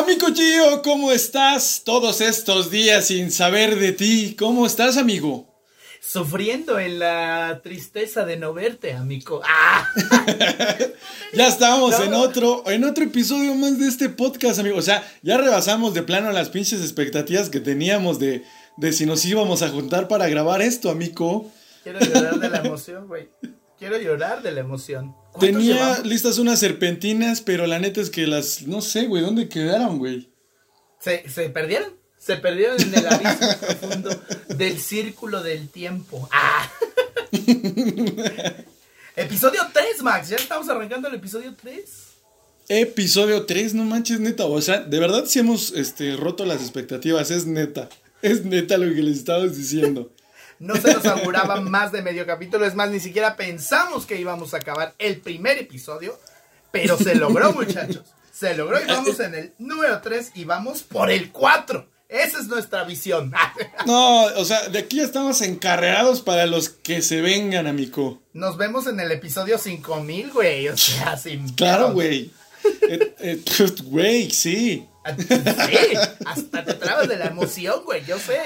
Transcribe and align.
Amigo 0.00 0.28
Gio, 0.34 0.80
¿cómo 0.82 1.12
estás? 1.12 1.82
Todos 1.84 2.22
estos 2.22 2.70
días 2.70 3.08
sin 3.08 3.30
saber 3.30 3.78
de 3.78 3.92
ti. 3.92 4.34
¿Cómo 4.38 4.64
estás, 4.64 4.96
amigo? 4.96 5.46
Sufriendo 6.00 6.78
en 6.78 6.98
la 6.98 7.60
tristeza 7.62 8.24
de 8.24 8.38
no 8.38 8.54
verte, 8.54 8.94
amigo. 8.94 9.42
¡Ah! 9.44 9.86
ya 11.34 11.46
estamos 11.46 12.00
en 12.00 12.14
otro, 12.14 12.64
en 12.66 12.84
otro 12.84 13.04
episodio 13.04 13.54
más 13.54 13.78
de 13.78 13.88
este 13.88 14.08
podcast, 14.08 14.58
amigo. 14.58 14.78
O 14.78 14.82
sea, 14.82 15.06
ya 15.20 15.36
rebasamos 15.36 15.92
de 15.92 16.02
plano 16.02 16.32
las 16.32 16.48
pinches 16.48 16.80
expectativas 16.80 17.50
que 17.50 17.60
teníamos 17.60 18.18
de, 18.18 18.42
de 18.78 18.94
si 18.94 19.04
nos 19.04 19.22
íbamos 19.26 19.60
a 19.60 19.68
juntar 19.68 20.08
para 20.08 20.28
grabar 20.28 20.62
esto, 20.62 20.88
amigo. 20.88 21.52
Quiero 21.82 22.00
llorar 22.00 22.40
de 22.40 22.48
la 22.48 22.58
emoción, 22.60 23.06
güey. 23.06 23.28
Quiero 23.78 23.98
llorar 23.98 24.40
de 24.40 24.52
la 24.52 24.60
emoción. 24.60 25.14
Tenía 25.38 26.00
listas 26.00 26.38
unas 26.38 26.58
serpentinas, 26.58 27.40
pero 27.40 27.66
la 27.66 27.78
neta 27.78 28.00
es 28.00 28.10
que 28.10 28.26
las, 28.26 28.62
no 28.62 28.80
sé, 28.80 29.06
güey, 29.06 29.22
¿dónde 29.22 29.48
quedaron, 29.48 29.98
güey? 29.98 30.28
¿Se, 31.00 31.28
¿Se 31.28 31.48
perdieron? 31.50 31.92
Se 32.18 32.36
perdieron 32.36 32.80
en 32.80 32.94
el 32.94 33.06
abismo 33.06 33.48
profundo 33.60 34.22
del 34.48 34.78
círculo 34.78 35.42
del 35.42 35.68
tiempo. 35.68 36.28
¡Ah! 36.32 36.70
episodio 39.16 39.62
3, 39.72 40.02
Max. 40.02 40.28
Ya 40.28 40.36
estamos 40.36 40.68
arrancando 40.68 41.08
el 41.08 41.14
episodio 41.14 41.54
3. 41.60 41.84
Episodio 42.68 43.46
3, 43.46 43.74
no 43.74 43.84
manches, 43.84 44.20
neta. 44.20 44.44
O 44.44 44.60
sea, 44.60 44.80
de 44.80 44.98
verdad 44.98 45.24
sí 45.26 45.38
hemos 45.38 45.72
este, 45.72 46.14
roto 46.16 46.44
las 46.44 46.60
expectativas. 46.60 47.30
Es 47.30 47.46
neta. 47.46 47.88
Es 48.20 48.44
neta 48.44 48.76
lo 48.76 48.94
que 48.94 49.02
les 49.02 49.18
estamos 49.18 49.56
diciendo. 49.56 50.12
No 50.60 50.76
se 50.76 50.92
nos 50.92 51.06
auguraba 51.06 51.60
más 51.62 51.90
de 51.90 52.02
medio 52.02 52.26
capítulo. 52.26 52.66
Es 52.66 52.74
más, 52.74 52.90
ni 52.90 53.00
siquiera 53.00 53.34
pensamos 53.34 54.04
que 54.04 54.20
íbamos 54.20 54.52
a 54.52 54.58
acabar 54.58 54.94
el 54.98 55.16
primer 55.16 55.56
episodio. 55.58 56.18
Pero 56.70 56.98
se 56.98 57.14
logró, 57.14 57.52
muchachos. 57.54 58.04
Se 58.30 58.54
logró 58.54 58.80
y 58.80 58.86
vamos 58.86 59.18
en 59.20 59.34
el 59.34 59.54
número 59.58 60.00
3 60.02 60.32
y 60.34 60.44
vamos 60.44 60.82
por 60.82 61.10
el 61.10 61.32
4. 61.32 61.88
Esa 62.10 62.40
es 62.40 62.46
nuestra 62.48 62.84
visión. 62.84 63.32
No, 63.86 64.24
o 64.24 64.44
sea, 64.44 64.68
de 64.68 64.80
aquí 64.80 64.98
ya 64.98 65.04
estamos 65.04 65.40
encarreados 65.40 66.20
para 66.20 66.44
los 66.44 66.68
que 66.68 67.00
se 67.00 67.22
vengan, 67.22 67.66
amigo. 67.66 68.20
Nos 68.34 68.58
vemos 68.58 68.86
en 68.86 69.00
el 69.00 69.10
episodio 69.10 69.56
5000, 69.56 70.30
güey. 70.30 70.68
O 70.68 70.76
sea, 70.76 71.16
sin. 71.16 71.48
Claro, 71.54 71.92
güey. 71.92 72.30
Eh, 72.82 73.14
eh, 73.20 73.42
güey, 73.84 74.30
sí. 74.30 74.86
Sí, 75.16 75.96
hasta 76.26 76.64
te 76.64 76.74
trabas 76.74 77.08
de 77.08 77.16
la 77.16 77.26
emoción, 77.26 77.82
güey. 77.86 78.04
Yo 78.04 78.18
sé. 78.18 78.38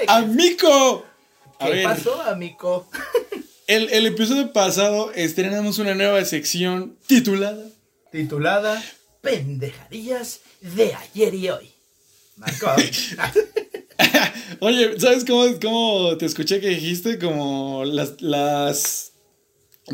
¿Qué 1.59 1.83
pasó, 1.83 2.21
amigo? 2.21 2.89
El, 3.67 3.89
el 3.89 4.05
episodio 4.05 4.53
pasado 4.53 5.11
estrenamos 5.13 5.79
una 5.79 5.95
nueva 5.95 6.23
sección 6.23 6.99
titulada. 7.07 7.65
Titulada 8.11 8.83
Pendejadillas 9.21 10.41
de 10.61 10.93
ayer 10.93 11.33
y 11.33 11.49
hoy. 11.49 11.71
Marco. 12.35 12.67
Oye, 14.59 14.99
¿sabes 14.99 15.25
cómo, 15.25 15.47
cómo, 15.59 16.17
te 16.17 16.25
escuché 16.25 16.59
que 16.59 16.67
dijiste? 16.67 17.17
Como 17.17 17.85
las, 17.85 18.21
las 18.21 19.13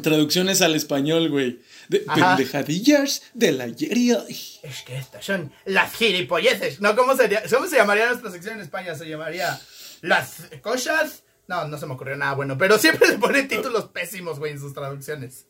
traducciones 0.02 0.62
al 0.62 0.76
español, 0.76 1.30
güey. 1.30 1.60
De 1.90 2.00
pendejadillas 2.00 3.24
del 3.34 3.60
ayer 3.60 3.98
y 3.98 4.12
hoy. 4.14 4.38
Es 4.64 4.82
que 4.86 4.98
estas 4.98 5.26
son 5.26 5.52
las 5.66 5.94
gilipolleces. 5.94 6.80
No, 6.80 6.96
¿cómo, 6.96 7.16
sería, 7.16 7.44
¿cómo 7.50 7.68
se 7.68 7.76
llamaría 7.76 8.08
nuestra 8.08 8.32
sección 8.32 8.56
en 8.56 8.62
España? 8.62 8.96
Se 8.96 9.08
llamaría 9.08 9.60
las 10.02 10.44
cosas. 10.62 11.24
No, 11.48 11.68
no 11.68 11.78
se 11.78 11.86
me 11.86 11.94
ocurrió 11.94 12.16
nada 12.16 12.34
bueno, 12.34 12.58
pero 12.58 12.78
siempre 12.78 13.10
le 13.10 13.18
ponen 13.18 13.48
títulos 13.48 13.86
pésimos, 13.86 14.40
güey, 14.40 14.54
en 14.54 14.60
sus 14.60 14.74
traducciones. 14.74 15.48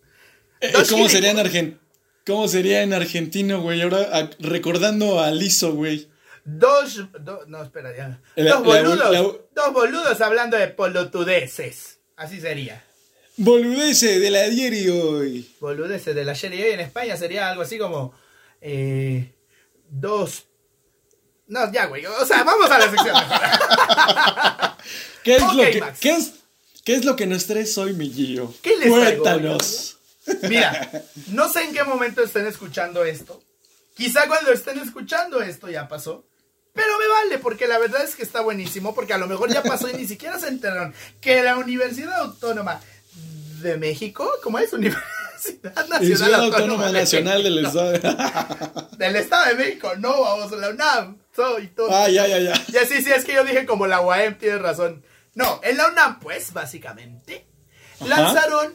Eh, 0.60 0.74
¿Cómo 0.90 1.10
sería, 1.10 1.32
en 1.32 1.40
Argen 1.40 1.80
¿Cómo 2.26 2.48
sería 2.48 2.84
en 2.84 2.94
argentino, 2.94 3.62
güey? 3.62 3.82
Ahora 3.82 4.30
recordando 4.40 5.20
a 5.20 5.32
Liso, 5.32 5.74
güey. 5.74 6.08
Dos, 6.46 7.02
no, 7.48 7.64
espera 7.64 7.96
ya. 7.96 8.22
dos 8.36 8.64
boludos, 8.64 9.40
dos 9.54 9.74
boludos 9.74 10.22
hablando 10.22 10.58
de 10.58 10.68
polotudeces. 10.68 12.00
Así 12.16 12.40
sería. 12.40 12.84
Boludeces 13.38 14.22
de 14.22 14.30
la 14.30 14.42
ayer 14.42 14.74
y 14.74 14.90
hoy. 14.90 15.56
Boludeces 15.60 16.14
de 16.14 16.24
la 16.24 16.34
ayer 16.34 16.54
y 16.54 16.62
hoy 16.62 16.72
en 16.72 16.82
España 16.82 17.18
sería 17.18 17.50
algo 17.50 17.64
así 17.64 17.80
como 17.80 18.14
eh, 18.60 19.34
dos. 19.90 20.46
No, 21.48 21.72
ya, 21.72 21.88
güey. 21.88 22.06
O 22.06 22.26
sea, 22.26 22.44
vamos 22.44 22.70
a 22.70 22.78
la 22.78 22.90
sección 22.90 23.16
¿Qué 25.24 25.36
es, 25.36 25.42
lo 25.42 25.64
que, 25.64 25.84
¿qué 26.00 26.12
es, 26.12 26.32
¿Qué 26.84 26.96
es 26.96 27.06
lo 27.06 27.16
que 27.16 27.28
nos 27.28 27.46
traes 27.46 27.78
hoy, 27.78 27.94
mi 27.94 28.10
Gio? 28.10 28.54
¿Qué 28.62 28.78
les 28.78 28.90
Cuéntanos. 28.90 29.98
Mira, 30.44 30.92
no 31.28 31.52
sé 31.52 31.64
en 31.64 31.74
qué 31.74 31.84
momento 31.84 32.24
estén 32.24 32.48
escuchando 32.48 33.04
esto. 33.04 33.42
Quizá 33.96 34.28
cuando 34.28 34.52
estén 34.52 34.80
escuchando 34.80 35.42
esto 35.42 35.70
ya 35.70 35.88
pasó. 35.88 36.26
Pero 36.74 36.98
me 36.98 37.08
vale, 37.08 37.38
porque 37.40 37.68
la 37.68 37.78
verdad 37.78 38.04
es 38.04 38.16
que 38.16 38.24
está 38.24 38.42
buenísimo, 38.42 38.96
porque 38.96 39.14
a 39.14 39.18
lo 39.18 39.28
mejor 39.28 39.52
ya 39.52 39.62
pasó 39.62 39.90
y 39.90 39.94
ni 39.94 40.08
siquiera 40.08 40.40
se 40.40 40.48
enteraron 40.48 40.94
que 41.20 41.44
la 41.44 41.58
Universidad 41.58 42.22
Autónoma 42.22 42.80
de 43.62 43.78
México, 43.78 44.32
¿cómo 44.42 44.58
es? 44.58 44.72
Universidad 44.72 45.88
Nacional 45.90 46.36
Autónoma, 46.36 46.92
Nacional 46.92 47.44
del 47.44 47.66
Estado. 47.66 47.92
del 48.98 49.16
Estado 49.18 49.46
de 49.48 49.56
México, 49.56 49.92
no, 49.98 50.22
vamos 50.22 50.54
a 50.54 50.56
la 50.56 50.70
UNAM, 50.70 51.18
soy 51.36 51.68
todo. 51.68 51.90
Ah, 51.92 52.10
ya, 52.10 52.28
ya, 52.28 52.40
ya. 52.40 52.54
Ya 52.68 52.86
sí, 52.86 53.02
sí, 53.02 53.12
es 53.12 53.26
que 53.26 53.34
yo 53.34 53.44
dije 53.44 53.66
como 53.66 53.88
la 53.88 54.02
UAM, 54.02 54.38
tienes 54.38 54.62
razón. 54.62 55.04
No, 55.34 55.62
en 55.64 55.78
la 55.78 55.90
UNAM, 55.90 56.20
pues, 56.20 56.52
básicamente, 56.54 57.46
lanzaron 58.06 58.74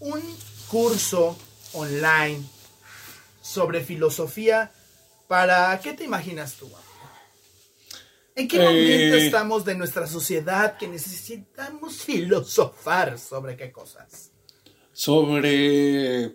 un 0.00 0.20
curso 0.68 1.38
online 1.72 2.42
sobre 3.40 3.82
filosofía 3.82 4.72
para... 5.28 5.78
¿Qué 5.80 5.92
te 5.92 6.04
imaginas 6.04 6.54
tú? 6.54 6.70
¿En 8.34 8.48
qué 8.48 8.58
momento 8.58 9.16
eh. 9.16 9.26
estamos 9.26 9.64
de 9.64 9.74
nuestra 9.74 10.06
sociedad 10.06 10.76
que 10.78 10.88
necesitamos 10.88 12.02
filosofar 12.02 13.18
sobre 13.18 13.56
qué 13.56 13.70
cosas? 13.70 14.30
Sobre 14.92 16.32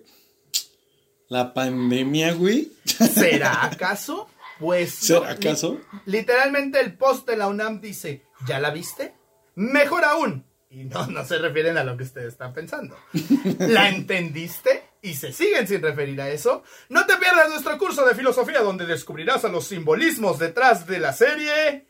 la 1.27 1.53
pandemia, 1.53 2.33
güey. 2.33 2.71
¿Será 2.85 3.65
acaso? 3.65 4.29
Pues. 4.59 4.93
¿Será 4.93 5.31
acaso? 5.31 5.79
literalmente 6.05 6.79
el 6.79 6.97
post 6.97 7.27
de 7.27 7.37
la 7.37 7.47
UNAM 7.47 7.81
dice: 7.81 8.23
¿Ya 8.47 8.59
la 8.59 8.71
viste? 8.71 9.15
Mejor 9.55 10.05
aún. 10.05 10.45
Y 10.69 10.83
no, 10.83 11.07
no 11.07 11.25
se 11.25 11.37
refieren 11.37 11.77
a 11.77 11.83
lo 11.83 11.95
que 11.95 12.03
ustedes 12.03 12.33
están 12.33 12.53
pensando. 12.53 12.97
¿La 13.59 13.89
entendiste? 13.89 14.83
Y 15.01 15.13
se 15.13 15.31
siguen 15.31 15.67
sin 15.67 15.81
referir 15.81 16.19
a 16.21 16.29
eso. 16.29 16.63
No 16.89 17.05
te 17.05 17.15
pierdas 17.17 17.49
nuestro 17.49 17.77
curso 17.77 18.05
de 18.05 18.15
filosofía 18.15 18.59
donde 18.61 18.85
descubrirás 18.85 19.45
a 19.45 19.49
los 19.49 19.65
simbolismos 19.65 20.39
detrás 20.39 20.85
de 20.85 20.99
la 20.99 21.13
serie 21.13 21.87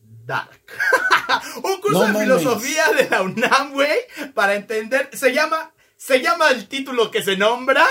Dark. 0.00 0.60
Un 1.62 1.80
curso 1.80 2.04
de 2.04 2.20
filosofía 2.20 2.90
de 2.92 3.08
la 3.08 3.22
UNAM, 3.22 3.72
güey, 3.72 3.98
para 4.34 4.54
entender. 4.54 5.08
Se 5.12 5.32
llama. 5.32 5.72
Se 5.96 6.20
llama 6.20 6.50
el 6.50 6.68
título 6.68 7.10
que 7.10 7.22
se 7.22 7.36
nombra. 7.36 7.86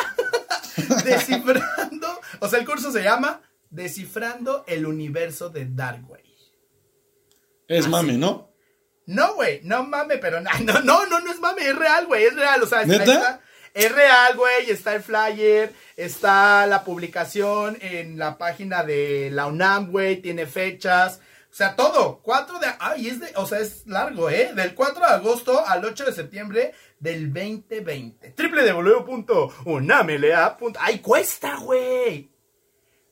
Descifrando. 1.03 2.19
O 2.39 2.47
sea, 2.47 2.59
el 2.59 2.65
curso 2.65 2.91
se 2.91 3.03
llama 3.03 3.41
Descifrando 3.69 4.63
el 4.67 4.85
universo 4.85 5.49
de 5.49 5.65
Dark, 5.65 6.05
güey. 6.05 6.23
Es 7.67 7.87
mame, 7.87 8.17
¿no? 8.17 8.53
No, 9.05 9.35
güey, 9.35 9.61
no 9.63 9.83
mame, 9.83 10.17
pero 10.17 10.41
no, 10.41 10.51
no, 10.59 11.05
no, 11.05 11.19
no, 11.19 11.31
es 11.31 11.39
mame, 11.39 11.67
es 11.67 11.75
real, 11.75 12.07
güey, 12.07 12.25
es 12.25 12.35
real, 12.35 12.61
o 12.61 12.67
sea, 12.67 12.81
es 12.81 13.91
real, 13.91 14.35
güey, 14.35 14.69
está 14.69 14.95
el 14.95 15.03
flyer, 15.03 15.73
está 15.95 16.65
la 16.65 16.83
publicación 16.83 17.77
en 17.79 18.17
la 18.17 18.37
página 18.37 18.83
de 18.83 19.29
la 19.31 19.45
UNAM, 19.45 19.91
güey, 19.91 20.21
tiene 20.21 20.45
fechas, 20.45 21.21
o 21.51 21.55
sea, 21.57 21.75
todo, 21.75 22.21
4 22.21 22.59
de, 22.59 22.67
ay, 22.79 23.07
es 23.07 23.19
de, 23.19 23.31
o 23.35 23.47
sea, 23.47 23.59
es 23.59 23.87
largo, 23.87 24.29
¿eh? 24.29 24.51
Del 24.53 24.75
4 24.75 24.99
de 24.99 25.13
agosto 25.13 25.65
al 25.65 25.83
8 25.83 26.05
de 26.05 26.13
septiembre 26.13 26.73
del 26.99 27.33
2020. 27.33 28.35
www.unamelea.ay, 28.37 30.73
ay, 30.79 30.99
cuesta, 30.99 31.57
güey. 31.57 32.29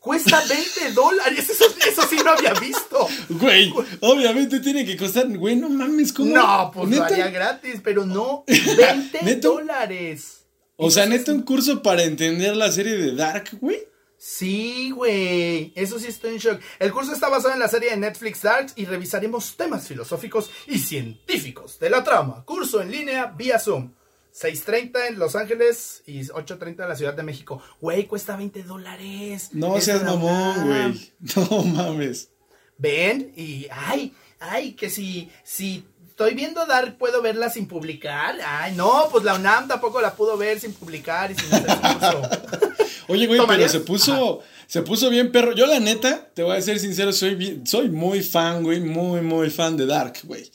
Cuesta 0.05 0.39
20 0.47 0.91
dólares. 0.91 1.49
Eso, 1.49 1.65
eso, 1.89 2.03
sí 2.07 2.17
no 2.23 2.29
había 2.29 2.53
visto. 2.53 3.07
Güey, 3.27 3.73
obviamente 4.01 4.59
tiene 4.59 4.85
que 4.85 4.95
costar. 4.95 5.27
Güey, 5.35 5.55
no 5.55 5.67
mames, 5.67 6.13
¿cómo? 6.13 6.35
No, 6.35 6.69
pues 6.71 6.89
¿Neta? 6.89 7.09
lo 7.09 7.13
haría 7.15 7.29
gratis, 7.31 7.81
pero 7.83 8.05
no. 8.05 8.43
20 8.47 9.35
dólares. 9.37 10.45
O 10.75 10.91
sea, 10.91 11.07
neta, 11.07 11.31
un 11.31 11.41
curso 11.41 11.81
para 11.81 12.03
entender 12.03 12.55
la 12.55 12.71
serie 12.71 12.97
de 12.97 13.15
Dark, 13.15 13.49
güey. 13.59 13.79
Sí, 14.15 14.91
güey. 14.91 15.73
Eso 15.75 15.97
sí 15.97 16.05
estoy 16.05 16.35
en 16.35 16.37
shock. 16.37 16.61
El 16.77 16.91
curso 16.91 17.11
está 17.11 17.27
basado 17.27 17.55
en 17.55 17.59
la 17.59 17.67
serie 17.67 17.89
de 17.89 17.97
Netflix 17.97 18.43
Dark 18.43 18.73
y 18.75 18.85
revisaremos 18.85 19.57
temas 19.57 19.87
filosóficos 19.87 20.51
y 20.67 20.77
científicos 20.77 21.79
de 21.79 21.89
la 21.89 22.03
trama. 22.03 22.45
Curso 22.45 22.79
en 22.79 22.91
línea 22.91 23.33
vía 23.35 23.57
Zoom. 23.57 23.91
6.30 24.39 25.07
en 25.09 25.19
Los 25.19 25.35
Ángeles 25.35 26.03
y 26.05 26.21
8.30 26.25 26.83
en 26.83 26.89
la 26.89 26.95
Ciudad 26.95 27.13
de 27.13 27.23
México. 27.23 27.61
Güey, 27.79 28.05
cuesta 28.05 28.35
20 28.35 28.63
dólares. 28.63 29.49
No 29.53 29.79
seas 29.79 30.03
mamón, 30.03 30.67
güey. 30.67 31.11
No 31.49 31.63
mames. 31.63 32.29
Ven 32.77 33.31
y, 33.37 33.67
ay, 33.71 34.13
ay, 34.39 34.73
que 34.73 34.89
si, 34.89 35.29
si 35.45 35.85
estoy 36.09 36.33
viendo 36.33 36.65
Dar, 36.65 36.97
puedo 36.97 37.21
verla 37.21 37.49
sin 37.49 37.67
publicar. 37.67 38.35
Ay, 38.45 38.73
no, 38.75 39.07
pues 39.09 39.23
la 39.23 39.35
UNAM 39.35 39.69
tampoco 39.69 40.01
la 40.01 40.13
pudo 40.13 40.35
ver 40.37 40.59
sin 40.59 40.73
publicar 40.73 41.31
y 41.31 41.35
sin. 41.35 41.49
Oye, 43.07 43.27
güey, 43.27 43.39
pero 43.47 43.69
se 43.69 43.79
puso, 43.79 44.41
se 44.67 44.81
puso 44.81 45.09
bien 45.09 45.31
perro. 45.31 45.53
Yo 45.53 45.65
la 45.67 45.79
neta, 45.79 46.27
te 46.33 46.43
voy 46.43 46.57
a 46.57 46.61
ser 46.61 46.79
sincero, 46.79 47.13
soy, 47.13 47.35
bien- 47.35 47.65
soy 47.65 47.89
muy 47.89 48.21
fan, 48.21 48.63
güey, 48.63 48.81
muy, 48.81 49.21
muy 49.21 49.49
fan 49.49 49.77
de 49.77 49.85
Dark, 49.85 50.17
güey. 50.23 50.51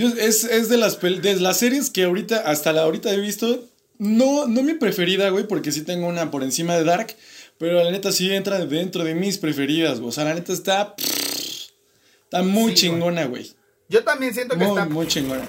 Yo, 0.00 0.08
es, 0.08 0.44
es 0.44 0.70
de 0.70 0.78
las, 0.78 0.98
de 1.00 1.36
las 1.40 1.58
series 1.58 1.90
que 1.90 2.04
ahorita, 2.04 2.38
hasta 2.46 2.72
la 2.72 2.82
ahorita 2.82 3.12
he 3.12 3.20
visto, 3.20 3.68
no, 3.98 4.46
no 4.46 4.62
mi 4.62 4.72
preferida, 4.72 5.28
güey, 5.28 5.46
porque 5.46 5.72
sí 5.72 5.82
tengo 5.82 6.06
una 6.06 6.30
por 6.30 6.42
encima 6.42 6.74
de 6.74 6.84
Dark, 6.84 7.14
pero 7.58 7.84
la 7.84 7.90
neta 7.90 8.10
sí 8.10 8.32
entra 8.32 8.64
dentro 8.64 9.04
de 9.04 9.14
mis 9.14 9.36
preferidas, 9.36 9.98
güey. 10.00 10.08
O 10.08 10.12
sea, 10.12 10.24
la 10.24 10.32
neta 10.32 10.54
está, 10.54 10.94
está 10.96 12.42
muy 12.42 12.70
Sí, 12.70 12.78
chingona, 12.86 13.26
güey. 13.26 13.52
Yo 13.90 14.02
también 14.02 14.32
siento 14.32 14.56
que 14.56 14.64
Muy, 14.64 14.78
está. 14.78 14.88
muy 14.88 15.06
chingona. 15.06 15.44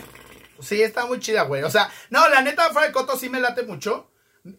Sí, 0.59 0.81
está 0.81 1.06
muy 1.06 1.19
chida, 1.19 1.44
güey. 1.44 1.63
O 1.63 1.69
sea, 1.71 1.89
no, 2.09 2.27
la 2.27 2.42
neta, 2.42 2.69
fuera 2.71 2.88
de 2.88 2.94
Coto 2.94 3.18
sí 3.18 3.30
me 3.30 3.39
late 3.39 3.63
mucho. 3.63 4.07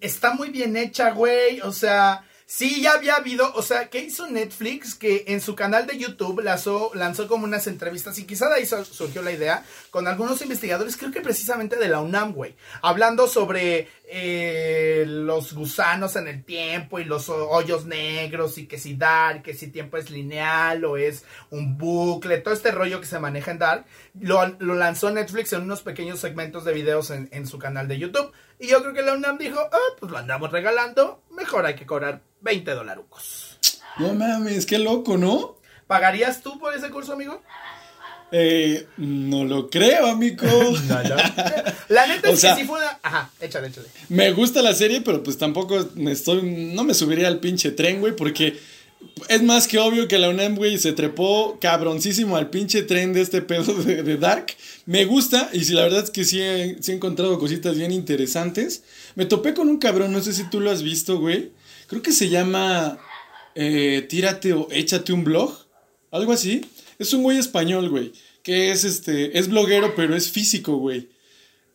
Está 0.00 0.32
muy 0.32 0.48
bien 0.48 0.76
hecha, 0.76 1.10
güey. 1.10 1.60
O 1.60 1.72
sea, 1.72 2.24
sí, 2.54 2.82
ya 2.82 2.92
había 2.92 3.14
habido. 3.16 3.50
O 3.54 3.62
sea, 3.62 3.88
¿qué 3.88 4.00
hizo 4.00 4.26
Netflix? 4.28 4.94
Que 4.94 5.24
en 5.28 5.40
su 5.40 5.54
canal 5.54 5.86
de 5.86 5.96
YouTube 5.98 6.40
lanzó, 6.42 6.90
lanzó 6.94 7.26
como 7.28 7.44
unas 7.44 7.66
entrevistas. 7.66 8.18
Y 8.18 8.24
quizá 8.24 8.48
de 8.48 8.56
ahí 8.56 8.66
sur- 8.66 8.84
surgió 8.84 9.22
la 9.22 9.32
idea. 9.32 9.64
Con 9.90 10.06
algunos 10.06 10.42
investigadores, 10.42 10.96
creo 10.96 11.10
que 11.10 11.20
precisamente 11.22 11.76
de 11.76 11.88
la 11.88 12.00
UNAM, 12.00 12.32
güey. 12.34 12.54
Hablando 12.82 13.26
sobre 13.26 13.88
eh, 14.06 15.04
los 15.06 15.54
gusanos 15.54 16.16
en 16.16 16.28
el 16.28 16.44
tiempo 16.44 16.98
y 16.98 17.04
los 17.04 17.28
ho- 17.30 17.48
hoyos 17.48 17.86
negros. 17.86 18.58
Y 18.58 18.66
que 18.66 18.78
si 18.78 18.94
Dark, 18.96 19.42
que 19.42 19.54
si 19.54 19.68
tiempo 19.68 19.96
es 19.96 20.10
lineal 20.10 20.84
o 20.84 20.96
es 20.98 21.24
un 21.50 21.78
bucle. 21.78 22.38
Todo 22.38 22.52
este 22.54 22.70
rollo 22.70 23.00
que 23.00 23.06
se 23.06 23.18
maneja 23.18 23.50
en 23.52 23.58
Dark. 23.58 23.86
Lo, 24.20 24.46
lanzó 24.74 25.10
Netflix 25.10 25.52
en 25.54 25.62
unos 25.62 25.82
pequeños 25.82 26.20
segmentos 26.20 26.64
de 26.64 26.72
videos 26.74 27.10
en 27.10 27.46
su 27.46 27.58
canal 27.58 27.88
de 27.88 27.98
YouTube. 27.98 28.30
Y 28.62 28.68
yo 28.68 28.80
creo 28.80 28.94
que 28.94 29.02
la 29.02 29.14
UNAM 29.14 29.38
dijo, 29.38 29.58
ah, 29.58 29.96
pues 29.98 30.12
lo 30.12 30.18
andamos 30.18 30.52
regalando, 30.52 31.20
mejor 31.32 31.66
hay 31.66 31.74
que 31.74 31.84
cobrar 31.84 32.22
20 32.42 32.70
dolarucos. 32.70 33.58
No 33.98 34.14
mames, 34.14 34.66
qué 34.66 34.78
loco, 34.78 35.18
¿no? 35.18 35.56
¿Pagarías 35.88 36.42
tú 36.42 36.60
por 36.60 36.72
ese 36.72 36.88
curso, 36.88 37.14
amigo? 37.14 37.42
Eh, 38.30 38.86
no 38.98 39.44
lo 39.44 39.68
creo, 39.68 40.06
amigo. 40.06 40.46
La 41.88 42.06
neta 42.06 42.30
O 42.30 42.32
es 42.32 42.40
sea- 42.40 42.54
que 42.54 42.60
sí 42.62 42.66
fue 42.66 42.78
una... 42.78 42.98
Ajá, 43.02 43.30
échale, 43.40 43.66
échale. 43.66 43.88
Me 44.08 44.30
gusta 44.32 44.62
la 44.62 44.74
serie, 44.74 45.00
pero 45.02 45.22
pues 45.24 45.36
tampoco 45.36 45.88
me 45.96 46.12
estoy, 46.12 46.40
no 46.72 46.84
me 46.84 46.94
subiría 46.94 47.26
al 47.26 47.40
pinche 47.40 47.72
tren, 47.72 48.00
güey, 48.00 48.14
porque 48.14 48.58
es 49.28 49.42
más 49.42 49.68
que 49.68 49.78
obvio 49.78 50.08
que 50.08 50.18
la 50.18 50.28
UNAM, 50.30 50.56
güey, 50.56 50.78
se 50.78 50.92
trepó 50.92 51.58
cabroncísimo 51.60 52.36
al 52.36 52.50
pinche 52.50 52.82
tren 52.82 53.12
de 53.12 53.20
este 53.20 53.42
pedo 53.42 53.74
de, 53.84 54.02
de 54.02 54.16
Dark. 54.16 54.54
Me 54.86 55.04
gusta, 55.04 55.50
y 55.52 55.64
si 55.64 55.72
la 55.72 55.82
verdad 55.82 56.04
es 56.04 56.10
que 56.10 56.24
sí 56.24 56.40
he, 56.40 56.76
sí 56.80 56.92
he 56.92 56.94
encontrado 56.94 57.38
cositas 57.38 57.76
bien 57.76 57.92
interesantes. 57.92 58.82
Me 59.14 59.26
topé 59.26 59.54
con 59.54 59.68
un 59.68 59.78
cabrón, 59.78 60.12
no 60.12 60.20
sé 60.20 60.32
si 60.32 60.48
tú 60.50 60.60
lo 60.60 60.70
has 60.70 60.82
visto, 60.82 61.18
güey. 61.18 61.52
Creo 61.86 62.02
que 62.02 62.12
se 62.12 62.28
llama 62.28 62.98
eh, 63.54 64.06
Tírate 64.08 64.52
o 64.54 64.68
Échate 64.70 65.12
un 65.12 65.24
blog, 65.24 65.54
algo 66.10 66.32
así. 66.32 66.64
Es 66.98 67.12
un 67.12 67.22
güey 67.22 67.38
español, 67.38 67.88
güey, 67.90 68.12
que 68.42 68.70
es 68.70 68.84
este, 68.84 69.38
es 69.38 69.48
bloguero, 69.48 69.94
pero 69.94 70.16
es 70.16 70.30
físico, 70.30 70.76
güey. 70.76 71.10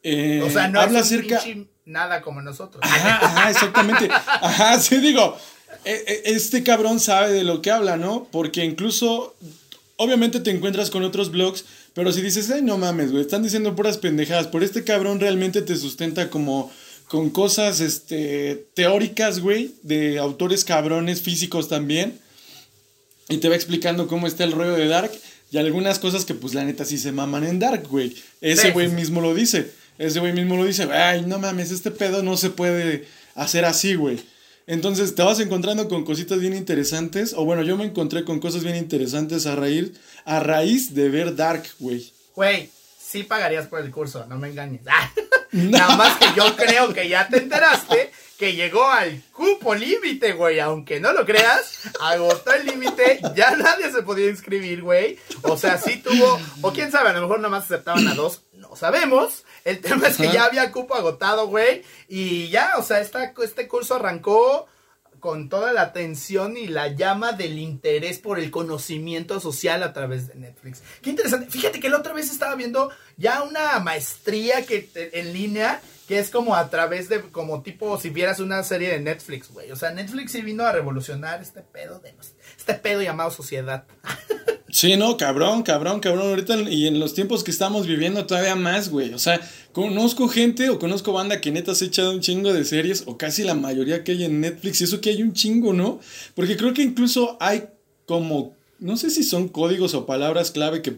Eh, 0.04 0.42
O 0.44 0.50
sea, 0.50 0.68
no 0.68 0.80
habla 0.80 1.00
es 1.00 1.06
acerca... 1.08 1.40
pinche 1.40 1.68
nada 1.86 2.22
como 2.22 2.42
nosotros. 2.42 2.82
Ajá, 2.84 3.26
ajá, 3.26 3.52
exactamente. 3.52 4.10
Ajá, 4.26 4.80
sí, 4.80 4.98
digo, 4.98 5.38
este 5.86 6.64
cabrón 6.64 7.00
sabe 7.00 7.34
de 7.34 7.44
lo 7.44 7.62
que 7.62 7.72
habla, 7.72 7.98
¿no? 7.98 8.28
Porque 8.32 8.64
incluso, 8.64 9.36
obviamente 9.96 10.40
te 10.40 10.52
encuentras 10.52 10.90
con 10.90 11.04
otros 11.04 11.32
blogs, 11.32 11.66
pero 11.94 12.12
si 12.12 12.22
dices, 12.22 12.50
ay, 12.52 12.62
no 12.62 12.78
mames, 12.78 13.12
güey, 13.12 13.22
están 13.22 13.44
diciendo 13.44 13.76
puras 13.76 13.98
pendejadas, 13.98 14.48
por 14.48 14.64
este 14.64 14.84
cabrón 14.84 15.20
realmente 15.20 15.62
te 15.62 15.76
sustenta 15.76 16.30
como 16.30 16.72
con 17.08 17.30
cosas, 17.30 17.80
este, 17.80 18.68
teóricas, 18.74 19.40
güey, 19.40 19.72
de 19.84 20.20
autores 20.20 20.66
cabrones 20.66 21.22
físicos 21.22 21.70
también, 21.70 22.20
y 23.30 23.38
te 23.38 23.50
va 23.50 23.56
explicando 23.56 24.08
cómo 24.08 24.28
está 24.28 24.44
el 24.44 24.52
rollo 24.52 24.74
de 24.74 24.88
Dark. 24.88 25.12
Y 25.50 25.58
algunas 25.58 26.00
cosas 26.00 26.26
que, 26.26 26.34
pues, 26.34 26.54
la 26.54 26.66
neta 26.66 26.84
sí 26.84 26.98
se 26.98 27.12
maman 27.12 27.46
en 27.46 27.60
Dark, 27.60 27.88
güey. 27.88 28.16
Ese 28.42 28.72
güey 28.72 28.90
sí. 28.90 28.96
mismo 28.96 29.22
lo 29.22 29.34
dice. 29.34 29.72
Ese 29.98 30.20
güey 30.20 30.34
mismo 30.34 30.58
lo 30.58 30.66
dice. 30.66 30.84
Ay, 30.92 31.24
no 31.26 31.40
mames, 31.40 31.72
este 31.72 31.92
pedo 31.92 32.22
no 32.22 32.36
se 32.36 32.50
puede 32.50 33.06
hacer 33.34 33.66
así, 33.66 33.96
güey. 33.96 34.20
Entonces 34.68 35.16
te 35.16 35.24
vas 35.24 35.40
encontrando 35.40 35.88
con 35.88 36.04
cositas 36.04 36.40
bien 36.40 36.54
interesantes. 36.54 37.34
O 37.34 37.46
bueno, 37.46 37.64
yo 37.64 37.78
me 37.78 37.86
encontré 37.86 38.26
con 38.26 38.40
cosas 38.40 38.64
bien 38.64 38.76
interesantes 38.76 39.46
a 39.46 39.56
raíz, 39.56 39.94
a 40.26 40.42
raíz 40.42 40.94
de 40.94 41.10
ver 41.10 41.36
Dark, 41.36 41.64
güey. 41.80 42.12
Güey, 42.36 42.70
sí 43.00 43.24
pagarías 43.24 43.68
por 43.68 43.80
el 43.80 43.90
curso, 43.90 44.26
no 44.28 44.38
me 44.38 44.50
engañes. 44.50 44.82
Ah, 44.90 45.10
Nada 45.54 45.96
más 45.96 46.18
que 46.18 46.26
yo 46.36 46.56
creo 46.58 46.94
que 46.94 47.08
ya 47.08 47.30
te 47.30 47.38
enteraste 47.38 48.12
que 48.38 48.54
llegó 48.54 48.86
al 48.86 49.24
cupo 49.34 49.74
límite, 49.74 50.34
güey. 50.34 50.60
Aunque 50.60 51.00
no 51.00 51.12
lo 51.12 51.26
creas, 51.26 51.80
agotó 52.00 52.54
el 52.54 52.66
límite, 52.66 53.20
ya 53.36 53.56
nadie 53.56 53.92
se 53.92 54.04
podía 54.04 54.30
inscribir, 54.30 54.82
güey. 54.84 55.18
O 55.44 55.58
sea, 55.58 55.78
sí 55.78 55.98
tuvo, 55.98 56.40
o 56.62 56.72
quién 56.72 56.92
sabe, 56.92 57.10
a 57.10 57.14
lo 57.14 57.22
mejor 57.22 57.40
nomás 57.40 57.66
aceptaban 57.66 58.08
a 58.08 58.14
dos, 58.14 58.44
no 58.54 58.76
sabemos. 58.76 59.44
El 59.66 59.82
tema 59.82 60.08
es 60.08 60.18
que 60.18 60.32
ya 60.32 60.46
había 60.46 60.72
cupo 60.72 60.96
agotado, 60.96 61.48
güey. 61.48 61.84
Y 62.08 62.50
ya, 62.50 62.78
o 62.78 62.84
sea, 62.84 63.02
esta, 63.02 63.34
este 63.44 63.68
curso 63.68 63.96
arrancó 63.96 64.68
con 65.20 65.50
toda 65.50 65.74
la 65.74 65.82
atención 65.82 66.58
y 66.58 66.68
la 66.68 66.90
llama 66.90 67.32
del 67.32 67.58
interés 67.58 68.20
por 68.20 68.40
el 68.40 68.52
conocimiento 68.52 69.40
social 69.40 69.82
a 69.82 69.92
través 69.92 70.28
de 70.28 70.36
Netflix. 70.36 70.84
Qué 71.02 71.10
interesante. 71.10 71.50
Fíjate 71.50 71.80
que 71.80 71.90
la 71.90 71.98
otra 71.98 72.14
vez 72.14 72.32
estaba 72.32 72.56
viendo 72.56 72.92
ya 73.18 73.42
una 73.42 73.80
maestría 73.80 74.66
que 74.66 74.90
en 74.94 75.34
línea 75.34 75.82
que 76.08 76.20
es 76.20 76.30
como 76.30 76.56
a 76.56 76.70
través 76.70 77.10
de 77.10 77.22
como 77.22 77.62
tipo 77.62 78.00
si 78.00 78.10
vieras 78.10 78.40
una 78.40 78.64
serie 78.64 78.90
de 78.90 79.00
Netflix, 79.00 79.52
güey. 79.52 79.72
O 79.72 79.76
sea, 79.76 79.92
Netflix 79.92 80.32
sí 80.32 80.42
vino 80.42 80.64
a 80.64 80.72
revolucionar 80.72 81.42
este 81.42 81.62
pedo 81.62 82.00
de 82.00 82.14
este 82.58 82.74
pedo 82.76 83.02
llamado 83.02 83.32
sociedad. 83.32 83.86
Sí, 84.70 84.98
no, 84.98 85.16
cabrón, 85.16 85.64
cabrón, 85.64 86.02
cabrón. 86.02 86.28
Ahorita 86.28 86.56
y 86.70 86.88
en 86.88 87.00
los 87.00 87.14
tiempos 87.14 87.44
que 87.44 87.52
estamos 87.52 87.88
viviendo 87.88 88.26
todavía 88.26 88.56
más, 88.56 88.90
güey. 88.90 89.14
O 89.14 89.20
sea, 89.20 89.40
conozco 89.72 90.28
gente 90.28 90.70
o 90.70 90.78
conozco 90.78 91.14
banda 91.14 91.40
que 91.40 91.52
neta 91.52 91.74
se 91.74 91.86
ha 91.86 91.88
echado 91.88 92.12
un 92.12 92.20
chingo 92.20 92.54
de 92.54 92.66
series 92.66 93.04
o 93.06 93.18
casi 93.18 93.44
la 93.44 93.54
mayoría 93.54 94.04
que 94.04 94.12
hay 94.12 94.26
en 94.26 94.42
Netflix. 94.42 94.82
Y 94.82 94.84
eso 94.84 95.00
que 95.00 95.10
hay 95.10 95.24
un 95.24 95.32
chingo, 95.32 95.72
¿no? 95.72 96.02
Porque 96.36 96.58
creo 96.58 96.74
que 96.74 96.84
incluso 96.84 97.38
hay 97.40 97.70
como, 98.06 98.56
no 98.80 98.98
sé 98.98 99.10
si 99.10 99.24
son 99.24 99.48
códigos 99.48 99.94
o 99.94 100.06
palabras 100.06 100.52
clave 100.52 100.82
que, 100.82 100.98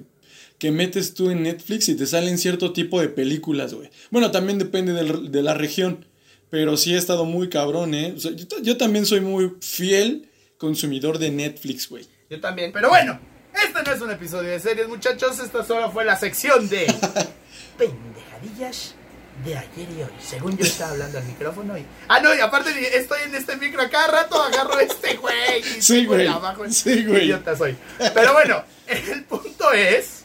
que 0.60 0.72
metes 0.72 1.14
tú 1.14 1.30
en 1.32 1.44
Netflix 1.44 1.90
y 1.90 1.96
te 1.96 2.06
salen 2.06 2.38
cierto 2.38 2.74
tipo 2.74 3.00
de 3.02 3.08
películas, 3.10 3.74
güey. 3.74 3.90
Bueno, 4.12 4.30
también 4.32 4.60
depende 4.60 4.94
del- 4.94 5.32
de 5.32 5.42
la 5.42 5.54
región. 5.56 6.06
Pero 6.52 6.78
sí 6.78 6.96
he 6.96 6.98
estado 6.98 7.26
muy 7.26 7.48
cabrón, 7.50 7.94
¿eh? 7.94 8.14
O 8.18 8.20
sea, 8.20 8.32
yo, 8.32 8.48
ta- 8.48 8.56
yo 8.64 8.76
también 8.76 9.06
soy 9.06 9.22
muy 9.22 9.54
fiel 9.62 10.30
consumidor 10.58 11.20
de 11.20 11.30
Netflix, 11.30 11.88
güey. 11.88 12.08
Yo 12.30 12.40
también, 12.42 12.72
pero 12.72 12.90
bueno, 12.90 13.20
este 13.54 13.84
no 13.84 13.92
es 13.96 14.02
un 14.02 14.10
episodio 14.12 14.50
de 14.50 14.60
series, 14.60 14.88
muchachos, 14.88 15.40
esta 15.40 15.64
solo 15.64 15.92
fue 15.92 16.06
la 16.06 16.18
sección 16.18 16.68
de 16.68 16.88
pendejadillas 17.78 18.96
de 19.46 19.56
ayer 19.58 19.88
y 19.98 20.02
hoy. 20.02 20.10
Según 20.22 20.58
yo 20.58 20.66
estaba 20.66 20.92
hablando 20.92 21.18
al 21.20 21.26
micrófono 21.26 21.78
y 21.78 21.86
Ah, 22.08 22.20
no, 22.20 22.36
y 22.36 22.40
aparte 22.40 22.72
estoy 22.98 23.20
en 23.26 23.36
este 23.36 23.56
micro 23.58 23.82
a 23.82 23.90
cada 23.90 24.08
rato 24.24 24.42
agarro 24.42 24.80
este 24.80 25.16
güey 25.18 25.60
y 25.78 25.82
Sí, 25.82 26.06
güey. 26.06 26.28
abajo. 26.28 26.64
Sí, 26.70 27.06
güey. 27.06 27.26
Idiota 27.26 27.56
soy. 27.56 27.76
Pero 28.14 28.34
bueno, 28.34 28.64
el 28.88 29.24
punto 29.24 29.72
es 29.72 30.19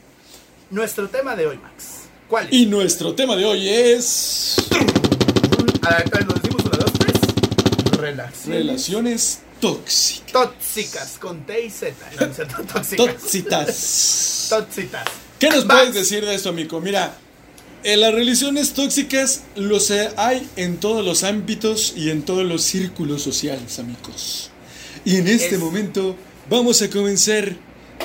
nuestro 0.75 1.09
tema 1.09 1.37
de 1.37 1.47
hoy, 1.47 1.59
Max. 1.59 1.85
¿Cuál 2.29 2.47
es? 2.49 2.53
Y 2.53 2.67
nuestro 2.67 3.15
tema 3.15 3.37
de 3.37 3.45
hoy 3.45 3.69
es 3.69 4.57
A 5.83 6.03
nos 6.25 6.43
decimos 6.43 6.65
una, 6.65 6.79
dos, 6.79 6.93
tres. 6.99 7.15
Relaciones 7.99 8.47
relaciones 8.49 9.39
tóxicas. 9.61 10.33
tóxicas 10.33 11.19
con 11.21 11.47
T 11.47 11.67
y 11.67 11.71
Z. 11.71 11.95
No, 12.19 12.27
tóxicas. 12.73 12.97
Tóxicas. 12.97 14.47
Tóxicas. 14.51 15.05
¿Qué 15.39 15.49
nos 15.51 15.65
Max. 15.65 15.79
puedes 15.81 15.95
decir 15.95 16.25
de 16.25 16.35
esto, 16.35 16.49
amigo? 16.49 16.81
Mira, 16.81 17.17
en 17.85 18.01
las 18.01 18.13
relaciones 18.13 18.73
tóxicas 18.73 19.43
los 19.55 19.91
hay 20.17 20.49
en 20.57 20.79
todos 20.79 21.05
los 21.05 21.23
ámbitos 21.23 21.93
y 21.97 22.11
en 22.11 22.23
todos 22.25 22.45
los 22.45 22.63
círculos 22.63 23.23
sociales, 23.23 23.79
amigos. 23.79 24.51
Y 25.05 25.17
en 25.17 25.29
este 25.29 25.55
Es- 25.55 25.61
momento 25.61 26.17
vamos 26.51 26.83
a 26.83 26.91
comenzar 26.91 27.57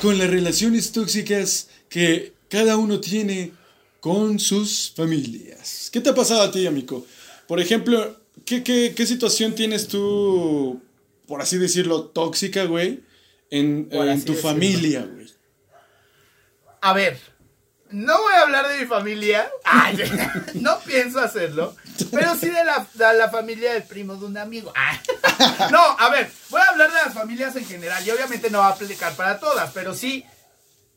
con 0.02 0.18
las 0.18 0.30
relaciones 0.30 0.92
tóxicas 0.92 1.68
que 1.90 2.34
cada 2.50 2.77
uno 2.77 3.00
tiene 3.00 3.53
con 4.00 4.39
sus 4.39 4.91
familias. 4.96 5.89
¿Qué 5.91 6.01
te 6.01 6.10
ha 6.10 6.15
pasado 6.15 6.41
a 6.41 6.51
ti, 6.51 6.65
amigo? 6.65 7.06
Por 7.48 7.60
ejemplo, 7.60 8.20
¿qué, 8.46 8.63
qué, 8.63 8.94
qué 8.96 9.06
situación 9.06 9.56
tienes 9.56 9.88
tú, 9.88 10.82
por 11.27 11.41
así 11.41 11.58
decirlo, 11.58 12.06
tóxica, 12.06 12.65
güey, 12.65 13.03
en, 13.50 13.89
en 13.91 14.24
tu 14.24 14.34
decirlo. 14.34 14.36
familia, 14.36 15.08
güey? 15.12 15.27
A 16.82 16.94
ver, 16.94 17.20
no 17.91 18.22
voy 18.22 18.34
a 18.34 18.41
hablar 18.41 18.68
de 18.68 18.79
mi 18.79 18.86
familia. 18.86 19.50
Ay, 19.63 19.98
no 20.56 20.79
pienso 20.79 21.20
hacerlo. 21.20 21.75
Pero 22.12 22.36
sí 22.36 22.48
de 22.48 22.63
la, 22.63 22.88
de 22.94 23.18
la 23.18 23.29
familia 23.29 23.74
del 23.74 23.84
primo 23.84 24.15
de 24.15 24.25
un 24.25 24.38
amigo. 24.38 24.72
Ah. 24.75 25.00
No, 25.72 25.79
a 25.79 26.10
ver, 26.10 26.29
voy 26.50 26.60
a 26.60 26.70
hablar 26.70 26.89
de 26.89 26.96
las 26.96 27.13
familias 27.13 27.56
en 27.56 27.65
general. 27.65 28.06
Y 28.06 28.12
obviamente 28.12 28.50
no 28.50 28.60
va 28.60 28.68
a 28.68 28.72
aplicar 28.72 29.15
para 29.15 29.39
todas. 29.39 29.72
Pero 29.72 29.94
sí 29.94 30.25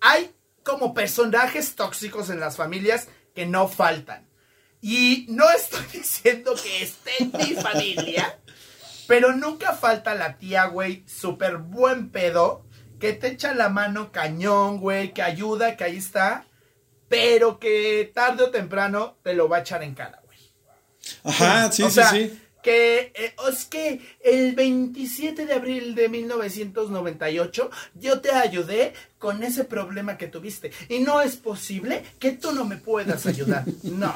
hay 0.00 0.30
como 0.62 0.94
personajes 0.94 1.74
tóxicos 1.74 2.30
en 2.30 2.40
las 2.40 2.56
familias 2.56 3.08
que 3.34 3.46
no 3.46 3.68
faltan. 3.68 4.28
Y 4.80 5.26
no 5.28 5.48
estoy 5.50 5.84
diciendo 5.92 6.54
que 6.60 6.82
esté 6.82 7.10
en 7.20 7.32
mi 7.32 7.54
familia. 7.54 8.38
Pero 9.06 9.32
nunca 9.32 9.74
falta 9.74 10.14
la 10.14 10.38
tía, 10.38 10.66
güey, 10.66 11.04
súper 11.08 11.58
buen 11.58 12.10
pedo, 12.10 12.64
que 13.00 13.12
te 13.12 13.28
echa 13.28 13.52
la 13.52 13.68
mano 13.68 14.12
cañón, 14.12 14.78
güey, 14.78 15.12
que 15.12 15.22
ayuda, 15.22 15.76
que 15.76 15.84
ahí 15.84 15.96
está, 15.96 16.46
pero 17.08 17.58
que 17.58 18.10
tarde 18.14 18.44
o 18.44 18.50
temprano 18.50 19.18
te 19.22 19.34
lo 19.34 19.48
va 19.48 19.58
a 19.58 19.60
echar 19.60 19.82
en 19.82 19.94
cara, 19.94 20.22
güey. 20.24 20.38
Ajá, 21.24 21.70
sí, 21.72 21.82
sí, 21.84 21.90
sea, 21.90 22.10
sí. 22.10 22.40
Que 22.62 23.12
eh, 23.14 23.34
es 23.50 23.64
que 23.64 24.00
el 24.24 24.54
27 24.54 25.46
de 25.46 25.54
abril 25.54 25.94
de 25.94 26.08
1998 26.08 27.70
yo 27.94 28.20
te 28.20 28.30
ayudé 28.32 28.92
con 29.18 29.42
ese 29.42 29.64
problema 29.64 30.16
que 30.18 30.28
tuviste. 30.28 30.72
Y 30.88 31.00
no 31.00 31.20
es 31.20 31.36
posible 31.36 32.02
que 32.18 32.32
tú 32.32 32.52
no 32.52 32.64
me 32.64 32.76
puedas 32.76 33.26
ayudar. 33.26 33.64
No. 33.82 34.12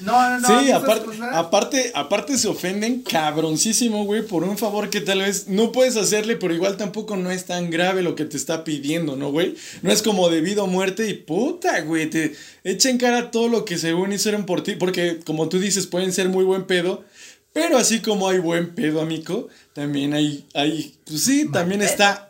No, 0.00 0.30
no, 0.30 0.40
no. 0.40 0.60
Sí, 0.60 0.70
aparte, 0.70 1.06
aparte, 1.32 1.92
aparte 1.94 2.38
se 2.38 2.48
ofenden 2.48 3.02
cabroncísimo, 3.02 4.04
güey, 4.04 4.22
por 4.22 4.44
un 4.44 4.56
favor 4.56 4.90
que 4.90 5.00
tal 5.00 5.20
vez 5.20 5.48
no 5.48 5.72
puedes 5.72 5.96
hacerle, 5.96 6.36
pero 6.36 6.54
igual 6.54 6.76
tampoco 6.76 7.16
no 7.16 7.30
es 7.30 7.46
tan 7.46 7.70
grave 7.70 8.02
lo 8.02 8.14
que 8.14 8.24
te 8.24 8.36
está 8.36 8.62
pidiendo, 8.62 9.16
¿no, 9.16 9.32
güey? 9.32 9.56
No 9.82 9.90
es 9.90 10.02
como 10.02 10.28
debido 10.28 10.64
a 10.64 10.66
muerte 10.66 11.08
y 11.08 11.14
puta, 11.14 11.80
güey, 11.80 12.08
te 12.08 12.34
echa 12.62 12.90
en 12.90 12.98
cara 12.98 13.30
todo 13.30 13.48
lo 13.48 13.64
que 13.64 13.76
según 13.76 14.12
hicieron 14.12 14.46
por 14.46 14.62
ti, 14.62 14.76
porque 14.76 15.18
como 15.24 15.48
tú 15.48 15.58
dices, 15.58 15.86
pueden 15.86 16.12
ser 16.12 16.28
muy 16.28 16.44
buen 16.44 16.64
pedo, 16.64 17.04
pero 17.52 17.76
así 17.78 18.00
como 18.00 18.28
hay 18.28 18.38
buen 18.38 18.74
pedo, 18.74 19.00
amigo, 19.00 19.48
también 19.72 20.14
hay, 20.14 20.46
hay, 20.54 20.94
pues 21.04 21.24
sí, 21.24 21.48
también 21.52 21.80
pedo. 21.80 21.90
está... 21.90 22.24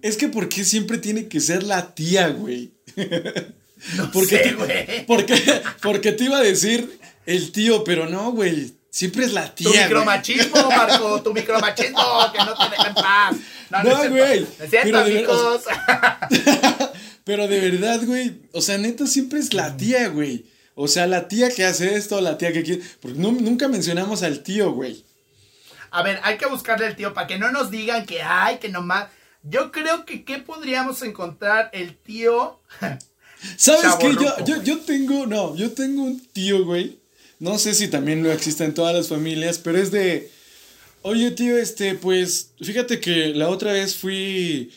Es 0.00 0.16
que 0.16 0.28
¿por 0.28 0.48
qué 0.48 0.64
siempre 0.64 0.98
tiene 0.98 1.26
que 1.28 1.40
ser 1.40 1.62
la 1.64 1.94
tía, 1.94 2.28
güey? 2.28 2.70
No 3.96 4.12
Porque, 4.12 4.36
sé, 4.36 4.42
te- 4.44 4.52
güey. 4.54 5.06
porque, 5.06 5.34
porque 5.82 6.12
te 6.12 6.22
iba 6.24 6.38
a 6.38 6.40
decir 6.42 7.00
el 7.26 7.50
tío, 7.50 7.82
pero 7.82 8.08
no, 8.08 8.30
güey. 8.30 8.72
Siempre 8.90 9.24
es 9.24 9.32
la 9.32 9.52
Tu 9.52 9.64
tía. 9.64 9.70
güey. 9.72 9.82
micromachismo, 9.84 10.68
Marco, 10.70 11.20
tu 11.22 11.32
micromachismo, 11.34 11.98
que 12.32 12.38
no 12.38 12.54
te 12.54 12.70
deja 12.70 12.88
en 12.88 12.94
paz. 12.94 13.36
No, 13.70 13.82
no, 13.82 14.04
No, 14.04 14.10
güey, 14.10 14.46
es 14.60 14.70
cierto, 14.70 14.98
amigos. 14.98 15.62
Pero 17.24 17.48
de 17.48 17.60
verdad, 17.60 18.00
güey. 18.04 18.32
O 18.52 18.60
sea, 18.60 18.78
neta, 18.78 19.06
siempre 19.06 19.38
es 19.40 19.52
la 19.54 19.76
tía, 19.76 20.08
güey. 20.08 20.44
O 20.74 20.88
sea, 20.88 21.06
la 21.06 21.28
tía 21.28 21.50
que 21.50 21.64
hace 21.64 21.94
esto, 21.96 22.20
la 22.20 22.38
tía 22.38 22.52
que 22.52 22.62
quiere. 22.62 22.82
Porque 23.00 23.18
no- 23.18 23.32
nunca 23.32 23.68
mencionamos 23.68 24.22
al 24.22 24.42
tío, 24.42 24.72
güey. 24.72 25.04
A 25.90 26.02
ver, 26.02 26.18
hay 26.22 26.38
que 26.38 26.46
buscarle 26.46 26.86
el 26.86 26.96
tío 26.96 27.12
para 27.12 27.26
que 27.26 27.38
no 27.38 27.52
nos 27.52 27.70
digan 27.70 28.06
que 28.06 28.22
hay, 28.22 28.58
que 28.58 28.68
nomás. 28.70 29.08
Yo 29.42 29.72
creo 29.72 30.06
que 30.06 30.24
¿qué 30.24 30.38
podríamos 30.38 31.02
encontrar 31.02 31.68
el 31.72 31.96
tío? 31.96 32.60
¿Sabes 33.56 33.94
qué? 34.00 34.14
Yo, 34.14 34.44
yo, 34.44 34.62
yo 34.62 34.78
tengo, 34.80 35.26
no, 35.26 35.56
yo 35.56 35.72
tengo 35.72 36.04
un 36.04 36.20
tío, 36.28 36.64
güey. 36.64 36.98
No 37.38 37.58
sé 37.58 37.74
si 37.74 37.88
también 37.88 38.22
lo 38.22 38.30
existe 38.30 38.64
en 38.64 38.72
todas 38.72 38.94
las 38.94 39.08
familias, 39.08 39.58
pero 39.58 39.78
es 39.78 39.90
de, 39.90 40.30
oye 41.02 41.32
tío, 41.32 41.58
este, 41.58 41.96
pues, 41.96 42.52
fíjate 42.62 43.00
que 43.00 43.34
la 43.34 43.48
otra 43.48 43.72
vez 43.72 43.96
fui 43.96 44.70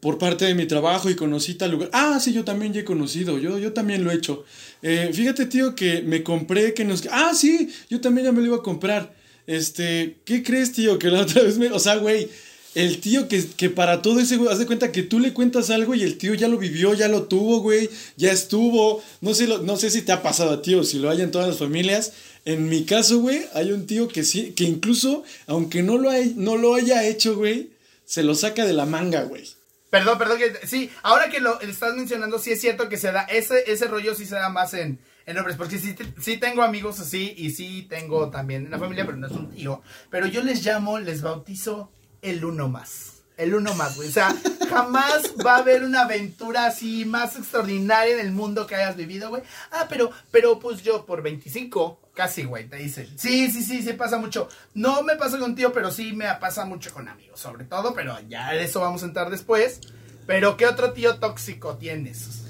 por 0.00 0.18
parte 0.18 0.44
de 0.44 0.54
mi 0.56 0.66
trabajo 0.66 1.08
y 1.08 1.14
conocí 1.14 1.54
tal 1.54 1.70
lugar. 1.70 1.88
Ah, 1.92 2.18
sí, 2.20 2.32
yo 2.32 2.44
también 2.44 2.72
ya 2.72 2.80
he 2.80 2.84
conocido, 2.84 3.38
yo, 3.38 3.58
yo 3.58 3.72
también 3.72 4.02
lo 4.02 4.10
he 4.10 4.14
hecho. 4.16 4.44
Eh, 4.82 5.10
fíjate 5.12 5.46
tío 5.46 5.74
que 5.74 6.02
me 6.02 6.22
compré, 6.22 6.74
que 6.74 6.84
nos... 6.84 7.06
Ah, 7.10 7.32
sí, 7.34 7.68
yo 7.88 8.00
también 8.00 8.26
ya 8.26 8.32
me 8.32 8.40
lo 8.40 8.46
iba 8.46 8.56
a 8.56 8.62
comprar. 8.62 9.14
Este, 9.46 10.16
¿qué 10.24 10.42
crees 10.42 10.72
tío? 10.72 10.98
Que 10.98 11.08
la 11.08 11.20
otra 11.22 11.42
vez 11.42 11.58
me... 11.58 11.70
O 11.70 11.78
sea, 11.78 11.96
güey, 11.96 12.28
el 12.74 13.00
tío 13.00 13.26
que, 13.28 13.44
que 13.56 13.68
para 13.68 14.00
todo 14.00 14.20
ese, 14.20 14.36
güey, 14.36 14.50
haz 14.52 14.58
de 14.58 14.66
cuenta 14.66 14.92
que 14.92 15.02
tú 15.02 15.18
le 15.18 15.32
cuentas 15.32 15.70
algo 15.70 15.94
y 15.94 16.02
el 16.02 16.16
tío 16.18 16.34
ya 16.34 16.48
lo 16.48 16.56
vivió, 16.56 16.94
ya 16.94 17.08
lo 17.08 17.24
tuvo, 17.24 17.60
güey, 17.60 17.90
ya 18.16 18.30
estuvo. 18.32 19.02
No 19.20 19.34
sé, 19.34 19.46
lo- 19.48 19.58
no 19.58 19.76
sé 19.76 19.90
si 19.90 20.02
te 20.02 20.12
ha 20.12 20.22
pasado 20.22 20.52
a 20.52 20.62
ti 20.62 20.74
o 20.74 20.84
si 20.84 20.98
lo 20.98 21.10
hay 21.10 21.20
en 21.20 21.30
todas 21.30 21.48
las 21.48 21.58
familias. 21.58 22.12
En 22.44 22.68
mi 22.68 22.84
caso, 22.84 23.18
güey, 23.20 23.42
hay 23.54 23.72
un 23.72 23.86
tío 23.86 24.08
que 24.08 24.24
sí, 24.24 24.52
que 24.56 24.64
incluso, 24.64 25.24
aunque 25.46 25.82
no 25.82 25.98
lo, 25.98 26.10
no 26.36 26.56
lo 26.56 26.74
haya 26.74 27.06
hecho, 27.06 27.36
güey, 27.36 27.68
se 28.06 28.22
lo 28.22 28.34
saca 28.34 28.64
de 28.64 28.72
la 28.72 28.86
manga, 28.86 29.24
güey. 29.24 29.44
Perdón, 29.90 30.18
perdón, 30.18 30.38
que 30.38 30.66
sí, 30.66 30.90
ahora 31.02 31.28
que 31.28 31.40
lo 31.40 31.60
estás 31.60 31.94
mencionando, 31.94 32.38
sí 32.38 32.52
es 32.52 32.60
cierto 32.60 32.88
que 32.88 32.96
se 32.96 33.10
da, 33.10 33.22
ese, 33.22 33.70
ese 33.70 33.88
rollo 33.88 34.14
sí 34.14 34.24
se 34.24 34.36
da 34.36 34.48
más 34.48 34.72
en, 34.72 35.00
en 35.26 35.36
hombres, 35.36 35.56
porque 35.56 35.78
sí, 35.78 35.96
sí 36.20 36.36
tengo 36.36 36.62
amigos 36.62 37.00
así 37.00 37.34
y 37.36 37.50
sí 37.50 37.86
tengo 37.90 38.30
también 38.30 38.66
en 38.66 38.70
la 38.70 38.78
familia, 38.78 39.04
pero 39.04 39.18
no 39.18 39.26
es 39.26 39.32
un 39.32 39.50
tío, 39.50 39.82
pero 40.08 40.26
yo 40.26 40.42
les 40.42 40.64
llamo, 40.64 41.00
les 41.00 41.22
bautizo 41.22 41.90
el 42.22 42.44
uno 42.44 42.68
más. 42.68 43.09
El 43.40 43.54
uno 43.54 43.74
más, 43.74 43.96
güey. 43.96 44.10
O 44.10 44.12
sea, 44.12 44.36
jamás 44.68 45.32
va 45.44 45.54
a 45.54 45.58
haber 45.60 45.82
una 45.82 46.02
aventura 46.02 46.66
así 46.66 47.06
más 47.06 47.36
extraordinaria 47.36 48.12
en 48.12 48.20
el 48.20 48.32
mundo 48.32 48.66
que 48.66 48.74
hayas 48.74 48.96
vivido, 48.96 49.30
güey. 49.30 49.42
Ah, 49.70 49.86
pero, 49.88 50.10
pero 50.30 50.58
pues 50.58 50.82
yo 50.82 51.06
por 51.06 51.22
25, 51.22 52.10
casi, 52.12 52.44
güey, 52.44 52.68
te 52.68 52.76
dicen. 52.76 53.08
Sí, 53.16 53.50
sí, 53.50 53.62
sí, 53.62 53.80
sí 53.80 53.94
pasa 53.94 54.18
mucho. 54.18 54.46
No 54.74 55.02
me 55.02 55.16
pasa 55.16 55.38
con 55.38 55.54
tío, 55.54 55.72
pero 55.72 55.90
sí 55.90 56.12
me 56.12 56.26
pasa 56.38 56.66
mucho 56.66 56.92
con 56.92 57.08
amigos, 57.08 57.40
sobre 57.40 57.64
todo, 57.64 57.94
pero 57.94 58.14
ya 58.28 58.52
de 58.52 58.64
eso 58.64 58.80
vamos 58.80 59.02
a 59.02 59.06
entrar 59.06 59.30
después. 59.30 59.80
Pero, 60.26 60.58
¿qué 60.58 60.66
otro 60.66 60.92
tío 60.92 61.18
tóxico 61.18 61.78
tienes? 61.78 62.42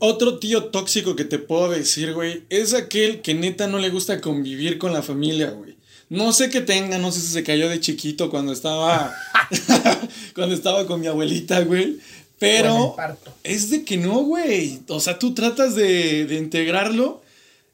Otro 0.00 0.40
tío 0.40 0.64
tóxico 0.64 1.14
que 1.14 1.24
te 1.24 1.38
puedo 1.38 1.70
decir, 1.70 2.12
güey, 2.12 2.44
es 2.50 2.74
aquel 2.74 3.22
que 3.22 3.34
neta 3.34 3.68
no 3.68 3.78
le 3.78 3.90
gusta 3.90 4.20
convivir 4.20 4.78
con 4.78 4.92
la 4.92 5.02
familia, 5.02 5.50
güey. 5.50 5.73
No 6.14 6.32
sé 6.32 6.48
qué 6.48 6.60
tenga, 6.60 6.98
no 6.98 7.12
sé 7.12 7.20
si 7.20 7.26
se 7.28 7.42
cayó 7.42 7.68
de 7.68 7.80
chiquito 7.80 8.30
cuando 8.30 8.52
estaba 8.52 9.14
cuando 10.34 10.54
estaba 10.54 10.86
con 10.86 11.00
mi 11.00 11.06
abuelita, 11.06 11.60
güey. 11.60 11.98
Pero 12.38 12.96
es 13.42 13.70
de 13.70 13.84
que 13.84 13.96
no, 13.96 14.22
güey. 14.22 14.80
O 14.88 15.00
sea, 15.00 15.18
tú 15.18 15.34
tratas 15.34 15.74
de, 15.74 16.26
de 16.26 16.36
integrarlo 16.36 17.22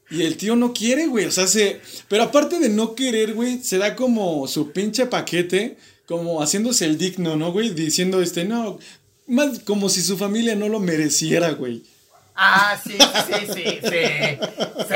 y 0.09 0.23
el 0.23 0.37
tío 0.37 0.55
no 0.55 0.73
quiere, 0.73 1.07
güey. 1.07 1.25
O 1.25 1.31
sea, 1.31 1.47
se... 1.47 1.81
Pero 2.07 2.23
aparte 2.23 2.59
de 2.59 2.69
no 2.69 2.95
querer, 2.95 3.33
güey, 3.33 3.63
se 3.63 3.77
da 3.77 3.95
como 3.95 4.47
su 4.47 4.71
pinche 4.71 5.05
paquete, 5.05 5.77
como 6.05 6.41
haciéndose 6.41 6.85
el 6.85 6.97
digno, 6.97 7.35
¿no, 7.37 7.51
güey? 7.51 7.69
Diciendo, 7.69 8.21
este, 8.21 8.43
no, 8.43 8.77
más 9.27 9.59
como 9.59 9.89
si 9.89 10.01
su 10.01 10.17
familia 10.17 10.55
no 10.55 10.67
lo 10.67 10.79
mereciera, 10.79 11.51
güey. 11.51 11.83
Ah, 12.43 12.75
sí, 12.83 12.97
sí, 12.97 13.33
sí, 13.53 13.79
sí, 13.83 14.39
sí. 14.87 14.95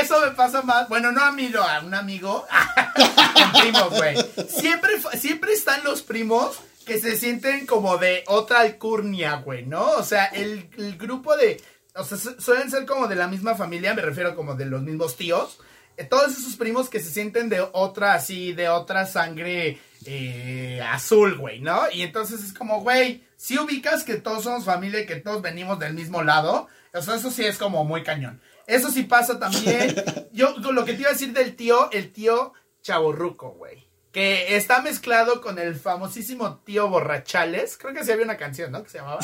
Eso 0.00 0.20
me 0.20 0.32
pasa 0.32 0.62
más. 0.62 0.88
Bueno, 0.88 1.12
no 1.12 1.24
a 1.24 1.30
mí, 1.30 1.48
no, 1.48 1.62
a 1.62 1.80
un 1.80 1.94
amigo. 1.94 2.44
Con 3.34 3.60
primos, 3.62 3.90
güey. 3.90 4.16
Siempre, 4.48 4.92
siempre 5.16 5.52
están 5.52 5.84
los 5.84 6.02
primos 6.02 6.58
que 6.84 6.98
se 6.98 7.16
sienten 7.16 7.64
como 7.66 7.96
de 7.98 8.24
otra 8.26 8.60
alcurnia, 8.60 9.36
güey, 9.36 9.64
¿no? 9.64 9.88
O 9.92 10.02
sea, 10.02 10.24
el, 10.26 10.68
el 10.76 10.98
grupo 10.98 11.36
de. 11.36 11.62
O 11.94 12.02
sea, 12.04 12.18
su- 12.18 12.40
suelen 12.40 12.70
ser 12.70 12.86
como 12.86 13.06
de 13.06 13.14
la 13.14 13.28
misma 13.28 13.54
familia, 13.54 13.94
me 13.94 14.02
refiero 14.02 14.34
como 14.34 14.54
de 14.56 14.64
los 14.66 14.82
mismos 14.82 15.16
tíos. 15.16 15.58
Eh, 15.96 16.04
Todos 16.04 16.36
esos 16.36 16.56
primos 16.56 16.88
que 16.88 17.00
se 17.00 17.10
sienten 17.10 17.48
de 17.48 17.60
otra, 17.72 18.14
así, 18.14 18.52
de 18.52 18.68
otra 18.68 19.06
sangre 19.06 19.78
eh, 20.06 20.80
azul, 20.86 21.36
güey, 21.38 21.60
¿no? 21.60 21.90
Y 21.92 22.02
entonces 22.02 22.42
es 22.42 22.52
como, 22.52 22.80
güey, 22.80 23.24
si 23.36 23.58
ubicas 23.58 24.04
que 24.04 24.14
todos 24.16 24.44
somos 24.44 24.64
familia 24.64 25.00
y 25.00 25.06
que 25.06 25.16
todos 25.16 25.42
venimos 25.42 25.78
del 25.78 25.94
mismo 25.94 26.22
lado, 26.22 26.68
o 26.92 27.02
sea, 27.02 27.16
eso 27.16 27.30
sí 27.30 27.44
es 27.44 27.58
como 27.58 27.84
muy 27.84 28.02
cañón. 28.02 28.40
Eso 28.66 28.90
sí 28.90 29.02
pasa 29.02 29.38
también. 29.38 29.94
Yo, 30.32 30.54
con 30.62 30.74
lo 30.74 30.84
que 30.84 30.94
te 30.94 31.00
iba 31.00 31.10
a 31.10 31.12
decir 31.12 31.32
del 31.32 31.54
tío, 31.56 31.90
el 31.92 32.12
tío 32.12 32.52
chaborruco, 32.82 33.50
güey. 33.50 33.86
Que 34.12 34.56
está 34.56 34.80
mezclado 34.80 35.40
con 35.40 35.58
el 35.58 35.74
famosísimo 35.74 36.58
tío 36.58 36.88
Borrachales. 36.88 37.76
Creo 37.76 37.92
que 37.92 38.04
sí 38.04 38.12
había 38.12 38.24
una 38.24 38.36
canción, 38.36 38.70
¿no? 38.72 38.82
Que 38.82 38.90
se 38.90 38.98
llamaba. 38.98 39.20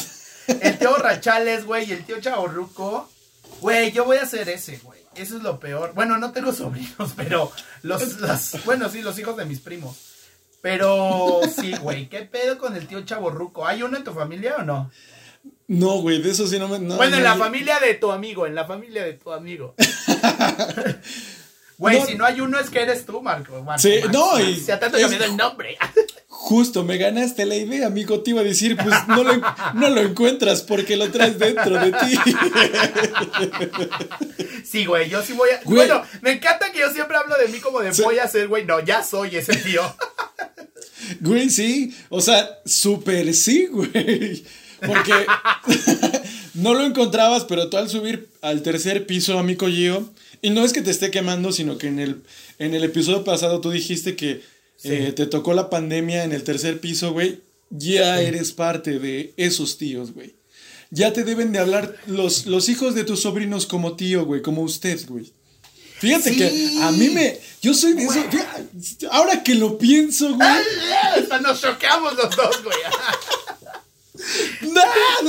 El 0.49 0.79
tío 0.79 0.91
Borrachales, 0.97 1.65
güey, 1.65 1.89
y 1.89 1.93
el 1.93 2.05
tío 2.05 2.21
chaborruco. 2.21 3.09
Güey, 3.61 3.93
yo 3.93 4.05
voy 4.05 4.17
a 4.17 4.23
hacer 4.23 4.49
ese, 4.49 4.79
güey. 4.79 5.00
Eso 5.17 5.37
es 5.37 5.43
lo 5.43 5.59
peor. 5.61 5.93
Bueno, 5.95 6.17
no 6.19 6.33
tengo 6.33 6.53
sobrinos, 6.55 7.13
pero 7.17 7.51
los, 7.83 8.19
los- 8.21 8.65
bueno, 8.65 8.89
sí, 8.89 9.03
los 9.03 9.19
hijos 9.19 9.37
de 9.37 9.45
mis 9.45 9.61
primos. 9.61 9.97
Pero 10.63 11.41
sí, 11.59 11.75
güey, 11.81 12.09
¿qué 12.09 12.21
pedo 12.23 12.59
con 12.59 12.77
el 12.77 12.87
tío 12.87 13.01
chaborruco? 13.03 13.67
¿Hay 13.67 13.83
uno 13.83 13.97
en 13.97 14.05
tu 14.05 14.13
familia 14.13 14.57
o 14.59 14.63
no? 14.63 14.91
No, 15.69 16.01
güey, 16.03 16.21
de 16.21 16.31
eso 16.33 16.47
sí 16.47 16.59
no 16.59 16.69
me. 16.69 16.79
no, 16.79 16.97
bueno, 16.97 17.17
en 17.17 17.23
la 17.25 17.33
yo- 17.35 17.39
familia 17.43 17.79
de 17.81 17.95
tu 17.95 18.11
amigo, 18.13 18.47
en 18.47 18.55
la 18.55 18.67
familia 18.67 19.03
de 19.05 19.15
tu 19.15 19.33
amigo. 19.33 19.75
Güey, 21.79 21.99
No. 21.99 22.07
si 22.07 22.15
no 22.15 22.27
hay 22.27 22.43
uno 22.43 22.59
es 22.59 22.69
que 22.69 22.83
eres 22.83 23.07
tú, 23.07 23.23
Marco. 23.23 23.63
Marco 23.63 23.81
Sí, 23.81 24.01
no, 24.13 24.33
Max. 24.33 24.45
y- 24.69 24.71
ando 24.71 24.87
es- 24.87 24.93
cambiando 24.93 25.25
el 25.25 25.37
nombre. 25.37 25.79
Justo, 26.43 26.85
me 26.85 26.97
ganaste 26.97 27.45
la 27.45 27.55
idea, 27.55 27.87
amigo. 27.87 28.23
Te 28.23 28.31
iba 28.31 28.41
a 28.41 28.45
decir, 28.45 28.75
pues 28.75 28.97
no 29.09 29.23
lo, 29.23 29.43
no 29.75 29.91
lo 29.91 30.01
encuentras 30.01 30.63
porque 30.63 30.97
lo 30.97 31.11
traes 31.11 31.39
dentro 31.39 31.79
de 31.79 31.93
ti. 31.93 32.17
Sí, 34.65 34.87
güey, 34.87 35.11
yo 35.11 35.23
sí 35.23 35.35
voy 35.35 35.51
a. 35.51 35.61
Güey. 35.63 35.87
Bueno, 35.87 36.03
me 36.23 36.33
encanta 36.33 36.73
que 36.73 36.79
yo 36.81 36.91
siempre 36.91 37.19
hablo 37.19 37.37
de 37.37 37.49
mí 37.49 37.59
como 37.61 37.81
de 37.81 37.93
Sí. 37.93 38.03
voy 38.03 38.19
a 38.19 38.27
ser, 38.27 38.49
güey. 38.49 38.65
No, 38.65 38.81
ya 38.81 39.05
soy 39.05 39.37
ese 39.37 39.55
tío. 39.57 39.83
Güey, 41.21 41.51
sí. 41.51 41.95
O 42.09 42.23
sea, 42.23 42.49
súper 42.65 43.35
sí, 43.35 43.67
güey. 43.67 44.43
Porque 44.81 45.13
no 46.55 46.73
lo 46.73 46.85
encontrabas, 46.85 47.45
pero 47.45 47.69
tú 47.69 47.77
al 47.77 47.91
subir 47.91 48.31
al 48.41 48.63
tercer 48.63 49.07
piso, 49.07 49.39
amigo 49.39 49.67
Gio, 49.69 50.11
y 50.41 50.51
no 50.51 50.65
es 50.65 50.73
que 50.73 50.81
te 50.81 50.91
esté 50.91 51.11
quemando, 51.11 51.53
sino 51.53 51.77
que 51.77 51.89
en 51.89 51.99
el, 52.01 52.23
en 52.59 52.73
el 52.75 52.83
episodio 52.85 53.25
pasado 53.25 53.61
tú 53.61 53.71
dijiste 53.71 54.17
que 54.17 54.41
Sí. 54.83 54.89
eh, 54.93 55.13
te 55.13 55.27
tocó 55.27 55.53
la 55.53 55.69
pandemia 55.69 56.25
en 56.25 56.33
el 56.33 56.43
tercer 56.43 56.81
piso, 56.81 57.13
güey. 57.13 57.41
Ya 57.71 58.21
eres 58.21 58.53
parte 58.53 58.99
de 58.99 59.33
esos 59.37 59.79
tíos, 59.79 60.13
güey. 60.13 60.35
Ya 60.91 61.13
te 61.13 61.23
deben 61.23 61.53
de 61.53 61.59
hablar 61.61 61.95
los, 62.07 62.47
los 62.47 62.69
hijos 62.69 62.95
de 62.95 63.05
tus 63.05 63.23
sobrinos 63.23 63.67
como 63.67 63.95
tío, 63.95 64.25
güey, 64.25 64.43
como 64.43 64.63
usted, 64.63 64.99
güey. 65.09 65.31
Fíjate 65.99 66.35
que 66.35 66.79
a 66.83 66.91
mí 66.93 67.11
me. 67.11 67.39
Yo 67.61 67.75
soy 67.75 67.93
de 67.93 68.05
eso. 68.05 68.25
ahora 69.11 69.43
que 69.43 69.55
lo 69.55 69.77
pienso, 69.77 70.35
güey. 70.35 70.49
Hasta 71.15 71.41
nos 71.41 71.61
choqueamos 71.61 72.15
los 72.15 72.35
dos, 72.35 72.65
güey. 72.65 72.77
No, 74.61 74.83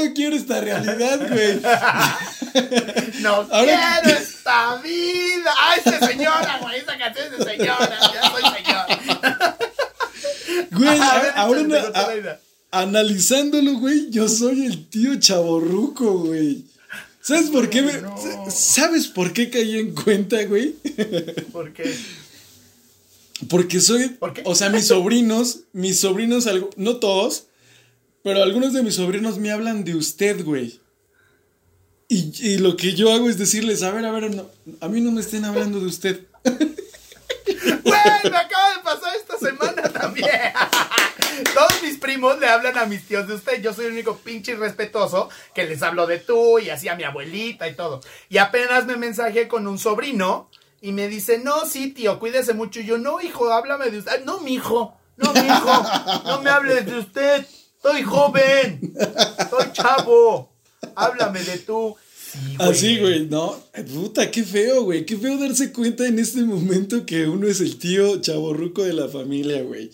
no 0.03 0.13
quiero 0.13 0.36
esta 0.36 0.60
realidad, 0.60 1.20
güey. 1.29 1.62
No 3.22 3.48
quiero 3.48 4.10
esta 4.10 4.75
vida. 4.77 5.53
Ah, 5.58 5.75
esta 5.77 6.08
señora, 6.08 6.58
güey. 6.62 6.79
Esa 6.79 6.98
canción 6.98 7.27
es 7.34 7.38
de 7.39 7.46
señora. 7.46 8.00
Ya 8.13 8.29
soy 8.31 8.41
señora. 8.58 8.88
Güey, 10.72 11.00
ahora 11.36 12.40
analizándolo, 12.72 13.78
güey, 13.78 14.10
yo 14.10 14.28
soy 14.30 14.66
el 14.66 14.88
tío 14.88 15.20
chaborruco, 15.20 16.20
güey. 16.20 16.63
¿Sabes 17.22 17.50
por 17.50 17.70
qué 17.70 17.82
me, 17.84 17.94
¿Sabes 18.50 19.08
por 19.08 19.32
qué 19.34 19.50
caí 19.50 19.78
en 19.78 19.94
cuenta, 19.94 20.44
güey? 20.46 20.75
¿Por 21.51 21.72
qué? 21.74 21.94
Porque 23.48 23.80
soy, 23.80 24.18
o 24.46 24.56
sea, 24.56 24.70
mis 24.70 24.88
sobrinos, 24.88 25.62
mis 25.74 26.00
sobrinos, 26.00 26.48
no 26.78 26.98
todos, 26.98 27.46
pero 28.24 28.42
algunos 28.42 28.74
de 28.74 28.84
mis 28.84 28.96
sobrinos 28.96 29.38
me 29.38 29.51
hablan 29.51 29.84
de 29.84 29.96
usted, 29.96 30.44
güey. 30.44 30.80
Y, 32.08 32.34
y, 32.42 32.58
lo 32.58 32.75
que 32.75 32.94
yo 32.94 33.13
hago 33.13 33.30
es 33.30 33.38
decirles, 33.38 33.84
a 33.84 33.92
ver, 33.92 34.06
a 34.06 34.12
ver, 34.12 34.44
a 34.82 34.88
mí 34.90 35.00
no 35.00 35.12
me 35.12 35.22
estén 35.22 35.46
hablando 35.46 35.80
de 35.80 35.86
usted. 35.86 36.20
Güey, 37.45 38.31
me 38.31 38.38
acaba 38.38 38.74
de 38.75 38.83
pasar 38.83 39.15
esta 39.15 39.38
semana 39.38 39.83
también. 39.89 40.29
Todos 41.53 41.81
mis 41.83 41.98
primos 41.98 42.39
le 42.39 42.48
hablan 42.48 42.77
a 42.77 42.86
mis 42.86 43.05
tíos 43.07 43.27
de 43.27 43.36
usted. 43.36 43.62
Yo 43.62 43.74
soy 43.74 43.86
el 43.86 43.93
único 43.93 44.17
pinche 44.17 44.53
irrespetuoso 44.53 45.29
que 45.53 45.65
les 45.65 45.81
hablo 45.81 46.07
de 46.07 46.19
tú 46.19 46.60
y 46.60 46.69
así 46.69 46.88
a 46.88 46.95
mi 46.95 47.03
abuelita 47.03 47.67
y 47.67 47.75
todo. 47.75 48.01
Y 48.29 48.38
apenas 48.38 48.86
me 48.86 48.98
mensajé 48.98 49.48
con 49.48 49.67
un 49.67 49.77
sobrino 49.77 50.50
y 50.81 50.91
me 50.91 51.07
dice, 51.07 51.38
no, 51.38 51.65
sí, 51.65 51.91
tío, 51.91 52.19
cuídese 52.19 52.53
mucho. 52.53 52.79
Y 52.79 52.86
yo, 52.86 52.98
no, 52.98 53.21
hijo, 53.21 53.51
háblame 53.51 53.89
de 53.89 54.00
usted. 54.00 54.24
No, 54.25 54.39
mi 54.39 54.55
hijo, 54.55 54.98
no, 55.17 55.33
mi 55.33 55.48
hijo, 55.48 55.83
no 56.25 56.41
me 56.41 56.50
hables 56.50 56.86
de 56.86 57.00
usted. 57.00 57.45
Estoy 57.75 58.03
joven, 58.03 58.93
estoy 59.39 59.71
chavo. 59.71 60.51
Háblame 60.95 61.41
de 61.43 61.60
tú. 61.60 61.95
Así, 62.60 63.00
güey, 63.00 63.28
no. 63.28 63.58
Puta, 63.94 64.32
qué 64.32 64.44
feo, 64.44 64.84
güey. 64.84 65.06
Qué 65.06 65.18
feo 65.18 65.38
darse 65.38 65.72
cuenta 65.72 66.08
en 66.08 66.20
este 66.20 66.44
momento 66.44 67.06
que 67.06 67.28
uno 67.28 67.48
es 67.48 67.62
el 67.62 67.78
tío 67.78 68.22
chaborruco 68.22 68.84
de 68.84 68.94
la 68.94 69.08
familia, 69.08 69.62
güey. 69.64 69.92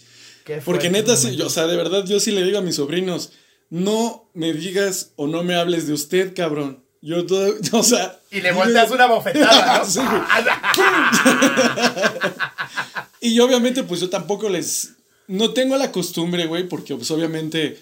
Porque 0.64 0.90
neta, 0.90 1.18
sí, 1.18 1.40
o 1.42 1.50
sea, 1.50 1.68
de 1.68 1.76
verdad, 1.76 2.06
yo 2.06 2.20
sí 2.20 2.32
le 2.32 2.44
digo 2.44 2.58
a 2.58 2.62
mis 2.62 2.76
sobrinos, 2.76 3.32
no 3.70 4.30
me 4.34 4.54
digas 4.54 5.12
o 5.16 5.28
no 5.28 5.44
me 5.44 5.56
hables 5.56 5.88
de 5.88 5.94
usted, 5.94 6.34
cabrón. 6.36 6.84
Yo 7.02 7.26
todo, 7.26 7.54
o 7.74 7.84
sea. 7.84 8.20
Y 8.32 8.42
le 8.42 8.52
volteas 8.52 8.92
una 8.92 9.08
bofetada, 9.08 9.84
¿no? 9.96 10.28
y 13.22 13.40
obviamente, 13.40 13.84
pues 13.84 14.00
yo 14.00 14.10
tampoco 14.10 14.50
les 14.50 14.98
no 15.28 15.52
tengo 15.52 15.78
la 15.78 15.92
costumbre, 15.92 16.46
güey, 16.46 16.68
porque 16.68 16.96
pues 16.96 17.12
obviamente 17.12 17.78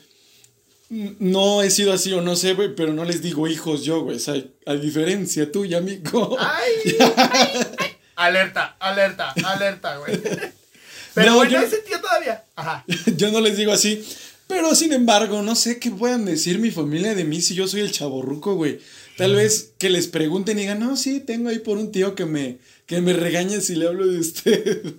no 0.89 1.63
he 1.63 1.72
sido 1.72 1.94
así 1.94 2.13
o 2.13 2.22
no 2.22 2.36
sé, 2.36 2.54
güey, 2.54 2.75
pero 2.75 2.94
no 2.94 3.06
les 3.06 3.22
digo 3.22 3.48
hijos 3.48 3.84
yo, 3.84 4.01
güey. 4.01 4.18
O 4.18 4.20
sea, 4.20 4.36
a 4.65 4.74
diferencia 4.74 5.51
tuya, 5.51 5.80
amigo. 5.80 6.38
Ay, 6.39 6.98
Alerta, 8.15 8.77
alerta, 8.80 9.34
alerta, 9.44 9.98
güey. 9.98 10.22
Pero 11.13 11.36
bueno, 11.36 11.60
ese 11.60 11.77
tío 11.80 12.00
todavía. 12.00 12.44
Ajá. 12.56 12.86
yo 13.18 13.32
no 13.32 13.42
les 13.42 13.58
digo 13.58 13.72
así. 13.72 14.06
Pero 14.48 14.75
sin 14.75 14.94
embargo, 14.94 15.42
no 15.42 15.56
sé 15.56 15.80
qué 15.80 15.89
puedan 15.92 16.25
decir 16.25 16.60
mi 16.60 16.72
familia 16.72 17.15
de 17.15 17.24
mí 17.24 17.42
si 17.42 17.56
yo 17.56 17.68
soy 17.68 17.82
el 17.82 17.92
chaborruco, 17.92 18.56
güey. 18.56 18.80
Tal 19.18 19.34
vez 19.34 19.74
que 19.77 19.89
les 19.89 20.08
pregunten 20.08 20.58
y 20.58 20.62
digan, 20.62 20.80
no, 20.80 20.98
sí, 20.98 21.20
tengo 21.22 21.50
ahí 21.50 21.60
por 21.60 21.77
un 21.77 21.92
tío 21.92 22.15
que 22.15 22.25
me, 22.25 22.58
que 22.86 23.01
me 23.01 23.13
regañe 23.13 23.62
si 23.62 23.75
le 23.75 23.88
hablo 23.88 24.06
de 24.06 24.20
usted. 24.20 24.94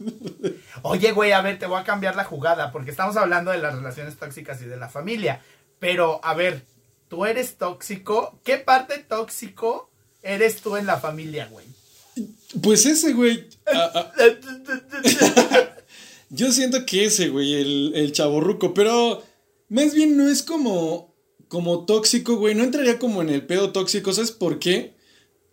Oye, 0.82 1.12
güey, 1.12 1.32
a 1.32 1.42
ver, 1.42 1.58
te 1.58 1.66
voy 1.66 1.78
a 1.78 1.84
cambiar 1.84 2.16
la 2.16 2.24
jugada, 2.24 2.72
porque 2.72 2.90
estamos 2.90 3.16
hablando 3.16 3.50
de 3.50 3.58
las 3.58 3.74
relaciones 3.74 4.16
tóxicas 4.16 4.60
y 4.62 4.64
de 4.64 4.78
la 4.78 4.88
familia. 4.88 5.42
Pero, 5.78 6.20
a 6.24 6.34
ver, 6.34 6.62
tú 7.08 7.26
eres 7.26 7.56
tóxico. 7.56 8.38
¿Qué 8.44 8.58
parte 8.58 8.98
tóxico 8.98 9.90
eres 10.22 10.56
tú 10.56 10.76
en 10.76 10.86
la 10.86 10.98
familia, 10.98 11.48
güey? 11.50 11.66
Pues 12.62 12.86
ese, 12.86 13.12
güey. 13.12 13.48
Ah, 13.66 13.92
ah. 13.94 14.12
Yo 16.30 16.50
siento 16.52 16.84
que 16.86 17.04
ese, 17.04 17.28
güey, 17.28 17.54
el, 17.54 17.92
el 17.94 18.12
chaborruco, 18.12 18.74
pero 18.74 19.22
más 19.68 19.94
bien 19.94 20.16
no 20.16 20.28
es 20.28 20.42
como 20.42 21.14
como 21.48 21.84
tóxico, 21.84 22.36
güey, 22.36 22.54
no 22.54 22.64
entraría 22.64 22.98
como 22.98 23.22
en 23.22 23.28
el 23.28 23.46
pedo 23.46 23.70
tóxico, 23.70 24.12
¿sabes 24.12 24.32
por 24.32 24.58
qué? 24.58 24.94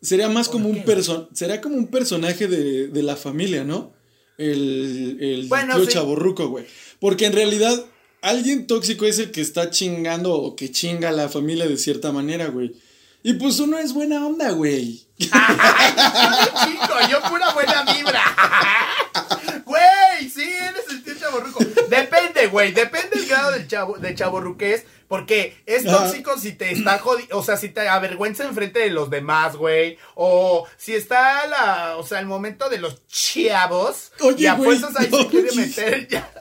Sería 0.02 0.28
más 0.28 0.50
como 0.50 0.70
un 0.70 0.84
person 0.84 1.30
sería 1.34 1.62
como 1.62 1.76
un 1.76 1.88
personaje 1.88 2.48
de, 2.48 3.04
la 3.04 3.16
familia, 3.16 3.64
¿no? 3.64 3.94
El, 4.38 5.18
el 5.22 5.50
tío 5.50 5.86
chaborruco, 5.86 6.50
güey. 6.50 6.66
Porque 7.00 7.26
en 7.26 7.34
realidad, 7.34 7.86
alguien 8.24 8.66
tóxico 8.68 9.06
es 9.06 9.20
el 9.20 9.32
que 9.32 9.42
está 9.42 9.70
chingando 9.70 10.34
o 10.34 10.56
que 10.56 10.72
chinga 10.72 11.10
a 11.10 11.12
la 11.12 11.30
familia 11.30 11.68
de 11.68 11.78
cierta 11.78 12.12
manera, 12.12 12.48
güey. 12.48 12.74
Y 13.22 13.34
pues 13.34 13.60
uno 13.60 13.78
es 13.78 13.94
buena 13.94 14.26
onda, 14.26 14.52
güey. 14.52 15.06
chico, 15.18 15.30
yo 17.10 17.22
pura 17.30 17.54
buena 17.54 17.84
vibra. 17.94 18.24
Güey, 19.66 20.30
sí, 20.30 20.42
eres 20.42 20.84
el 20.90 21.03
Depende, 21.90 22.48
güey, 22.48 22.72
depende 22.72 23.18
el 23.18 23.28
grado 23.28 23.52
del 23.52 23.68
chavo, 23.68 23.98
de 23.98 24.16
chaborruqués 24.16 24.86
porque 25.14 25.56
es 25.68 25.84
tóxico 25.84 26.40
si 26.40 26.54
te 26.54 26.72
está 26.72 26.98
jodiendo, 26.98 27.38
o 27.38 27.44
sea, 27.44 27.56
si 27.56 27.70
te 27.70 27.88
avergüenza 27.88 28.46
enfrente 28.46 28.80
de 28.80 28.90
los 28.90 29.12
demás, 29.12 29.56
güey. 29.56 30.00
O 30.16 30.66
si 30.76 30.96
está 30.96 31.46
la, 31.46 31.98
o 31.98 32.04
sea, 32.04 32.20
el 32.20 32.26
momento 32.26 32.68
de 32.68 32.80
los 32.80 33.06
chavos. 33.06 34.12
Oye, 34.22 34.46
y 34.46 34.46
apuestas 34.48 34.96
ahí 34.98 35.12
se 35.12 35.28
quiere 35.28 35.52
meter 35.52 36.08
ya. 36.08 36.34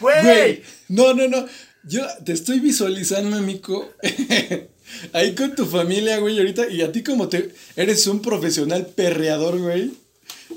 Güey. 0.00 0.62
No, 0.88 1.14
no, 1.14 1.28
no. 1.28 1.46
Yo 1.84 2.02
te 2.22 2.32
estoy 2.34 2.60
visualizando, 2.60 3.38
amigo. 3.38 3.90
ahí 5.14 5.34
con 5.34 5.54
tu 5.54 5.64
familia, 5.64 6.18
güey, 6.18 6.38
ahorita. 6.38 6.68
Y 6.68 6.82
a 6.82 6.92
ti 6.92 7.02
como 7.02 7.30
te 7.30 7.54
eres 7.74 8.06
un 8.06 8.20
profesional 8.20 8.84
perreador, 8.84 9.58
güey. 9.58 9.92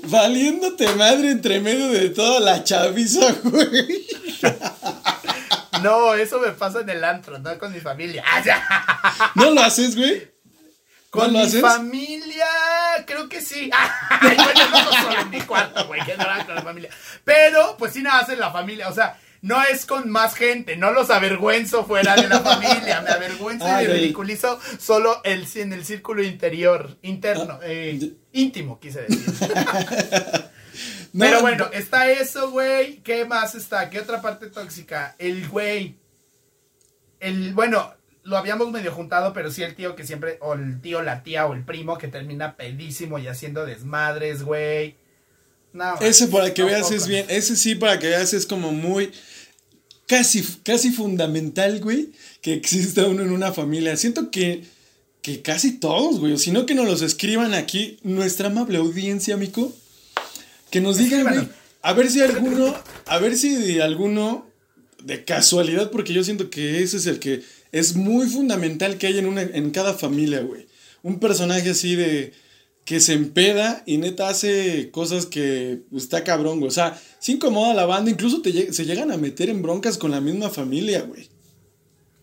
Valiéndote 0.04 0.94
madre 0.94 1.30
entre 1.30 1.60
medio 1.60 1.88
de 1.88 2.10
toda 2.10 2.40
la 2.40 2.64
chaviza, 2.64 3.32
güey. 3.44 4.06
No, 5.82 6.14
eso 6.14 6.40
me 6.40 6.52
pasa 6.52 6.80
en 6.80 6.90
el 6.90 7.04
antro, 7.04 7.38
no 7.38 7.58
con 7.58 7.72
mi 7.72 7.80
familia. 7.80 8.24
¿No 9.34 9.50
lo 9.50 9.60
haces, 9.60 9.96
güey? 9.96 10.30
Con 11.10 11.32
mi 11.32 11.48
familia, 11.48 12.46
creo 13.06 13.28
que 13.28 13.40
sí. 13.40 13.70
bueno, 14.22 14.44
no 14.70 14.92
solo 14.92 15.20
en 15.20 15.30
mi 15.30 15.40
cuarto, 15.40 15.86
güey, 15.86 16.04
que 16.04 16.16
no 16.16 16.24
con 16.44 16.54
la 16.54 16.62
familia. 16.62 16.90
Pero, 17.24 17.76
pues 17.78 17.92
sí, 17.92 18.02
nada, 18.02 18.26
en 18.30 18.40
la 18.40 18.50
familia. 18.50 18.88
O 18.88 18.94
sea, 18.94 19.18
no 19.42 19.62
es 19.62 19.86
con 19.86 20.10
más 20.10 20.34
gente, 20.34 20.76
no 20.76 20.90
los 20.90 21.10
avergüenzo 21.10 21.84
fuera 21.84 22.16
de 22.16 22.28
la 22.28 22.40
familia, 22.40 23.00
me 23.02 23.10
avergüenzo 23.10 23.66
y 23.82 23.86
ridiculizo 23.86 24.58
solo 24.78 25.20
el, 25.24 25.46
en 25.54 25.72
el 25.72 25.84
círculo 25.84 26.22
interior, 26.22 26.96
interno, 27.02 27.58
ah, 27.60 27.64
eh, 27.64 28.14
íntimo, 28.32 28.78
quise 28.80 29.02
decir. 29.02 29.48
Pero 31.18 31.40
bueno, 31.40 31.68
está 31.72 32.10
eso, 32.10 32.50
güey. 32.50 32.98
¿Qué 32.98 33.24
más 33.24 33.54
está? 33.54 33.90
¿Qué 33.90 34.00
otra 34.00 34.20
parte 34.20 34.48
tóxica? 34.50 35.16
El 35.18 35.48
güey. 35.48 35.96
El, 37.18 37.54
bueno, 37.54 37.94
lo 38.22 38.36
habíamos 38.36 38.70
medio 38.70 38.92
juntado, 38.92 39.32
pero 39.32 39.50
sí 39.50 39.62
el 39.62 39.74
tío 39.74 39.96
que 39.96 40.04
siempre, 40.04 40.38
o 40.40 40.54
el 40.54 40.80
tío, 40.80 41.02
la 41.02 41.22
tía, 41.22 41.46
o 41.46 41.54
el 41.54 41.64
primo 41.64 41.98
que 41.98 42.08
termina 42.08 42.56
pedísimo 42.56 43.18
y 43.18 43.26
haciendo 43.26 43.64
desmadres, 43.64 44.42
güey. 44.42 44.96
No, 45.72 46.00
ese 46.00 46.28
para 46.28 46.52
que 46.54 46.64
veas 46.64 46.90
es 46.90 47.06
bien, 47.06 47.26
ese 47.28 47.56
sí 47.56 47.74
para 47.74 47.98
que 47.98 48.08
veas 48.08 48.32
es 48.32 48.46
como 48.46 48.72
muy, 48.72 49.10
casi, 50.06 50.42
casi 50.62 50.90
fundamental, 50.90 51.80
güey, 51.80 52.08
que 52.40 52.54
exista 52.54 53.06
uno 53.06 53.22
en 53.22 53.30
una 53.30 53.52
familia. 53.52 53.96
Siento 53.96 54.30
que, 54.30 54.64
que 55.22 55.42
casi 55.42 55.72
todos, 55.72 56.18
güey, 56.18 56.32
o 56.32 56.38
si 56.38 56.50
no 56.50 56.66
que 56.66 56.74
nos 56.74 56.86
los 56.86 57.02
escriban 57.02 57.54
aquí, 57.54 57.98
nuestra 58.02 58.48
amable 58.48 58.78
audiencia, 58.78 59.34
amigo 59.34 59.72
que 60.70 60.80
nos 60.80 60.98
digan, 60.98 61.50
a 61.82 61.92
ver 61.92 62.10
si 62.10 62.20
alguno, 62.20 62.74
a 63.06 63.18
ver 63.18 63.36
si 63.36 63.80
alguno, 63.80 64.46
de 65.02 65.24
casualidad, 65.24 65.90
porque 65.90 66.12
yo 66.12 66.24
siento 66.24 66.50
que 66.50 66.82
ese 66.82 66.96
es 66.96 67.06
el 67.06 67.18
que 67.18 67.42
es 67.72 67.94
muy 67.94 68.28
fundamental 68.28 68.98
que 68.98 69.06
haya 69.06 69.20
en, 69.20 69.26
una, 69.26 69.42
en 69.42 69.70
cada 69.70 69.94
familia, 69.94 70.40
güey. 70.40 70.66
Un 71.02 71.20
personaje 71.20 71.70
así 71.70 71.94
de 71.94 72.32
que 72.88 73.00
se 73.00 73.12
empeda 73.12 73.82
y 73.84 73.98
neta 73.98 74.30
hace 74.30 74.90
cosas 74.90 75.26
que 75.26 75.82
está 75.94 76.24
cabrón, 76.24 76.58
güey. 76.58 76.68
O 76.68 76.72
sea, 76.72 76.98
se 77.18 77.32
incomoda 77.32 77.74
la 77.74 77.84
banda, 77.84 78.10
incluso 78.10 78.40
te, 78.40 78.72
se 78.72 78.86
llegan 78.86 79.12
a 79.12 79.18
meter 79.18 79.50
en 79.50 79.60
broncas 79.60 79.98
con 79.98 80.10
la 80.10 80.22
misma 80.22 80.48
familia, 80.48 81.02
güey. 81.02 81.28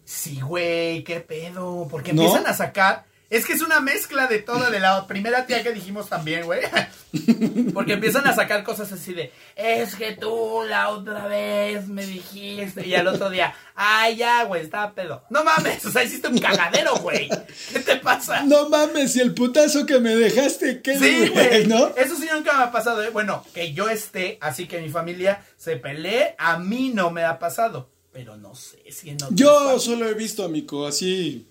Sí, 0.06 0.40
güey, 0.42 1.04
qué 1.04 1.20
pedo. 1.20 1.88
Porque 1.88 2.10
empiezan 2.10 2.48
a 2.48 2.56
sacar 2.56 3.06
Es 3.30 3.46
que 3.46 3.54
es 3.54 3.62
una 3.62 3.80
mezcla 3.80 4.28
de 4.28 4.40
todo, 4.40 4.70
de 4.70 4.80
la 4.80 5.08
primera 5.08 5.48
tía 5.48 5.64
que 5.64 5.74
dijimos 5.74 6.10
también, 6.10 6.46
güey. 6.46 6.62
Porque 7.74 7.94
empiezan 7.94 8.28
a 8.28 8.36
sacar 8.36 8.64
cosas 8.64 8.92
así 8.92 9.14
de, 9.14 9.32
es 9.56 9.96
que 9.96 10.12
tú 10.12 10.62
la 10.68 10.90
otra 10.90 11.26
vez 11.28 11.88
me 11.88 12.06
dijiste. 12.06 12.86
Y 12.86 12.94
al 12.94 13.08
otro 13.08 13.32
día, 13.32 13.56
ay, 13.74 14.18
ya, 14.18 14.44
güey, 14.44 14.62
estaba 14.62 14.94
pedo. 14.94 15.24
No 15.30 15.44
mames, 15.44 15.84
o 15.86 15.92
sea, 15.92 16.04
hiciste 16.04 16.28
un 16.28 16.38
cagadero, 16.38 16.96
güey. 16.98 17.28
¿Qué 17.74 17.80
te 17.80 17.96
pasa? 17.96 18.44
No 18.44 18.70
mames, 18.70 19.16
y 19.16 19.22
el 19.22 19.34
putazo 19.34 19.86
que 19.86 20.00
me 20.00 20.16
dejaste, 20.16 20.82
¿qué 20.82 21.00
Sí, 21.00 21.30
güey, 21.30 21.66
¿no? 21.68 21.96
Eso 21.96 22.16
sí 22.16 22.28
nunca 22.32 22.56
me 22.58 22.64
ha 22.64 22.72
pasado, 22.72 23.04
¿eh? 23.04 23.10
Bueno, 23.10 23.44
que 23.54 23.74
yo 23.74 23.90
esté, 23.90 24.38
así 24.40 24.68
que 24.68 24.82
mi 24.82 24.90
familia 24.90 25.44
se 25.58 25.78
pelee, 25.78 26.36
a 26.38 26.60
mí 26.60 26.92
no 26.94 27.10
me 27.10 27.24
ha 27.24 27.40
pasado. 27.40 27.90
Pero 28.14 28.38
no 28.38 28.56
sé 28.56 28.80
si 28.92 29.10
en 29.10 29.18
Yo 29.32 29.78
solo 29.80 30.08
he 30.08 30.14
visto, 30.14 30.46
amigo, 30.46 30.88
así 30.88 31.48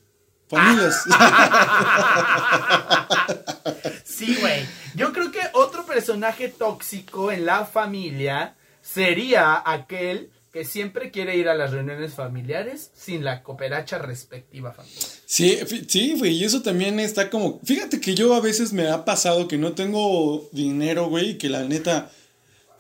Familias. 0.49 1.05
sí, 4.05 4.37
güey. 4.41 4.67
Yo 4.95 5.13
creo 5.13 5.33
que 5.33 5.41
otro 5.55 5.87
personaje 5.87 6.49
tóxico 6.49 7.33
en 7.33 7.47
la 7.47 7.65
familia 7.65 8.55
sería 8.81 9.63
aquel 9.65 10.31
que 10.53 10.65
siempre 10.65 11.11
quiere 11.11 11.37
ir 11.37 11.49
a 11.49 11.55
las 11.55 11.73
reuniones 11.73 12.15
familiares 12.15 12.93
sin 12.95 13.25
la 13.25 13.43
cooperacha 13.43 13.99
respectiva 13.99 14.73
familia. 14.73 15.01
Sí, 15.27 15.59
sí, 15.89 16.15
güey, 16.17 16.35
y 16.35 16.45
eso 16.45 16.63
también 16.63 17.01
está 17.01 17.29
como, 17.29 17.59
fíjate 17.65 18.01
que 18.01 18.15
yo 18.15 18.35
a 18.35 18.41
veces 18.41 18.73
me 18.73 18.89
ha 18.89 19.05
pasado 19.05 19.49
que 19.49 19.59
no 19.59 19.73
tengo 19.73 20.49
dinero, 20.53 21.09
güey, 21.09 21.31
y 21.31 21.39
que 21.39 21.49
la 21.49 21.65
neta, 21.65 22.13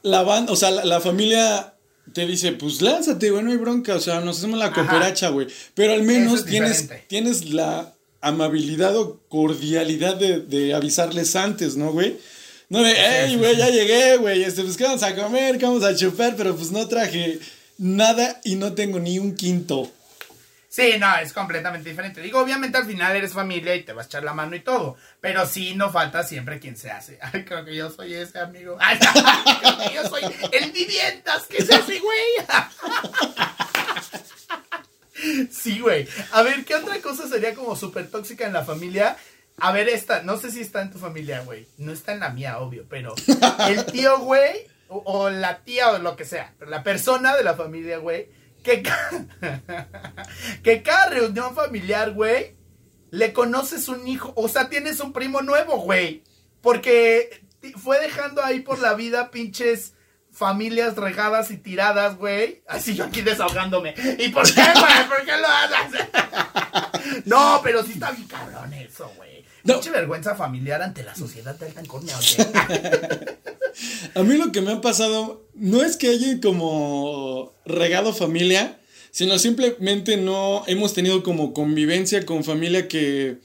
la 0.02 0.22
banda, 0.22 0.52
o 0.52 0.56
sea, 0.56 0.70
la 0.70 1.00
familia 1.00 1.73
te 2.12 2.26
dice, 2.26 2.52
pues 2.52 2.82
lánzate, 2.82 3.30
güey, 3.30 3.42
no 3.42 3.50
hay 3.50 3.56
bronca, 3.56 3.96
o 3.96 4.00
sea, 4.00 4.20
nos 4.20 4.38
hacemos 4.38 4.58
la 4.58 4.72
cooperacha, 4.72 5.30
güey. 5.30 5.48
Pero 5.74 5.94
al 5.94 6.02
menos 6.02 6.44
tienes, 6.44 6.88
tienes 7.08 7.50
la 7.50 7.92
amabilidad 8.20 8.96
o 8.96 9.20
cordialidad 9.28 10.16
de, 10.16 10.74
avisarles 10.74 11.34
antes, 11.36 11.76
¿no, 11.76 11.92
güey? 11.92 12.16
No 12.68 12.82
de, 12.82 12.94
hey, 12.96 13.36
güey, 13.36 13.56
ya 13.56 13.68
llegué, 13.68 14.16
güey, 14.16 14.42
este, 14.42 14.62
pues, 14.62 14.76
¿qué 14.76 14.84
vamos 14.84 15.02
a 15.02 15.14
comer? 15.14 15.58
¿Qué 15.58 15.66
vamos 15.66 15.84
a 15.84 15.94
chupar? 15.94 16.34
Pero 16.36 16.56
pues 16.56 16.70
no 16.70 16.86
traje 16.88 17.38
nada 17.78 18.40
y 18.44 18.56
no 18.56 18.72
tengo 18.72 18.98
ni 18.98 19.18
un 19.18 19.34
quinto. 19.34 19.90
Sí, 20.74 20.94
no, 20.98 21.16
es 21.18 21.32
completamente 21.32 21.88
diferente. 21.88 22.20
Digo, 22.20 22.40
obviamente 22.40 22.76
al 22.76 22.84
final 22.84 23.14
eres 23.14 23.32
familia 23.32 23.76
y 23.76 23.84
te 23.84 23.92
vas 23.92 24.06
a 24.06 24.08
echar 24.08 24.24
la 24.24 24.34
mano 24.34 24.56
y 24.56 24.60
todo. 24.60 24.96
Pero 25.20 25.46
sí, 25.46 25.76
no 25.76 25.92
falta 25.92 26.24
siempre 26.24 26.58
quien 26.58 26.76
se 26.76 26.90
hace. 26.90 27.16
Ay, 27.22 27.44
creo 27.44 27.64
que 27.64 27.76
yo 27.76 27.90
soy 27.90 28.12
ese 28.12 28.40
amigo. 28.40 28.76
Ay, 28.80 28.98
creo 28.98 29.78
que 29.78 29.94
yo 29.94 30.08
soy 30.08 30.22
el 30.50 30.72
viviendas 30.72 31.44
que 31.46 31.64
se 31.64 31.76
hace, 31.76 32.00
güey. 32.00 32.18
Sí, 35.48 35.78
güey. 35.78 36.08
A 36.32 36.42
ver, 36.42 36.64
¿qué 36.64 36.74
otra 36.74 37.00
cosa 37.00 37.28
sería 37.28 37.54
como 37.54 37.76
súper 37.76 38.10
tóxica 38.10 38.44
en 38.44 38.52
la 38.52 38.64
familia? 38.64 39.16
A 39.58 39.70
ver, 39.70 39.88
esta, 39.88 40.22
no 40.22 40.38
sé 40.38 40.50
si 40.50 40.60
está 40.60 40.82
en 40.82 40.90
tu 40.90 40.98
familia, 40.98 41.42
güey. 41.42 41.68
No 41.78 41.92
está 41.92 42.12
en 42.12 42.20
la 42.20 42.30
mía, 42.30 42.58
obvio, 42.58 42.84
pero 42.90 43.14
el 43.68 43.86
tío, 43.86 44.18
güey, 44.18 44.66
o, 44.88 45.30
la 45.30 45.60
tía 45.60 45.90
o 45.90 45.98
lo 45.98 46.16
que 46.16 46.24
sea, 46.24 46.52
la 46.66 46.82
persona 46.82 47.36
de 47.36 47.44
la 47.44 47.54
familia, 47.54 47.98
güey 47.98 48.28
que, 48.64 48.82
que 50.64 50.82
cada 50.82 51.10
reunión 51.10 51.54
familiar, 51.54 52.12
güey, 52.12 52.56
le 53.10 53.32
conoces 53.32 53.86
un 53.86 54.08
hijo, 54.08 54.32
o 54.34 54.48
sea, 54.48 54.68
tienes 54.68 54.98
un 54.98 55.12
primo 55.12 55.42
nuevo, 55.42 55.78
güey. 55.78 56.24
Porque 56.60 57.44
fue 57.76 58.00
dejando 58.00 58.42
ahí 58.42 58.60
por 58.60 58.80
la 58.80 58.94
vida 58.94 59.30
pinches 59.30 59.94
familias 60.32 60.96
regadas 60.96 61.50
y 61.52 61.58
tiradas, 61.58 62.16
güey. 62.16 62.64
Así 62.66 62.96
yo 62.96 63.04
aquí 63.04 63.22
desahogándome. 63.22 63.94
¿Y 64.18 64.30
por 64.30 64.44
qué, 64.52 64.62
güey? 64.74 65.08
¿Por 65.08 65.24
qué 65.24 65.36
lo 65.36 65.46
haces? 65.46 66.08
no, 67.26 67.60
pero 67.62 67.84
sí 67.84 67.92
está 67.92 68.10
bien 68.10 68.26
cabrón 68.26 68.72
eso, 68.72 69.12
güey. 69.16 69.44
Pinche 69.62 69.90
vergüenza 69.90 70.34
familiar 70.34 70.82
ante 70.82 71.04
la 71.04 71.14
sociedad 71.14 71.56
tan 71.56 71.72
tan 71.72 71.86
A 74.14 74.22
mí 74.22 74.36
lo 74.36 74.52
que 74.52 74.60
me 74.60 74.72
ha 74.72 74.80
pasado 74.80 75.46
no 75.54 75.82
es 75.82 75.96
que 75.96 76.08
haya 76.08 76.40
como 76.40 77.52
regado 77.64 78.12
familia, 78.12 78.80
sino 79.10 79.38
simplemente 79.38 80.16
no 80.16 80.64
hemos 80.66 80.92
tenido 80.94 81.22
como 81.22 81.52
convivencia 81.52 82.26
con 82.26 82.44
familia 82.44 82.88
que, 82.88 83.38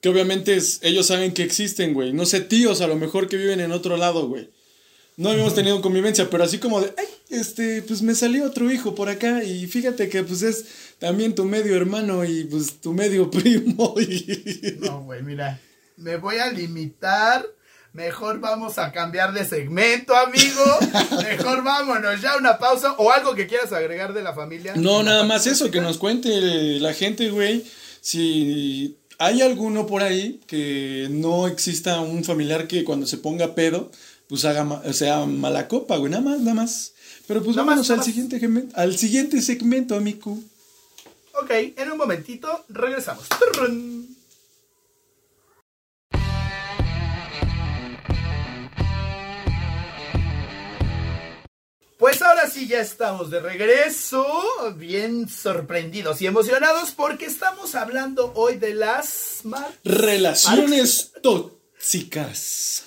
que 0.00 0.08
obviamente 0.08 0.58
ellos 0.82 1.06
saben 1.06 1.32
que 1.32 1.42
existen, 1.42 1.94
güey. 1.94 2.12
No 2.12 2.26
sé, 2.26 2.40
tíos 2.40 2.80
a 2.80 2.86
lo 2.86 2.96
mejor 2.96 3.28
que 3.28 3.36
viven 3.36 3.60
en 3.60 3.72
otro 3.72 3.96
lado, 3.96 4.28
güey. 4.28 4.48
No 5.16 5.30
habíamos 5.30 5.54
tenido 5.54 5.80
convivencia, 5.80 6.28
pero 6.28 6.44
así 6.44 6.58
como 6.58 6.80
de, 6.82 6.92
ay, 6.98 7.06
este, 7.30 7.80
pues 7.80 8.02
me 8.02 8.14
salió 8.14 8.44
otro 8.44 8.70
hijo 8.70 8.94
por 8.94 9.08
acá 9.08 9.42
y 9.42 9.66
fíjate 9.66 10.10
que 10.10 10.22
pues 10.22 10.42
es 10.42 10.66
también 10.98 11.34
tu 11.34 11.44
medio 11.44 11.74
hermano 11.74 12.24
y 12.24 12.44
pues 12.44 12.80
tu 12.80 12.92
medio 12.92 13.30
primo. 13.30 13.94
Y... 13.98 14.76
No, 14.80 15.04
güey, 15.04 15.22
mira, 15.22 15.58
me 15.96 16.16
voy 16.16 16.36
a 16.36 16.52
limitar 16.52 17.46
Mejor 17.96 18.40
vamos 18.40 18.76
a 18.76 18.92
cambiar 18.92 19.32
de 19.32 19.46
segmento, 19.46 20.14
amigo. 20.14 20.62
Mejor 21.22 21.64
vámonos 21.64 22.20
ya 22.20 22.36
una 22.36 22.58
pausa 22.58 22.92
o 22.98 23.10
algo 23.10 23.34
que 23.34 23.46
quieras 23.46 23.72
agregar 23.72 24.12
de 24.12 24.22
la 24.22 24.34
familia. 24.34 24.74
No, 24.76 25.02
nada 25.02 25.24
más 25.24 25.46
eso, 25.46 25.70
que 25.70 25.80
nos 25.80 25.96
cuente 25.96 26.28
la 26.78 26.92
gente, 26.92 27.30
güey, 27.30 27.64
si 28.02 28.98
hay 29.18 29.40
alguno 29.40 29.86
por 29.86 30.02
ahí 30.02 30.42
que 30.46 31.08
no 31.10 31.46
exista 31.46 32.02
un 32.02 32.22
familiar 32.22 32.68
que 32.68 32.84
cuando 32.84 33.06
se 33.06 33.16
ponga 33.16 33.54
pedo, 33.54 33.90
pues 34.28 34.44
haga, 34.44 34.64
o 34.84 34.92
sea, 34.92 35.24
mala 35.24 35.66
copa, 35.66 35.96
güey, 35.96 36.10
nada 36.10 36.22
más, 36.22 36.40
nada 36.40 36.54
más. 36.54 36.92
Pero 37.26 37.42
pues 37.42 37.56
vámonos 37.56 37.90
al, 37.90 38.02
Siguiente, 38.02 38.38
al 38.74 38.98
siguiente 38.98 39.40
segmento, 39.40 39.94
amigo. 39.96 40.38
Ok, 41.32 41.50
en 41.50 41.92
un 41.92 41.96
momentito 41.96 42.66
regresamos. 42.68 43.24
Pues 51.98 52.20
ahora 52.20 52.46
sí 52.46 52.68
ya 52.68 52.80
estamos 52.80 53.30
de 53.30 53.40
regreso, 53.40 54.26
bien 54.76 55.30
sorprendidos 55.30 56.20
y 56.20 56.26
emocionados 56.26 56.90
porque 56.90 57.24
estamos 57.24 57.74
hablando 57.74 58.34
hoy 58.34 58.56
de 58.56 58.74
las 58.74 59.40
relaciones 59.82 61.12
tóxicas. 61.22 62.82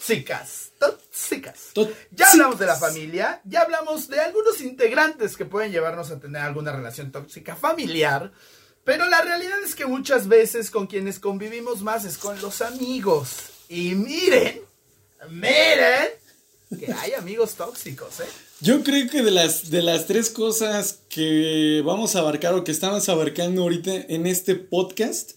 Tóxicas, 0.78 1.70
tóxicas. 1.74 1.98
Ya 2.12 2.30
hablamos 2.30 2.60
de 2.60 2.68
la 2.68 2.76
familia, 2.76 3.42
ya 3.46 3.62
hablamos 3.62 4.10
de 4.10 4.20
algunos 4.20 4.62
integrantes 4.62 5.36
que 5.36 5.46
pueden 5.46 5.72
llevarnos 5.72 6.12
a 6.12 6.20
tener 6.20 6.44
alguna 6.44 6.72
relación 6.72 7.12
tóxica 7.12 7.56
familiar, 7.56 8.32
pero 8.84 9.08
la 9.08 9.24
realidad 9.24 9.58
es 9.64 9.74
que 9.74 9.88
muchas 9.88 10.28
veces 10.28 10.70
con 10.70 10.86
quienes 10.86 11.20
convivimos 11.20 11.82
más 11.82 12.06
es 12.06 12.20
con 12.20 12.40
los 12.42 12.62
amigos. 12.62 13.38
Y 13.70 13.96
miren, 13.96 14.62
miren 15.30 16.10
que 16.80 16.94
hay 16.94 17.14
amigos 17.14 17.56
tóxicos, 17.56 18.20
¿eh? 18.20 18.49
Yo 18.62 18.84
creo 18.84 19.10
que 19.10 19.22
de 19.24 19.32
las, 19.32 19.70
de 19.70 19.82
las 19.82 20.06
tres 20.06 20.30
cosas 20.30 21.00
que 21.08 21.82
vamos 21.86 22.16
a 22.16 22.20
abarcar 22.20 22.54
o 22.56 22.66
que 22.66 22.74
estamos 22.74 23.08
abarcando 23.08 23.62
ahorita 23.62 23.96
en 24.10 24.28
este 24.28 24.56
podcast, 24.56 25.32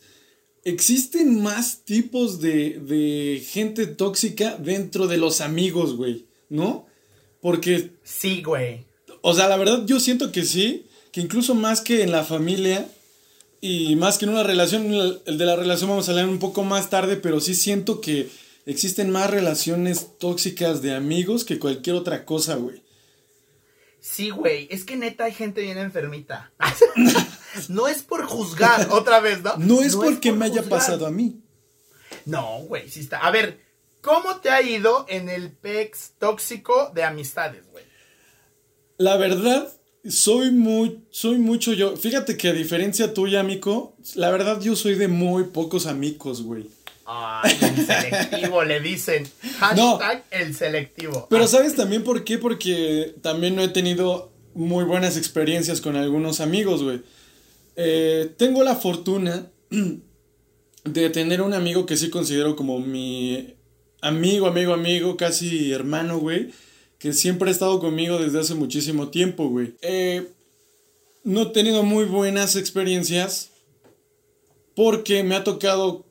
existen 0.65 1.41
más 1.41 1.85
tipos 1.85 2.41
de, 2.41 2.81
de 2.81 3.41
gente 3.49 3.87
tóxica 3.87 4.57
dentro 4.57 5.07
de 5.07 5.19
los 5.19 5.41
amigos, 5.41 5.95
güey, 5.97 6.27
¿no? 6.49 6.87
Porque... 7.41 7.93
Sí, 8.03 8.43
güey. 8.43 8.87
O 9.21 9.35
sea, 9.35 9.49
la 9.49 9.57
verdad 9.57 9.85
yo 9.87 10.01
siento 10.01 10.33
que 10.33 10.45
sí, 10.45 10.87
que 11.13 11.21
incluso 11.21 11.55
más 11.55 11.81
que 11.81 12.03
en 12.03 12.11
la 12.11 12.25
familia 12.25 12.89
y 13.61 13.95
más 13.95 14.19
que 14.19 14.25
en 14.25 14.33
una 14.33 14.43
relación, 14.43 14.93
el 14.93 15.39
de 15.39 15.47
la 15.47 15.55
relación 15.55 15.91
vamos 15.91 16.09
a 16.09 16.11
hablar 16.11 16.29
un 16.29 16.41
poco 16.41 16.65
más 16.65 16.91
tarde, 16.91 17.15
pero 17.15 17.41
sí 17.41 17.55
siento 17.55 18.01
que 18.01 18.29
existen 18.67 19.11
más 19.11 19.31
relaciones 19.31 20.19
tóxicas 20.19 20.83
de 20.83 20.93
amigos 20.93 21.45
que 21.45 21.61
cualquier 21.61 21.95
otra 21.95 22.25
cosa, 22.25 22.57
güey. 22.57 22.82
Sí, 24.03 24.31
güey, 24.31 24.67
es 24.69 24.85
que 24.85 24.97
neta 24.97 25.25
hay 25.25 25.33
gente 25.33 25.61
bien 25.61 25.79
enfermita. 25.79 26.51
no 27.69 27.87
es 27.87 28.03
por 28.03 28.27
juzgar, 28.27 28.89
otra 28.91 29.21
vez, 29.21 29.43
¿no? 29.43 29.57
No 29.59 29.81
es 29.81 29.95
porque 29.95 30.33
me 30.33 30.47
haya 30.47 30.65
pasado 30.65 31.07
a 31.07 31.11
mí. 31.13 31.41
No, 32.27 32.59
güey, 32.63 32.91
sí 32.91 32.99
está. 32.99 33.19
A 33.19 33.31
ver, 33.31 33.61
¿cómo 34.01 34.41
te 34.41 34.51
ha 34.51 34.61
ido 34.61 35.07
en 35.09 35.29
el 35.29 35.53
PEX 35.53 36.15
tóxico 36.19 36.91
de 36.93 37.05
amistades, 37.05 37.63
güey? 37.71 37.85
La 38.99 39.17
verdad, 39.17 39.73
soy 40.09 40.51
muy, 40.51 41.05
soy 41.11 41.39
mucho 41.39 41.73
yo. 41.73 41.97
Fíjate 41.97 42.37
que 42.37 42.49
a 42.49 42.53
diferencia 42.53 43.15
tuya, 43.15 43.39
amigo, 43.39 43.97
la 44.17 44.31
verdad 44.33 44.61
yo 44.61 44.75
soy 44.75 44.97
de 44.97 45.07
muy 45.07 45.45
pocos 45.45 45.87
amigos, 45.87 46.43
güey. 46.43 46.69
Ay, 47.05 47.59
el 47.61 47.87
selectivo, 47.87 48.65
le 48.65 48.81
dicen. 48.81 49.29
Hashtag 49.59 50.25
el 50.31 50.55
selectivo. 50.55 51.27
Pero 51.29 51.47
¿sabes 51.47 51.75
también 51.75 52.05
por 52.05 52.25
qué? 52.25 52.39
Porque 52.39 53.15
también 53.23 53.57
no 53.57 53.63
he 53.63 53.69
tenido 53.69 54.33
muy 54.55 54.85
buenas 54.85 55.17
experiencias 55.17 55.81
con 55.81 55.97
algunos 55.97 56.41
amigos, 56.41 56.83
güey. 56.83 57.03
Eh, 57.77 58.33
tengo 58.37 58.63
la 58.63 58.77
fortuna 58.77 59.51
de 60.85 61.11
tener 61.11 61.43
un 61.43 61.55
amigo 61.55 61.87
que 61.87 61.97
sí 61.97 62.11
considero 62.11 62.57
como 62.57 62.79
mi 62.79 63.55
amigo, 64.01 64.47
amigo, 64.47 64.73
amigo, 64.75 65.17
casi 65.17 65.73
hermano, 65.73 66.19
güey. 66.19 66.51
Que 66.99 67.13
siempre 67.13 67.49
ha 67.49 67.53
estado 67.53 67.81
conmigo 67.81 68.19
desde 68.19 68.41
hace 68.41 68.55
muchísimo 68.55 69.09
tiempo, 69.09 69.49
güey. 69.49 69.75
Eh, 69.83 70.29
no 71.25 71.43
he 71.43 71.47
tenido 71.47 71.83
muy 71.83 72.05
buenas 72.05 72.55
experiencias 72.57 73.51
porque 74.75 75.23
me 75.23 75.35
ha 75.35 75.45
tocado 75.45 76.05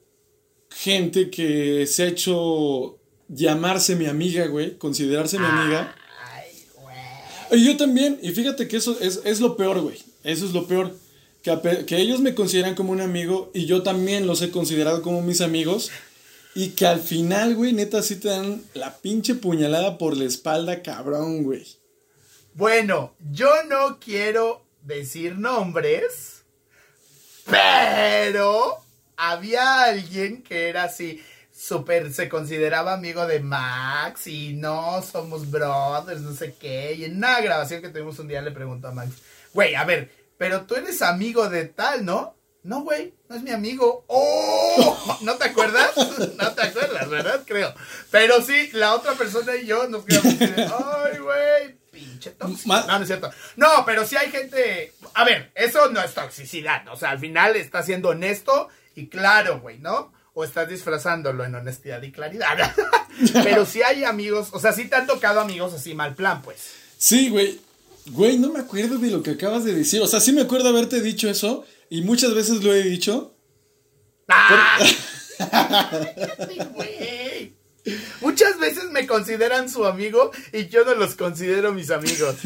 gente 0.72 1.30
que 1.30 1.86
se 1.86 2.04
ha 2.04 2.08
hecho 2.08 2.98
llamarse 3.28 3.96
mi 3.96 4.08
amiga, 4.08 4.48
güey, 4.48 4.78
considerarse 4.78 5.38
mi 5.38 5.46
amiga. 5.46 5.96
Ay, 6.24 6.66
güey. 6.76 7.62
Y 7.62 7.66
yo 7.66 7.78
también, 7.78 8.20
y 8.22 8.32
fíjate 8.32 8.68
que 8.68 8.78
eso 8.78 8.98
es, 9.00 9.22
es 9.24 9.40
lo 9.40 9.56
peor, 9.56 9.82
güey. 9.82 10.00
Eso 10.24 10.46
es 10.46 10.54
lo 10.54 10.68
peor. 10.68 10.96
Que, 11.42 11.86
que 11.86 11.98
ellos 11.98 12.20
me 12.20 12.36
consideran 12.36 12.76
como 12.76 12.92
un 12.92 13.02
amigo 13.02 13.52
y 13.54 13.66
yo 13.66 13.82
también 13.82 14.28
los 14.28 14.42
he 14.42 14.52
considerado 14.52 15.02
como 15.02 15.22
mis 15.22 15.42
amigos. 15.42 15.92
Y 16.54 16.70
que 16.72 16.86
al 16.86 17.00
final, 17.00 17.56
güey, 17.56 17.72
neta, 17.72 18.02
sí 18.02 18.18
te 18.18 18.28
dan 18.28 18.62
la 18.74 18.98
pinche 18.98 19.36
puñalada 19.36 19.98
por 19.98 20.18
la 20.18 20.26
espalda, 20.26 20.82
cabrón, 20.82 21.44
güey. 21.44 21.66
Bueno, 22.54 23.14
yo 23.32 23.50
no 23.70 24.00
quiero 24.00 24.66
decir 24.82 25.38
nombres, 25.38 26.44
pero 27.50 28.84
había 29.22 29.84
alguien 29.84 30.42
que 30.42 30.68
era 30.68 30.86
así, 30.86 31.24
súper, 31.54 32.12
se 32.12 32.28
consideraba 32.28 32.94
amigo 32.94 33.28
de 33.28 33.40
Max 33.40 34.26
y 34.26 34.54
no, 34.54 35.02
somos 35.04 35.50
brothers, 35.52 36.22
no 36.22 36.34
sé 36.34 36.56
qué. 36.60 36.94
Y 36.94 37.06
en 37.06 37.18
una 37.18 37.40
grabación 37.40 37.82
que 37.82 37.90
tuvimos 37.90 38.18
un 38.18 38.28
día 38.28 38.42
le 38.42 38.50
preguntó 38.50 38.88
a 38.88 38.94
Max, 38.94 39.12
güey, 39.54 39.76
a 39.76 39.84
ver, 39.84 40.10
pero 40.40 40.62
tú 40.62 40.76
eres 40.76 41.04
amigo 41.04 41.50
de 41.50 41.66
tal, 41.66 42.04
¿no? 42.04 42.36
No, 42.64 42.82
güey, 42.82 43.14
no 43.30 43.36
es 43.36 43.44
mi 43.44 43.52
amigo. 43.52 44.06
¡Oh! 44.08 45.18
¿No 45.22 45.36
te 45.36 45.46
acuerdas? 45.46 45.92
No 46.38 46.52
te 46.54 46.64
acuerdas, 46.64 47.08
¿verdad? 47.08 47.44
Creo. 47.46 47.74
Pero 48.10 48.42
sí, 48.42 48.70
la 48.74 48.96
otra 48.96 49.14
persona 49.14 49.56
y 49.56 49.68
yo 49.68 49.88
nos 49.88 50.04
quedamos 50.04 50.34
así 50.34 50.48
de, 50.48 50.64
ay, 50.64 51.18
güey, 51.20 51.76
pinche 51.92 52.32
tóxico. 52.32 52.74
No, 52.76 52.88
no 52.88 53.02
es 53.02 53.08
cierto. 53.08 53.32
No, 53.56 53.84
pero 53.86 54.06
sí 54.06 54.16
hay 54.16 54.32
gente. 54.32 54.94
A 55.14 55.24
ver, 55.24 55.52
eso 55.56 55.90
no 55.90 56.02
es 56.02 56.14
toxicidad. 56.14 56.88
O 56.90 56.96
sea, 56.96 57.12
al 57.12 57.20
final 57.20 57.56
está 57.56 57.84
siendo 57.84 58.10
honesto 58.10 58.70
y 58.96 59.08
claro, 59.08 59.60
güey, 59.62 59.80
¿no? 59.80 60.12
O 60.34 60.44
estás 60.44 60.70
disfrazándolo 60.70 61.44
en 61.44 61.56
honestidad 61.56 62.02
y 62.04 62.12
claridad. 62.12 62.74
pero 63.44 63.66
sí 63.66 63.82
hay 63.82 64.04
amigos, 64.04 64.50
o 64.52 64.60
sea, 64.60 64.74
sí 64.74 64.86
te 64.86 64.96
han 64.96 65.08
tocado 65.08 65.40
amigos 65.40 65.74
así 65.74 65.94
mal 65.94 66.16
plan, 66.16 66.42
pues. 66.42 66.60
Sí, 66.98 67.30
güey. 67.30 67.60
Güey, 68.08 68.40
no 68.40 68.52
me 68.52 68.60
acuerdo 68.60 68.98
de 68.98 69.12
lo 69.12 69.22
que 69.22 69.32
acabas 69.32 69.64
de 69.64 69.74
decir. 69.74 70.02
O 70.02 70.08
sea, 70.08 70.20
sí 70.20 70.32
me 70.34 70.42
acuerdo 70.42 70.70
haberte 70.70 71.02
dicho 71.02 71.30
eso. 71.30 71.66
Y 71.90 72.02
muchas 72.02 72.34
veces 72.34 72.64
lo 72.64 72.74
he 72.74 72.82
dicho. 72.84 73.36
¡Ah! 74.28 74.80
Muchas 78.22 78.60
veces 78.60 78.86
me 78.92 79.08
consideran 79.08 79.70
su 79.70 79.86
amigo 79.86 80.32
y 80.54 80.68
yo 80.68 80.86
no 80.86 80.94
los 80.96 81.16
considero 81.16 81.74
mis 81.74 81.90
amigos. 81.90 82.36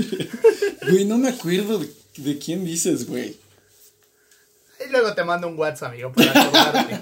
Güey, 0.90 1.04
no 1.06 1.18
me 1.18 1.30
acuerdo 1.30 1.80
de, 1.80 1.90
de 2.18 2.38
quién 2.38 2.64
dices, 2.64 3.08
güey. 3.08 3.36
Y 4.88 4.92
luego 4.92 5.14
te 5.14 5.24
mando 5.24 5.48
un 5.48 5.58
WhatsApp, 5.58 5.92
amigo, 5.94 6.12
para 6.14 6.32
acordarte. 6.32 7.00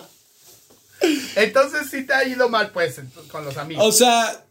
Entonces 1.36 1.88
sí 1.90 2.04
te 2.06 2.12
ha 2.12 2.26
ido 2.28 2.48
mal, 2.48 2.70
pues, 2.72 3.00
con 3.30 3.44
los 3.44 3.56
amigos. 3.56 3.84
O 3.86 3.92
sea, 3.92 4.44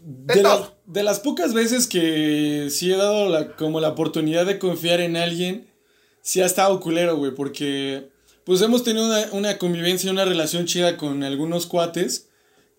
de, 0.00 0.34
De 0.34 0.42
la- 0.42 0.48
todo. 0.56 0.74
de 0.86 1.02
las 1.02 1.20
pocas 1.20 1.52
veces 1.52 1.86
que 1.86 2.68
sí 2.70 2.92
he 2.92 2.96
dado 2.96 3.28
la, 3.28 3.54
como 3.56 3.80
la 3.80 3.88
oportunidad 3.90 4.46
de 4.46 4.58
confiar 4.58 5.00
en 5.00 5.16
alguien, 5.16 5.68
sí 6.22 6.40
ha 6.40 6.46
estado 6.46 6.80
culero, 6.80 7.16
güey, 7.16 7.34
porque 7.34 8.08
pues 8.44 8.62
hemos 8.62 8.82
tenido 8.84 9.06
una, 9.06 9.26
una 9.32 9.58
convivencia, 9.58 10.10
una 10.10 10.24
relación 10.24 10.64
chida 10.66 10.96
con 10.96 11.22
algunos 11.22 11.66
cuates 11.66 12.28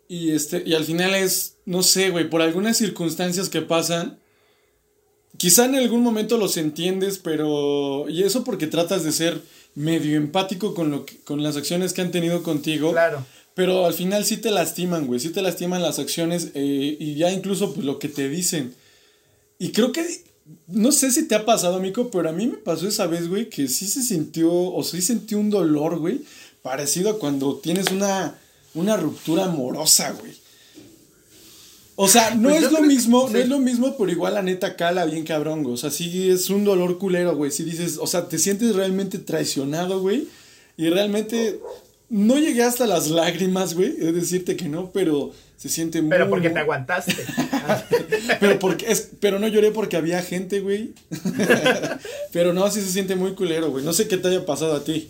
y 0.08 0.32
este 0.32 0.64
y 0.66 0.74
al 0.74 0.84
final 0.84 1.14
es, 1.16 1.58
no 1.66 1.84
sé, 1.84 2.10
güey, 2.10 2.30
por 2.30 2.42
algunas 2.42 2.78
circunstancias 2.78 3.48
que 3.48 3.62
pasan, 3.62 4.20
quizá 5.38 5.66
en 5.66 5.76
algún 5.76 6.02
momento 6.02 6.38
los 6.38 6.58
entiendes, 6.58 7.18
pero 7.18 8.08
y 8.10 8.24
eso 8.24 8.44
porque 8.44 8.68
tratas 8.68 9.04
de 9.04 9.12
ser 9.12 9.42
medio 9.76 10.18
empático 10.18 10.74
con 10.74 10.92
lo 10.92 11.06
que- 11.06 11.18
con 11.20 11.42
las 11.44 11.56
acciones 11.58 11.94
que 11.94 12.02
han 12.02 12.12
tenido 12.12 12.44
contigo. 12.44 12.92
Claro. 12.92 13.26
Pero 13.54 13.86
al 13.86 13.94
final 13.94 14.24
sí 14.26 14.38
te 14.38 14.50
lastiman, 14.52 15.08
güey. 15.08 15.20
Sí 15.20 15.30
te 15.30 15.42
lastiman 15.42 15.82
las 15.82 16.00
acciones 16.00 16.50
eh, 16.54 16.98
y 17.00 17.16
ya 17.16 17.32
incluso 17.32 17.74
pues, 17.74 17.86
lo 17.86 18.00
que 18.00 18.08
te 18.08 18.30
dicen. 18.30 18.74
Y 19.60 19.72
creo 19.72 19.92
que, 19.92 20.06
no 20.68 20.92
sé 20.92 21.12
si 21.12 21.28
te 21.28 21.36
ha 21.36 21.46
pasado, 21.46 21.76
amigo, 21.76 22.10
pero 22.12 22.30
a 22.30 22.32
mí 22.32 22.48
me 22.48 22.58
pasó 22.58 22.88
esa 22.88 23.08
vez, 23.08 23.28
güey, 23.28 23.50
que 23.50 23.68
sí 23.68 23.88
se 23.88 24.02
sintió, 24.04 24.52
o 24.54 24.84
sí 24.84 25.02
sentí 25.02 25.36
un 25.36 25.50
dolor, 25.50 26.00
güey, 26.00 26.22
parecido 26.62 27.10
a 27.12 27.20
cuando 27.20 27.58
tienes 27.58 27.92
una, 27.92 28.40
una 28.74 28.96
ruptura 28.98 29.46
amorosa, 29.46 30.12
güey. 30.12 30.32
O 31.96 32.08
sea, 32.08 32.34
no 32.36 32.50
Pues 32.50 32.64
es 32.64 32.72
lo 32.72 32.80
que- 32.80 32.88
mismo, 32.88 33.30
no 33.30 33.38
es 33.38 33.48
lo 33.48 33.60
mismo, 33.60 33.96
pero 33.98 34.12
igual 34.12 34.34
la 34.34 34.42
neta 34.42 34.76
cala 34.76 35.06
bien 35.06 35.24
cabrón, 35.24 35.62
güey. 35.64 35.76
O 35.76 35.78
sea, 35.78 35.92
sí 35.92 36.30
es 36.32 36.50
un 36.50 36.64
dolor 36.64 36.98
culero, 36.98 37.36
güey. 37.36 37.52
Si 37.52 37.64
dices, 37.64 37.98
o 38.00 38.08
sea, 38.08 38.28
te 38.28 38.40
sientes 38.40 38.76
realmente 38.76 39.20
traicionado, 39.20 40.00
güey. 40.02 40.28
Y 40.78 40.90
realmente 40.90 41.60
no 42.10 42.38
llegué 42.40 42.64
hasta 42.64 42.88
las 42.88 43.10
lágrimas, 43.10 43.74
güey. 43.76 43.94
Es 44.00 44.16
decirte 44.16 44.56
que 44.56 44.68
no, 44.70 44.90
pero 44.92 45.32
se 45.58 45.70
siente 45.70 46.02
muy. 46.02 46.10
Pero 46.10 46.30
porque 46.30 46.50
te 46.50 46.60
aguantaste. 46.60 47.16
pero 48.40 48.58
porque 48.58 48.92
es, 48.92 49.10
pero 49.20 49.38
no 49.38 49.48
lloré 49.48 49.72
porque 49.72 49.98
había 49.98 50.24
gente, 50.24 50.62
güey. 50.62 50.94
pero 52.32 52.54
no, 52.54 52.70
sí 52.72 52.82
se 52.82 52.92
siente 52.92 53.16
muy 53.16 53.34
culero, 53.34 53.70
güey. 53.70 53.84
No 53.86 53.94
sé 53.94 54.08
qué 54.08 54.18
te 54.18 54.30
haya 54.30 54.46
pasado 54.46 54.76
a 54.76 54.84
ti. 54.84 55.10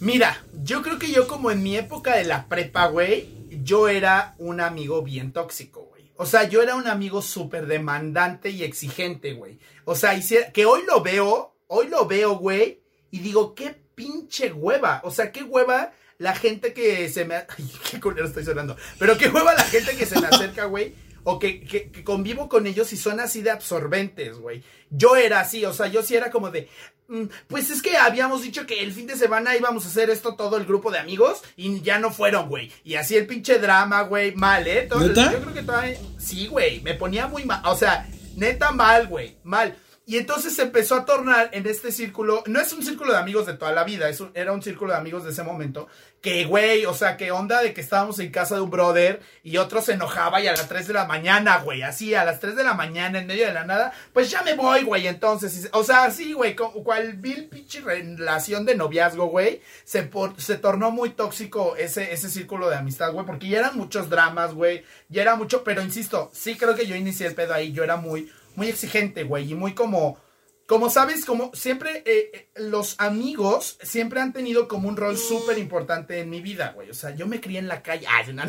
Mira, 0.00 0.44
yo 0.64 0.82
creo 0.82 0.98
que 0.98 1.10
yo 1.10 1.26
como 1.26 1.50
en 1.50 1.62
mi 1.62 1.76
época 1.76 2.16
de 2.16 2.24
la 2.24 2.48
prepa, 2.48 2.88
güey, 2.88 3.28
yo 3.62 3.88
era 3.88 4.34
un 4.38 4.60
amigo 4.60 5.02
bien 5.02 5.32
tóxico, 5.32 5.82
güey. 5.82 6.10
O 6.16 6.26
sea, 6.26 6.44
yo 6.44 6.62
era 6.62 6.76
un 6.76 6.88
amigo 6.88 7.20
súper 7.20 7.66
demandante 7.66 8.50
y 8.50 8.62
exigente, 8.62 9.34
güey. 9.34 9.58
O 9.84 9.94
sea, 9.94 10.18
que 10.52 10.66
hoy 10.66 10.82
lo 10.86 11.02
veo, 11.02 11.54
hoy 11.66 11.88
lo 11.88 12.06
veo, 12.06 12.38
güey, 12.38 12.80
y 13.10 13.20
digo, 13.20 13.54
qué 13.54 13.76
pinche 13.94 14.52
hueva. 14.52 15.00
O 15.04 15.10
sea, 15.10 15.30
qué 15.32 15.42
hueva 15.42 15.92
la 16.18 16.34
gente 16.34 16.72
que 16.72 17.08
se 17.08 17.24
me... 17.24 17.34
Ay, 17.36 17.70
qué 17.90 18.00
culero 18.00 18.26
estoy 18.26 18.44
sonando. 18.44 18.76
Pero 18.98 19.18
qué 19.18 19.28
hueva 19.28 19.54
la 19.54 19.64
gente 19.64 19.96
que 19.96 20.06
se 20.06 20.20
me 20.20 20.26
acerca, 20.26 20.64
güey. 20.64 20.94
O 21.24 21.38
que, 21.38 21.60
que 21.60 22.04
convivo 22.04 22.48
con 22.48 22.66
ellos 22.66 22.92
y 22.92 22.96
son 22.96 23.18
así 23.18 23.42
de 23.42 23.50
absorbentes, 23.50 24.38
güey. 24.38 24.62
Yo 24.90 25.16
era 25.16 25.40
así, 25.40 25.64
o 25.64 25.72
sea, 25.72 25.88
yo 25.88 26.02
sí 26.02 26.14
era 26.14 26.30
como 26.30 26.50
de... 26.50 26.68
"Mm, 27.08 27.24
Pues 27.48 27.70
es 27.70 27.82
que 27.82 27.96
habíamos 27.96 28.42
dicho 28.42 28.66
que 28.66 28.82
el 28.82 28.92
fin 28.92 29.06
de 29.06 29.16
semana 29.16 29.56
íbamos 29.56 29.84
a 29.84 29.88
hacer 29.88 30.10
esto 30.10 30.34
todo 30.34 30.56
el 30.56 30.64
grupo 30.64 30.90
de 30.90 30.98
amigos 30.98 31.42
y 31.56 31.80
ya 31.82 31.98
no 31.98 32.10
fueron, 32.12 32.48
güey. 32.48 32.72
Y 32.84 32.94
así 32.96 33.16
el 33.16 33.26
pinche 33.26 33.58
drama, 33.58 34.02
güey, 34.02 34.34
mal, 34.34 34.66
¿eh? 34.66 34.88
¿Neta? 34.98 35.32
yo 35.32 35.40
creo 35.40 35.54
que 35.54 35.62
todavía... 35.62 35.96
Sí, 36.18 36.46
güey, 36.48 36.80
me 36.80 36.94
ponía 36.94 37.26
muy 37.28 37.44
mal. 37.44 37.60
O 37.64 37.76
sea, 37.76 38.08
neta 38.36 38.72
mal, 38.72 39.06
güey, 39.06 39.36
mal. 39.44 39.76
Y 40.08 40.18
entonces 40.18 40.54
se 40.54 40.62
empezó 40.62 40.94
a 40.94 41.04
tornar 41.04 41.50
en 41.52 41.66
este 41.66 41.90
círculo, 41.90 42.44
no 42.46 42.60
es 42.60 42.72
un 42.72 42.84
círculo 42.84 43.10
de 43.12 43.18
amigos 43.18 43.44
de 43.44 43.54
toda 43.54 43.72
la 43.72 43.82
vida, 43.82 44.08
es 44.08 44.20
un- 44.20 44.30
era 44.34 44.52
un 44.52 44.62
círculo 44.62 44.92
de 44.92 44.98
amigos 44.98 45.24
de 45.24 45.30
ese 45.32 45.42
momento, 45.42 45.88
que 46.20 46.44
güey, 46.44 46.86
o 46.86 46.94
sea, 46.94 47.16
que 47.16 47.32
onda 47.32 47.60
de 47.60 47.74
que 47.74 47.80
estábamos 47.80 48.20
en 48.20 48.30
casa 48.30 48.54
de 48.54 48.60
un 48.60 48.70
brother 48.70 49.20
y 49.42 49.56
otro 49.56 49.82
se 49.82 49.94
enojaba 49.94 50.40
y 50.40 50.46
a 50.46 50.52
las 50.52 50.68
3 50.68 50.86
de 50.86 50.94
la 50.94 51.06
mañana, 51.06 51.58
güey, 51.58 51.82
así 51.82 52.14
a 52.14 52.24
las 52.24 52.38
3 52.38 52.54
de 52.54 52.62
la 52.62 52.74
mañana 52.74 53.18
en 53.18 53.26
medio 53.26 53.46
de 53.46 53.52
la 53.52 53.64
nada, 53.64 53.92
pues 54.12 54.30
ya 54.30 54.42
me 54.42 54.54
voy, 54.54 54.84
güey, 54.84 55.08
entonces, 55.08 55.68
o 55.72 55.82
sea, 55.82 56.04
así, 56.04 56.32
güey, 56.34 56.54
cual 56.54 57.14
vil 57.14 57.46
pinche 57.48 57.80
relación 57.80 58.64
de 58.64 58.76
noviazgo, 58.76 59.26
güey, 59.26 59.60
se, 59.84 60.04
por- 60.04 60.40
se 60.40 60.56
tornó 60.56 60.92
muy 60.92 61.10
tóxico 61.10 61.74
ese, 61.76 62.12
ese 62.12 62.30
círculo 62.30 62.70
de 62.70 62.76
amistad, 62.76 63.12
güey, 63.12 63.26
porque 63.26 63.48
ya 63.48 63.58
eran 63.58 63.76
muchos 63.76 64.08
dramas, 64.08 64.54
güey, 64.54 64.84
ya 65.08 65.22
era 65.22 65.34
mucho, 65.34 65.64
pero 65.64 65.82
insisto, 65.82 66.30
sí 66.32 66.56
creo 66.56 66.76
que 66.76 66.86
yo 66.86 66.94
inicié 66.94 67.26
el 67.26 67.34
pedo 67.34 67.54
ahí, 67.54 67.72
yo 67.72 67.82
era 67.82 67.96
muy 67.96 68.30
muy 68.56 68.68
exigente, 68.68 69.24
güey, 69.24 69.52
y 69.52 69.54
muy 69.54 69.74
como, 69.74 70.18
como 70.66 70.90
sabes, 70.90 71.24
como 71.24 71.50
siempre, 71.54 72.02
eh, 72.06 72.30
eh, 72.32 72.48
los 72.56 72.96
amigos 72.98 73.78
siempre 73.82 74.20
han 74.20 74.32
tenido 74.32 74.66
como 74.68 74.88
un 74.88 74.96
rol 74.96 75.16
súper 75.16 75.58
importante 75.58 76.20
en 76.20 76.30
mi 76.30 76.40
vida, 76.40 76.72
güey, 76.74 76.90
o 76.90 76.94
sea, 76.94 77.14
yo 77.14 77.26
me 77.26 77.40
crié 77.40 77.58
en 77.58 77.68
la 77.68 77.82
calle, 77.82 78.06
ah, 78.08 78.22
no, 78.32 78.44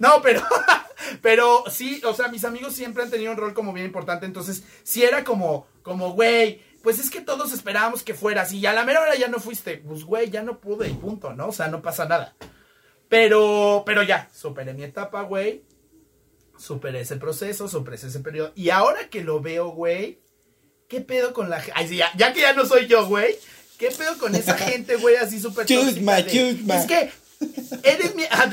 no, 0.00 0.22
pero, 0.22 0.42
pero 1.22 1.64
sí, 1.70 2.02
o 2.04 2.14
sea, 2.14 2.28
mis 2.28 2.44
amigos 2.44 2.74
siempre 2.74 3.02
han 3.02 3.10
tenido 3.10 3.32
un 3.32 3.38
rol 3.38 3.54
como 3.54 3.72
bien 3.72 3.86
importante, 3.86 4.26
entonces, 4.26 4.64
sí 4.82 5.02
era 5.02 5.24
como, 5.24 5.66
como, 5.82 6.12
güey, 6.12 6.60
pues 6.82 6.98
es 6.98 7.10
que 7.10 7.20
todos 7.20 7.52
esperábamos 7.52 8.02
que 8.02 8.14
fueras, 8.14 8.52
y 8.52 8.66
a 8.66 8.72
la 8.72 8.84
mera 8.84 9.00
hora 9.00 9.14
ya 9.16 9.28
no 9.28 9.38
fuiste, 9.38 9.78
pues, 9.78 10.04
güey, 10.04 10.30
ya 10.30 10.42
no 10.42 10.60
pude, 10.60 10.88
y 10.88 10.94
punto, 10.94 11.32
¿no? 11.32 11.48
O 11.48 11.52
sea, 11.52 11.68
no 11.68 11.80
pasa 11.80 12.06
nada. 12.06 12.34
Pero, 13.08 13.82
pero 13.84 14.02
ya, 14.02 14.28
superé 14.32 14.72
mi 14.72 14.82
etapa, 14.84 15.22
güey 15.22 15.62
superé 16.62 17.00
ese 17.00 17.16
proceso, 17.16 17.68
superé 17.68 17.96
ese 17.96 18.20
periodo. 18.20 18.52
Y 18.54 18.70
ahora 18.70 19.08
que 19.08 19.24
lo 19.24 19.40
veo, 19.40 19.70
güey, 19.70 20.20
¿qué 20.88 21.00
pedo 21.00 21.32
con 21.32 21.50
la 21.50 21.60
gente? 21.60 21.72
Ay, 21.74 21.88
sí, 21.88 21.96
ya, 21.96 22.10
ya 22.16 22.32
que 22.32 22.40
ya 22.40 22.52
no 22.52 22.64
soy 22.64 22.86
yo, 22.86 23.06
güey, 23.06 23.36
¿qué 23.78 23.90
pedo 23.90 24.16
con 24.18 24.34
esa 24.36 24.54
gente, 24.58 24.96
güey, 24.96 25.16
así 25.16 25.40
súper 25.40 25.66
Chusma, 25.66 26.24
chusma. 26.24 26.76
Es 26.76 26.86
que 26.86 27.10
eres 27.82 28.14
mi... 28.14 28.22
ah, 28.30 28.48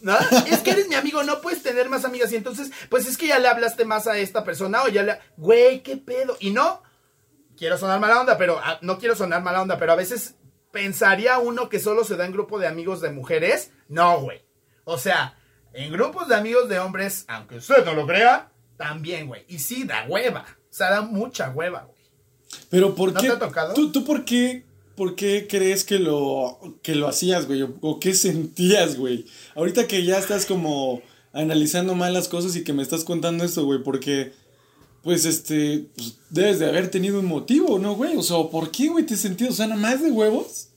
¿no? 0.00 0.18
Es 0.50 0.60
que 0.60 0.72
eres 0.72 0.88
mi 0.88 0.96
amigo, 0.96 1.22
no 1.22 1.40
puedes 1.40 1.62
tener 1.62 1.88
más 1.88 2.04
amigas. 2.04 2.32
Y 2.32 2.36
entonces, 2.36 2.72
pues 2.88 3.06
es 3.06 3.16
que 3.16 3.28
ya 3.28 3.38
le 3.38 3.46
hablaste 3.46 3.84
más 3.84 4.08
a 4.08 4.18
esta 4.18 4.42
persona 4.42 4.82
o 4.82 4.88
ya 4.88 5.04
le... 5.04 5.18
Güey, 5.36 5.84
¿qué 5.84 5.96
pedo? 5.96 6.36
Y 6.40 6.50
no, 6.50 6.82
quiero 7.56 7.78
sonar 7.78 8.00
mala 8.00 8.20
onda, 8.20 8.36
pero 8.36 8.58
ah, 8.60 8.80
no 8.82 8.98
quiero 8.98 9.14
sonar 9.14 9.40
mala 9.40 9.62
onda, 9.62 9.78
pero 9.78 9.92
a 9.92 9.96
veces 9.96 10.34
pensaría 10.72 11.38
uno 11.38 11.68
que 11.68 11.78
solo 11.78 12.02
se 12.02 12.16
da 12.16 12.26
en 12.26 12.32
grupo 12.32 12.58
de 12.58 12.66
amigos 12.66 13.00
de 13.00 13.12
mujeres. 13.12 13.70
No, 13.86 14.20
güey. 14.20 14.42
O 14.82 14.98
sea, 14.98 15.38
en 15.74 15.92
grupos 15.92 16.28
de 16.28 16.34
amigos 16.34 16.68
de 16.68 16.78
hombres, 16.78 17.24
aunque 17.28 17.56
usted 17.56 17.84
no 17.84 17.94
lo 17.94 18.06
crea, 18.06 18.50
también, 18.76 19.26
güey. 19.26 19.44
Y 19.48 19.58
sí, 19.58 19.84
da 19.84 20.06
hueva. 20.08 20.44
O 20.48 20.74
sea, 20.74 20.90
da 20.90 21.02
mucha 21.02 21.50
hueva, 21.50 21.82
güey. 21.82 22.02
Pero 22.68 22.94
¿por 22.94 23.12
¿No 23.12 23.20
qué? 23.20 23.28
te 23.28 23.32
ha 23.32 23.38
tocado? 23.38 23.74
¿Tú, 23.74 23.92
¿Tú 23.92 24.04
por 24.04 24.24
qué 24.24 24.64
por 24.96 25.14
qué 25.14 25.46
crees 25.48 25.84
que 25.84 25.98
lo, 25.98 26.58
que 26.82 26.94
lo 26.94 27.08
hacías, 27.08 27.46
güey? 27.46 27.66
O, 27.80 28.00
qué 28.00 28.14
sentías, 28.14 28.96
güey? 28.96 29.26
Ahorita 29.54 29.86
que 29.86 30.04
ya 30.04 30.18
estás 30.18 30.46
como 30.46 31.02
analizando 31.32 31.94
mal 31.94 32.12
las 32.12 32.28
cosas 32.28 32.54
y 32.56 32.64
que 32.64 32.72
me 32.72 32.82
estás 32.82 33.04
contando 33.04 33.44
esto, 33.44 33.64
güey, 33.64 33.82
porque, 33.82 34.32
pues, 35.02 35.24
este, 35.24 35.86
pues, 35.94 36.16
debes 36.30 36.58
de 36.58 36.68
haber 36.68 36.90
tenido 36.90 37.18
un 37.20 37.26
motivo, 37.26 37.78
¿no, 37.78 37.94
güey? 37.94 38.16
O 38.16 38.22
sea, 38.22 38.36
¿por 38.50 38.70
qué, 38.70 38.88
güey, 38.88 39.06
te 39.06 39.16
sentías, 39.16 39.50
o 39.50 39.54
sea, 39.54 39.66
nada 39.66 39.80
más 39.80 40.02
de 40.02 40.10
huevos? 40.10 40.68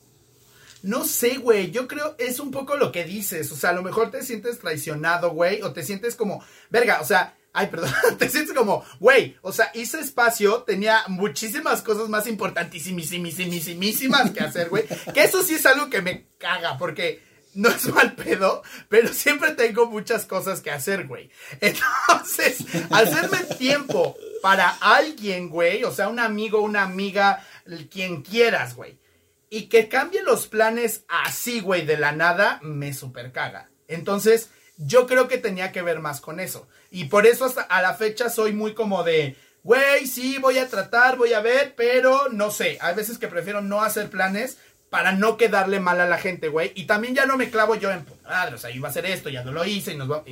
No 0.85 1.03
sé, 1.03 1.37
güey. 1.37 1.71
Yo 1.71 1.87
creo 1.87 2.15
es 2.19 2.39
un 2.39 2.51
poco 2.51 2.77
lo 2.77 2.91
que 2.91 3.05
dices. 3.05 3.51
O 3.51 3.55
sea, 3.55 3.71
a 3.71 3.73
lo 3.73 3.81
mejor 3.81 4.11
te 4.11 4.21
sientes 4.21 4.59
traicionado, 4.59 5.31
güey. 5.31 5.63
O 5.63 5.73
te 5.73 5.83
sientes 5.83 6.15
como, 6.15 6.43
verga, 6.69 7.01
o 7.01 7.05
sea, 7.05 7.35
ay, 7.53 7.67
perdón. 7.67 7.91
Te 8.19 8.29
sientes 8.29 8.53
como, 8.53 8.83
güey, 8.99 9.35
o 9.41 9.51
sea, 9.51 9.71
ese 9.73 9.99
espacio 9.99 10.63
tenía 10.63 11.03
muchísimas 11.07 11.81
cosas 11.81 12.07
más 12.07 12.27
importantísimas 12.27 14.31
que 14.31 14.41
hacer, 14.41 14.69
güey. 14.69 14.85
Que 15.13 15.23
eso 15.23 15.41
sí 15.41 15.55
es 15.55 15.65
algo 15.65 15.89
que 15.89 16.01
me 16.01 16.27
caga, 16.37 16.77
porque 16.77 17.23
no 17.55 17.69
es 17.69 17.87
mal 17.87 18.13
pedo, 18.13 18.61
pero 18.89 19.11
siempre 19.11 19.51
tengo 19.51 19.87
muchas 19.87 20.25
cosas 20.25 20.61
que 20.61 20.69
hacer, 20.69 21.07
güey. 21.07 21.31
Entonces, 21.61 22.57
hacerme 22.91 23.39
tiempo 23.57 24.15
para 24.41 24.69
alguien, 24.81 25.49
güey, 25.49 25.83
o 25.83 25.91
sea, 25.91 26.09
un 26.09 26.19
amigo, 26.19 26.61
una 26.61 26.83
amiga, 26.83 27.43
quien 27.89 28.21
quieras, 28.21 28.75
güey 28.75 28.99
y 29.49 29.63
que 29.63 29.87
cambie 29.87 30.23
los 30.23 30.47
planes 30.47 31.05
así, 31.07 31.59
güey, 31.59 31.85
de 31.85 31.97
la 31.97 32.11
nada, 32.11 32.59
me 32.63 32.93
super 32.93 33.31
caga. 33.31 33.69
Entonces, 33.87 34.49
yo 34.77 35.07
creo 35.07 35.27
que 35.27 35.37
tenía 35.37 35.71
que 35.71 35.81
ver 35.81 35.99
más 35.99 36.21
con 36.21 36.39
eso. 36.39 36.67
Y 36.91 37.05
por 37.05 37.25
eso 37.25 37.45
hasta 37.45 37.61
a 37.61 37.81
la 37.81 37.93
fecha 37.93 38.29
soy 38.29 38.53
muy 38.53 38.73
como 38.73 39.03
de, 39.03 39.35
güey, 39.63 40.07
sí, 40.07 40.37
voy 40.39 40.57
a 40.57 40.67
tratar, 40.67 41.17
voy 41.17 41.33
a 41.33 41.41
ver, 41.41 41.73
pero 41.75 42.29
no 42.29 42.51
sé. 42.51 42.77
Hay 42.81 42.95
veces 42.95 43.17
que 43.17 43.27
prefiero 43.27 43.61
no 43.61 43.81
hacer 43.81 44.09
planes 44.09 44.57
para 44.89 45.11
no 45.11 45.37
quedarle 45.37 45.79
mal 45.79 45.99
a 45.99 46.07
la 46.07 46.17
gente, 46.17 46.47
güey. 46.49 46.71
Y 46.75 46.85
también 46.85 47.15
ya 47.15 47.25
no 47.25 47.37
me 47.37 47.49
clavo 47.49 47.75
yo 47.75 47.91
en, 47.91 48.05
madre, 48.23 48.55
o 48.55 48.57
sea, 48.57 48.71
iba 48.71 48.87
a 48.87 48.91
hacer 48.91 49.05
esto, 49.05 49.29
ya 49.29 49.43
no 49.43 49.51
lo 49.51 49.65
hice 49.65 49.93
y 49.93 49.97
nos 49.97 50.11
va... 50.11 50.23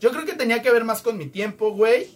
Yo 0.00 0.10
creo 0.10 0.24
que 0.24 0.32
tenía 0.32 0.62
que 0.62 0.72
ver 0.72 0.84
más 0.84 1.00
con 1.00 1.16
mi 1.16 1.26
tiempo, 1.26 1.72
güey. 1.72 2.08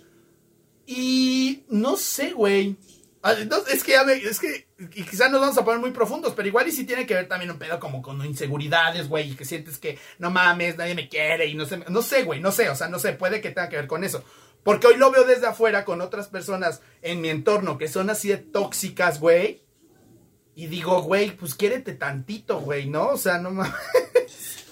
Y 0.86 1.64
no 1.68 1.96
sé, 1.96 2.32
güey. 2.32 2.76
Ah, 3.22 3.34
es 3.70 3.84
que 3.84 3.92
ya 3.92 4.04
me, 4.04 4.14
es 4.14 4.40
que 4.40 4.65
y 4.78 5.04
quizás 5.04 5.30
nos 5.30 5.40
vamos 5.40 5.56
a 5.56 5.64
poner 5.64 5.80
muy 5.80 5.90
profundos, 5.90 6.34
pero 6.34 6.48
igual 6.48 6.68
y 6.68 6.72
si 6.72 6.84
tiene 6.84 7.06
que 7.06 7.14
ver 7.14 7.28
también 7.28 7.50
un 7.50 7.58
pedo 7.58 7.80
como 7.80 8.02
con 8.02 8.22
inseguridades, 8.24 9.08
güey, 9.08 9.32
y 9.32 9.34
que 9.34 9.46
sientes 9.46 9.78
que 9.78 9.98
no 10.18 10.30
mames, 10.30 10.76
nadie 10.76 10.94
me 10.94 11.08
quiere 11.08 11.46
y 11.46 11.54
no 11.54 11.64
sé, 11.64 11.78
no 11.88 12.02
sé, 12.02 12.24
güey, 12.24 12.40
no 12.40 12.52
sé, 12.52 12.68
o 12.68 12.76
sea, 12.76 12.88
no 12.88 12.98
sé, 12.98 13.12
puede 13.14 13.40
que 13.40 13.50
tenga 13.50 13.68
que 13.68 13.76
ver 13.76 13.86
con 13.86 14.04
eso. 14.04 14.22
Porque 14.62 14.88
hoy 14.88 14.96
lo 14.96 15.10
veo 15.10 15.24
desde 15.24 15.46
afuera 15.46 15.84
con 15.84 16.00
otras 16.00 16.28
personas 16.28 16.82
en 17.00 17.20
mi 17.20 17.28
entorno 17.28 17.78
que 17.78 17.88
son 17.88 18.10
así 18.10 18.28
de 18.28 18.38
tóxicas, 18.38 19.20
güey. 19.20 19.62
Y 20.54 20.66
digo, 20.66 21.02
güey, 21.02 21.30
pues 21.36 21.54
quiérete 21.54 21.94
tantito, 21.94 22.60
güey, 22.60 22.86
¿no? 22.86 23.08
O 23.08 23.16
sea, 23.16 23.38
no 23.38 23.50
mames. 23.52 23.72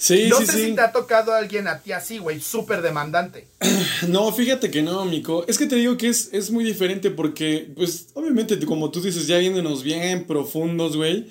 Sí, 0.05 0.27
no 0.29 0.39
sé 0.43 0.53
si 0.53 0.75
te 0.75 0.83
ha 0.83 0.93
tocado 0.93 1.33
a 1.33 1.39
alguien 1.39 1.67
a 1.67 1.81
ti 1.81 1.93
así, 1.93 2.19
güey, 2.19 2.39
súper 2.39 2.83
demandante. 2.83 3.47
No, 4.09 4.31
fíjate 4.33 4.71
que 4.71 4.83
no, 4.83 5.03
Mico. 5.07 5.47
Es 5.49 5.57
que 5.57 5.67
te 5.67 5.77
digo 5.77 5.97
que 5.97 6.09
es, 6.09 6.29
es 6.33 6.51
muy 6.51 6.63
diferente 6.63 7.11
porque, 7.11 7.73
pues, 7.75 8.09
obviamente, 8.13 8.59
como 8.67 8.91
tú 8.91 9.01
dices, 9.01 9.27
ya 9.27 9.39
viéndonos 9.39 9.83
bien 9.83 10.27
profundos, 10.27 10.95
güey. 10.99 11.29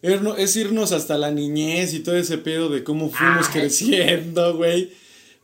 Es 0.00 0.54
irnos 0.54 0.92
hasta 0.92 1.18
la 1.18 1.32
niñez 1.32 1.92
y 1.92 2.00
todo 2.00 2.14
ese 2.16 2.38
pedo 2.38 2.68
de 2.68 2.84
cómo 2.84 3.10
fuimos 3.10 3.48
creciendo, 3.48 4.56
güey. 4.56 4.92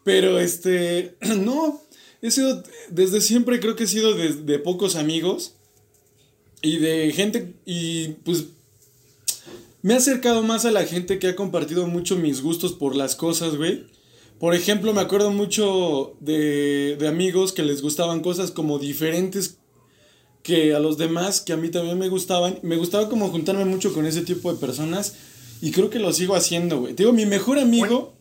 Pero, 0.05 0.39
este, 0.39 1.17
no, 1.39 1.83
he 2.23 2.31
sido, 2.31 2.63
desde 2.89 3.21
siempre 3.21 3.59
creo 3.59 3.75
que 3.75 3.85
he 3.85 3.89
sido 3.89 4.15
de, 4.15 4.33
de 4.33 4.59
pocos 4.61 4.95
amigos 4.95 5.55
y 6.63 6.79
de 6.79 7.11
gente, 7.11 7.53
y 7.67 8.11
pues 8.25 8.45
me 9.83 9.95
ha 9.95 9.97
acercado 9.99 10.43
más 10.43 10.65
a 10.65 10.71
la 10.71 10.85
gente 10.85 11.19
que 11.19 11.29
ha 11.29 11.37
compartido 11.37 11.87
mucho 11.87 12.17
mis 12.17 12.43
gustos 12.43 12.73
por 12.73 12.97
las 12.97 13.15
cosas, 13.15 13.57
güey. 13.57 13.87
Por 14.39 14.55
ejemplo, 14.55 14.93
me 14.95 15.01
acuerdo 15.01 15.31
mucho 15.31 16.17
de, 16.21 16.97
de 16.99 17.09
amigos 17.09 17.53
que 17.53 17.63
les 17.63 17.83
gustaban 17.83 18.21
cosas 18.21 18.51
como 18.51 18.79
diferentes 18.79 19.59
que 20.43 20.75
a 20.75 20.79
los 20.79 20.97
demás, 20.99 21.41
que 21.41 21.53
a 21.53 21.57
mí 21.57 21.69
también 21.69 21.99
me 21.99 22.09
gustaban. 22.09 22.59
Me 22.63 22.77
gustaba 22.77 23.09
como 23.09 23.29
juntarme 23.29 23.65
mucho 23.65 23.93
con 23.93 24.07
ese 24.07 24.23
tipo 24.23 24.53
de 24.53 24.59
personas 24.59 25.15
y 25.61 25.73
creo 25.73 25.91
que 25.91 25.99
lo 25.99 26.13
sigo 26.13 26.35
haciendo, 26.35 26.81
güey. 26.81 26.95
digo, 26.95 27.13
mi 27.13 27.27
mejor 27.27 27.59
amigo... 27.59 28.15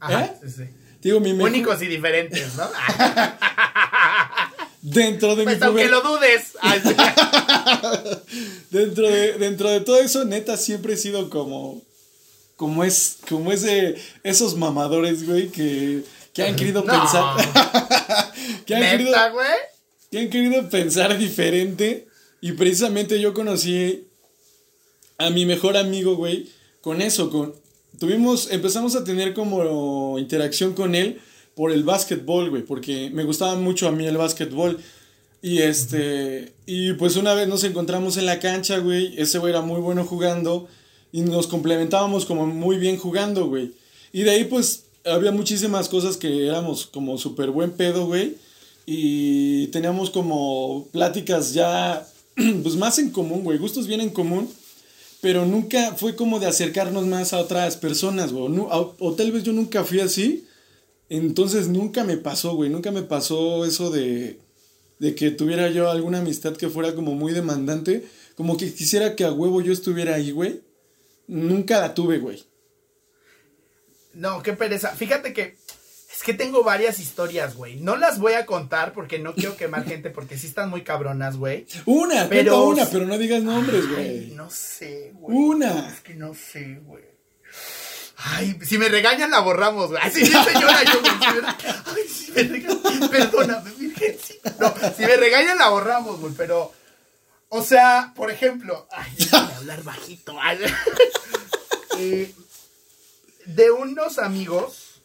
Ajá, 0.00 0.24
¿eh? 0.24 0.32
sí, 0.42 0.50
sí. 0.50 0.62
digo, 1.02 1.20
mi 1.20 1.32
mejor... 1.32 1.50
Únicos 1.50 1.82
y 1.82 1.86
diferentes, 1.86 2.56
¿no? 2.56 2.64
dentro 4.82 5.36
de 5.36 5.44
pues 5.44 5.62
aunque 5.62 5.88
lo 5.88 6.00
dudes. 6.00 6.52
dentro, 8.70 9.08
de, 9.08 9.34
dentro 9.34 9.68
de 9.70 9.80
todo 9.80 10.00
eso, 10.00 10.24
neta, 10.24 10.56
siempre 10.56 10.94
he 10.94 10.96
sido 10.96 11.30
como. 11.30 11.82
Como 12.56 12.84
es. 12.84 13.18
Como 13.28 13.52
ese. 13.52 13.96
Esos 14.22 14.56
mamadores, 14.56 15.26
güey, 15.26 15.48
que. 15.48 16.02
Que 16.32 16.44
han 16.44 16.56
querido 16.56 16.84
pensar. 16.84 17.36
que 18.66 18.74
han 18.74 18.82
querido. 18.82 19.32
güey? 19.32 19.48
Que 20.10 20.20
han 20.20 20.30
querido 20.30 20.68
pensar 20.68 21.16
diferente. 21.18 22.06
Y 22.40 22.52
precisamente 22.52 23.20
yo 23.20 23.34
conocí 23.34 24.06
a 25.18 25.28
mi 25.30 25.44
mejor 25.44 25.76
amigo, 25.76 26.16
güey, 26.16 26.48
con 26.80 27.02
eso, 27.02 27.30
con. 27.30 27.54
Tuvimos. 27.98 28.50
Empezamos 28.50 28.94
a 28.96 29.04
tener 29.04 29.34
como 29.34 30.18
interacción 30.18 30.74
con 30.74 30.94
él 30.94 31.20
por 31.54 31.72
el 31.72 31.84
básquetbol, 31.84 32.50
güey, 32.50 32.62
porque 32.62 33.10
me 33.12 33.24
gustaba 33.24 33.54
mucho 33.56 33.88
a 33.88 33.92
mí 33.92 34.06
el 34.06 34.16
básquetbol. 34.16 34.78
Y 35.42 35.58
este, 35.58 36.52
y 36.66 36.92
pues 36.94 37.16
una 37.16 37.34
vez 37.34 37.48
nos 37.48 37.64
encontramos 37.64 38.16
en 38.16 38.26
la 38.26 38.40
cancha, 38.40 38.78
güey, 38.78 39.14
ese 39.18 39.38
güey 39.38 39.52
era 39.52 39.62
muy 39.62 39.80
bueno 39.80 40.04
jugando 40.04 40.68
y 41.12 41.22
nos 41.22 41.46
complementábamos 41.46 42.26
como 42.26 42.46
muy 42.46 42.76
bien 42.76 42.98
jugando, 42.98 43.46
güey. 43.46 43.72
Y 44.12 44.22
de 44.22 44.30
ahí 44.30 44.44
pues 44.44 44.84
había 45.04 45.32
muchísimas 45.32 45.88
cosas 45.88 46.16
que 46.16 46.46
éramos 46.46 46.86
como 46.86 47.16
súper 47.16 47.50
buen 47.50 47.72
pedo, 47.72 48.06
güey. 48.06 48.36
Y 48.86 49.68
teníamos 49.68 50.10
como 50.10 50.88
pláticas 50.92 51.54
ya, 51.54 52.06
pues 52.62 52.76
más 52.76 52.98
en 52.98 53.10
común, 53.10 53.42
güey, 53.42 53.58
gustos 53.58 53.86
bien 53.86 54.00
en 54.02 54.10
común. 54.10 54.48
Pero 55.22 55.44
nunca 55.44 55.94
fue 55.96 56.16
como 56.16 56.38
de 56.38 56.46
acercarnos 56.46 57.06
más 57.06 57.32
a 57.32 57.38
otras 57.38 57.76
personas, 57.76 58.32
güey. 58.32 58.50
o 58.70 59.14
tal 59.14 59.32
vez 59.32 59.42
yo 59.42 59.52
nunca 59.52 59.84
fui 59.84 60.00
así. 60.00 60.44
Entonces 61.10 61.66
nunca 61.66 62.04
me 62.04 62.16
pasó, 62.16 62.54
güey, 62.54 62.70
nunca 62.70 62.92
me 62.92 63.02
pasó 63.02 63.64
eso 63.64 63.90
de, 63.90 64.38
de 65.00 65.14
que 65.16 65.32
tuviera 65.32 65.68
yo 65.68 65.90
alguna 65.90 66.18
amistad 66.18 66.56
que 66.56 66.68
fuera 66.68 66.94
como 66.94 67.16
muy 67.16 67.32
demandante, 67.32 68.06
como 68.36 68.56
que 68.56 68.72
quisiera 68.72 69.16
que 69.16 69.24
a 69.24 69.32
huevo 69.32 69.60
yo 69.60 69.72
estuviera 69.72 70.14
ahí, 70.14 70.30
güey. 70.30 70.62
Nunca 71.26 71.80
la 71.80 71.94
tuve, 71.94 72.18
güey. 72.18 72.44
No, 74.14 74.40
qué 74.42 74.52
pereza. 74.52 74.90
Fíjate 74.90 75.32
que 75.32 75.56
es 76.12 76.22
que 76.22 76.32
tengo 76.32 76.62
varias 76.62 77.00
historias, 77.00 77.56
güey. 77.56 77.80
No 77.80 77.96
las 77.96 78.20
voy 78.20 78.34
a 78.34 78.46
contar 78.46 78.92
porque 78.92 79.18
no 79.18 79.34
quiero 79.34 79.56
quemar 79.56 79.84
gente 79.84 80.10
porque 80.10 80.38
sí 80.38 80.46
están 80.46 80.70
muy 80.70 80.82
cabronas, 80.82 81.36
güey. 81.36 81.66
Una, 81.86 82.28
pero 82.28 82.68
una, 82.68 82.86
pero 82.86 83.04
no 83.04 83.18
digas 83.18 83.42
nombres, 83.42 83.88
güey. 83.90 84.30
No 84.36 84.48
sé, 84.48 85.12
güey. 85.14 85.36
Una. 85.36 85.88
Es 85.88 86.02
que 86.02 86.14
no 86.14 86.34
sé, 86.34 86.80
güey. 86.84 87.02
Ay, 88.22 88.58
si 88.62 88.76
me 88.76 88.88
regañan 88.88 89.30
la 89.30 89.40
borramos, 89.40 89.90
güey. 89.90 90.02
Así 90.02 90.26
señora 90.26 90.82
yo, 90.84 91.00
güey. 91.00 91.12
ay, 91.86 92.08
si 92.08 92.32
me 92.32 92.42
regañan, 92.42 93.10
perdóname, 93.10 93.70
virgen. 93.72 94.16
No, 94.58 94.74
si 94.96 95.02
me 95.04 95.16
regañan 95.16 95.58
la 95.58 95.70
borramos, 95.70 96.20
güey, 96.20 96.34
pero... 96.36 96.72
O 97.48 97.62
sea, 97.62 98.12
por 98.14 98.30
ejemplo... 98.30 98.86
Ay, 98.92 99.12
déjame 99.18 99.54
hablar 99.54 99.82
bajito. 99.82 100.36
Eh, 101.98 102.32
de 103.44 103.70
unos 103.70 104.18
amigos... 104.18 105.02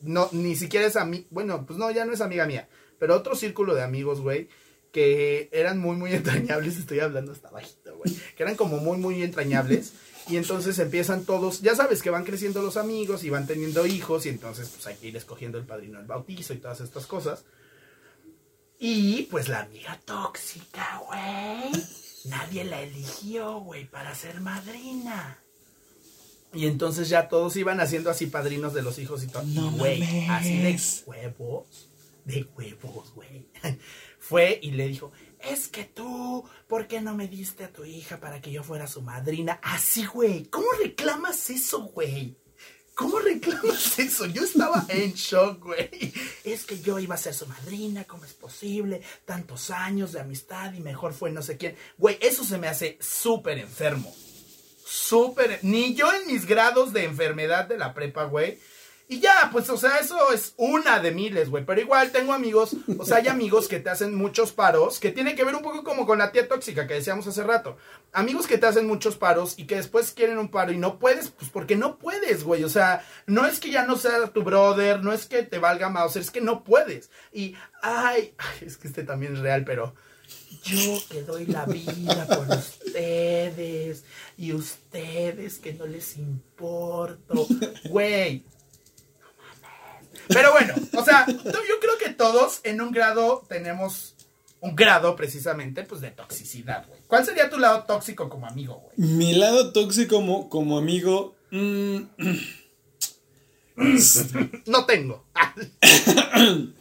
No, 0.00 0.28
ni 0.32 0.56
siquiera 0.56 0.86
es 0.86 0.96
amigo... 0.96 1.26
Bueno, 1.30 1.64
pues 1.66 1.78
no, 1.78 1.90
ya 1.90 2.04
no 2.04 2.12
es 2.12 2.20
amiga 2.20 2.46
mía. 2.46 2.68
Pero 2.98 3.14
otro 3.14 3.36
círculo 3.36 3.74
de 3.74 3.82
amigos, 3.82 4.20
güey 4.20 4.48
que 4.94 5.48
eran 5.50 5.80
muy, 5.80 5.96
muy 5.96 6.12
entrañables, 6.14 6.78
estoy 6.78 7.00
hablando 7.00 7.32
hasta 7.32 7.50
bajito, 7.50 7.96
güey, 7.96 8.14
que 8.36 8.42
eran 8.44 8.54
como 8.54 8.76
muy, 8.78 8.96
muy 8.96 9.22
entrañables, 9.24 9.92
y 10.28 10.36
entonces 10.36 10.78
empiezan 10.78 11.24
todos, 11.24 11.60
ya 11.60 11.74
sabes 11.74 12.02
que 12.02 12.10
van 12.10 12.24
creciendo 12.24 12.62
los 12.62 12.76
amigos 12.76 13.24
y 13.24 13.30
van 13.30 13.46
teniendo 13.46 13.86
hijos 13.86 14.24
y 14.24 14.30
entonces 14.30 14.70
pues 14.70 14.86
hay 14.86 14.96
que 14.96 15.08
ir 15.08 15.16
escogiendo 15.16 15.58
el 15.58 15.64
padrino 15.64 15.98
del 15.98 16.06
bautizo 16.06 16.54
y 16.54 16.58
todas 16.58 16.80
estas 16.80 17.06
cosas. 17.06 17.44
Y 18.78 19.22
pues 19.24 19.48
la 19.48 19.60
amiga 19.60 20.00
tóxica, 20.04 21.02
güey. 21.06 21.70
Nadie 22.24 22.64
la 22.64 22.80
eligió, 22.80 23.60
güey, 23.60 23.84
para 23.86 24.14
ser 24.14 24.40
madrina. 24.40 25.38
Y 26.54 26.66
entonces 26.66 27.08
ya 27.08 27.28
todos 27.28 27.56
iban 27.56 27.80
haciendo 27.80 28.10
así 28.10 28.26
padrinos 28.26 28.72
de 28.74 28.82
los 28.82 28.98
hijos 28.98 29.22
y 29.24 29.26
todo. 29.26 29.42
No, 29.42 29.72
güey, 29.72 30.26
así 30.28 30.58
de 30.58 30.80
huevos. 31.06 31.88
De 32.24 32.46
huevos, 32.56 33.12
güey. 33.14 33.46
Fue 34.18 34.58
y 34.62 34.70
le 34.70 34.88
dijo, 34.88 35.12
es 35.50 35.68
que 35.68 35.84
tú, 35.84 36.48
¿por 36.66 36.86
qué 36.86 37.00
no 37.00 37.14
me 37.14 37.28
diste 37.28 37.64
a 37.64 37.72
tu 37.72 37.84
hija 37.84 38.18
para 38.18 38.40
que 38.40 38.50
yo 38.50 38.62
fuera 38.62 38.86
su 38.86 39.02
madrina? 39.02 39.58
Así, 39.62 40.04
güey. 40.06 40.46
¿Cómo 40.46 40.66
reclamas 40.72 41.50
eso, 41.50 41.82
güey? 41.82 42.36
¿Cómo 42.94 43.18
reclamas 43.18 43.98
eso? 43.98 44.26
Yo 44.26 44.44
estaba 44.44 44.84
en 44.88 45.12
shock, 45.12 45.64
güey. 45.64 46.12
Es 46.44 46.64
que 46.64 46.80
yo 46.80 46.98
iba 46.98 47.14
a 47.14 47.18
ser 47.18 47.34
su 47.34 47.46
madrina, 47.46 48.04
¿cómo 48.04 48.24
es 48.24 48.34
posible? 48.34 49.02
Tantos 49.24 49.70
años 49.70 50.12
de 50.12 50.20
amistad 50.20 50.72
y 50.72 50.80
mejor 50.80 51.12
fue 51.12 51.30
no 51.30 51.42
sé 51.42 51.56
quién. 51.56 51.76
Güey, 51.98 52.18
eso 52.20 52.44
se 52.44 52.58
me 52.58 52.68
hace 52.68 52.98
súper 53.00 53.58
enfermo. 53.58 54.14
Súper. 54.86 55.58
Ni 55.62 55.94
yo 55.94 56.12
en 56.12 56.26
mis 56.26 56.46
grados 56.46 56.92
de 56.92 57.04
enfermedad 57.04 57.66
de 57.66 57.78
la 57.78 57.94
prepa, 57.94 58.24
güey 58.24 58.58
y 59.06 59.20
ya, 59.20 59.50
pues, 59.52 59.68
o 59.68 59.76
sea, 59.76 59.98
eso 59.98 60.32
es 60.32 60.54
una 60.56 60.98
de 60.98 61.10
miles, 61.10 61.50
güey. 61.50 61.64
Pero 61.66 61.80
igual 61.80 62.10
tengo 62.10 62.32
amigos, 62.32 62.74
o 62.98 63.04
sea, 63.04 63.18
hay 63.18 63.28
amigos 63.28 63.68
que 63.68 63.78
te 63.78 63.90
hacen 63.90 64.14
muchos 64.14 64.52
paros, 64.52 64.98
que 64.98 65.10
tiene 65.10 65.34
que 65.34 65.44
ver 65.44 65.54
un 65.54 65.62
poco 65.62 65.84
como 65.84 66.06
con 66.06 66.18
la 66.18 66.32
tía 66.32 66.48
tóxica 66.48 66.86
que 66.86 66.94
decíamos 66.94 67.26
hace 67.26 67.42
rato. 67.42 67.76
Amigos 68.12 68.46
que 68.46 68.56
te 68.56 68.66
hacen 68.66 68.86
muchos 68.86 69.16
paros 69.16 69.58
y 69.58 69.66
que 69.66 69.76
después 69.76 70.12
quieren 70.12 70.38
un 70.38 70.48
paro 70.48 70.72
y 70.72 70.78
no 70.78 70.98
puedes, 70.98 71.28
pues 71.28 71.50
porque 71.50 71.76
no 71.76 71.98
puedes, 71.98 72.44
güey. 72.44 72.64
O 72.64 72.68
sea, 72.70 73.04
no 73.26 73.44
es 73.44 73.60
que 73.60 73.70
ya 73.70 73.84
no 73.84 73.96
sea 73.96 74.28
tu 74.28 74.42
brother, 74.42 75.02
no 75.02 75.12
es 75.12 75.26
que 75.26 75.42
te 75.42 75.58
valga 75.58 75.90
más, 75.90 76.16
es 76.16 76.30
que 76.30 76.40
no 76.40 76.64
puedes. 76.64 77.10
Y, 77.30 77.56
ay, 77.82 78.34
ay 78.38 78.66
es 78.66 78.78
que 78.78 78.88
este 78.88 79.02
también 79.02 79.34
es 79.34 79.40
real, 79.40 79.64
pero 79.66 79.94
yo 80.62 80.98
que 81.10 81.22
doy 81.22 81.44
la 81.44 81.66
vida 81.66 82.26
por 82.26 82.48
ustedes 82.56 84.04
y 84.38 84.54
ustedes 84.54 85.58
que 85.58 85.74
no 85.74 85.86
les 85.86 86.16
importo. 86.16 87.46
Güey, 87.90 88.44
pero 90.28 90.52
bueno, 90.52 90.74
o 90.94 91.04
sea, 91.04 91.26
yo 91.26 91.80
creo 91.80 91.98
que 91.98 92.10
todos 92.10 92.60
en 92.64 92.80
un 92.80 92.90
grado 92.92 93.44
tenemos 93.48 94.14
un 94.64 94.74
grado 94.74 95.14
precisamente 95.14 95.82
pues 95.82 96.00
de 96.00 96.10
toxicidad, 96.10 96.86
güey. 96.88 97.00
¿Cuál 97.06 97.24
sería 97.26 97.50
tu 97.50 97.58
lado 97.58 97.84
tóxico 97.84 98.30
como 98.30 98.46
amigo, 98.46 98.82
güey? 98.82 99.08
Mi 99.10 99.34
lado 99.34 99.72
tóxico 99.72 100.16
como, 100.16 100.48
como 100.48 100.78
amigo... 100.78 101.36
Mm, 101.50 101.98
no 104.66 104.86
tengo. 104.86 105.24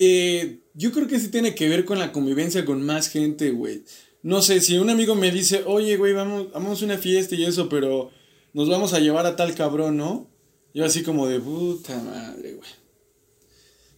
Eh, 0.00 0.58
yo 0.74 0.90
creo 0.90 1.06
que 1.06 1.20
sí 1.20 1.28
tiene 1.28 1.54
que 1.54 1.68
ver 1.68 1.84
con 1.84 2.00
la 2.00 2.10
convivencia 2.10 2.64
con 2.64 2.84
más 2.84 3.08
gente, 3.08 3.52
güey. 3.52 3.84
No 4.22 4.42
sé, 4.42 4.60
si 4.60 4.76
un 4.76 4.90
amigo 4.90 5.14
me 5.14 5.30
dice, 5.30 5.62
oye, 5.66 5.96
güey, 5.96 6.12
vamos, 6.12 6.50
vamos 6.52 6.82
a 6.82 6.84
una 6.84 6.98
fiesta 6.98 7.36
y 7.36 7.44
eso, 7.44 7.68
pero 7.68 8.10
nos 8.52 8.68
vamos 8.68 8.92
a 8.92 8.98
llevar 8.98 9.24
a 9.24 9.36
tal 9.36 9.54
cabrón, 9.54 9.96
¿no? 9.96 10.28
Yo 10.74 10.84
así 10.84 11.04
como 11.04 11.28
de 11.28 11.38
puta 11.38 11.96
madre, 11.96 12.54
güey. 12.54 12.70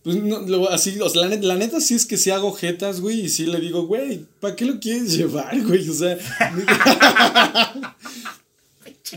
Pues 0.04 0.16
no, 0.22 0.68
así, 0.68 1.00
o 1.00 1.08
sea, 1.08 1.22
la, 1.22 1.28
neta, 1.28 1.46
la 1.46 1.56
neta 1.56 1.80
sí 1.80 1.94
es 1.94 2.06
que 2.06 2.16
si 2.16 2.30
hago 2.30 2.52
jetas, 2.52 3.00
güey, 3.00 3.22
y 3.22 3.28
sí 3.28 3.46
le 3.46 3.58
digo, 3.58 3.86
güey, 3.86 4.24
¿para 4.38 4.54
qué 4.54 4.66
lo 4.66 4.78
quieres 4.78 5.16
llevar, 5.16 5.60
güey? 5.62 5.88
O 5.88 5.94
sea. 5.94 6.16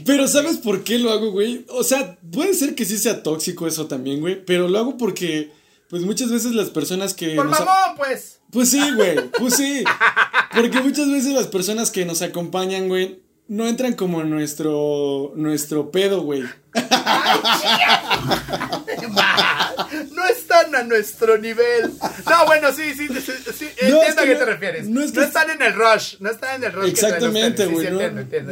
pero 0.06 0.28
¿sabes 0.28 0.58
por 0.58 0.84
qué 0.84 0.98
lo 0.98 1.12
hago, 1.12 1.32
güey? 1.32 1.66
O 1.68 1.84
sea, 1.84 2.18
puede 2.32 2.56
ser 2.56 2.74
que 2.74 2.86
sí 2.86 2.98
sea 2.98 3.22
tóxico 3.22 3.68
eso 3.68 3.86
también, 3.86 4.22
güey, 4.22 4.44
pero 4.44 4.68
lo 4.68 4.80
hago 4.80 4.98
porque, 4.98 5.52
pues 5.90 6.02
muchas 6.04 6.32
veces 6.32 6.54
las 6.54 6.70
personas 6.72 7.14
que. 7.14 7.36
¡Por 7.36 7.50
mamón, 7.50 7.96
pues! 7.98 8.40
Pues 8.52 8.70
sí, 8.70 8.82
güey, 8.96 9.30
pues 9.38 9.58
sí. 9.58 9.84
Porque 10.56 10.82
muchas 10.82 11.12
veces 11.12 11.34
las 11.34 11.48
personas 11.48 11.92
que 11.92 12.06
nos 12.06 12.24
acompañan, 12.24 12.88
güey, 12.88 13.20
no 13.50 13.68
entran 13.68 13.94
como 13.94 14.22
en 14.22 14.30
nuestro, 14.30 15.34
nuestro 15.36 15.90
pedo, 15.92 16.22
güey. 16.22 16.44
no 20.12 20.28
están 20.28 20.76
a 20.76 20.84
nuestro 20.84 21.36
nivel. 21.40 21.92
No, 22.30 22.46
bueno, 22.46 22.72
sí, 22.72 22.94
sí, 22.94 23.08
sí, 23.08 23.66
entiendo 23.80 24.22
a 24.22 24.26
qué 24.26 24.36
te 24.36 24.46
refieres. 24.46 24.88
No, 24.88 25.02
están 25.02 25.50
en 25.50 25.64
el 25.64 25.74
rush, 25.74 26.18
no 26.20 26.30
están 26.30 26.58
en 26.58 26.66
el 26.66 26.74
rush. 26.74 26.90
Exactamente, 26.90 27.66
güey. 27.66 27.90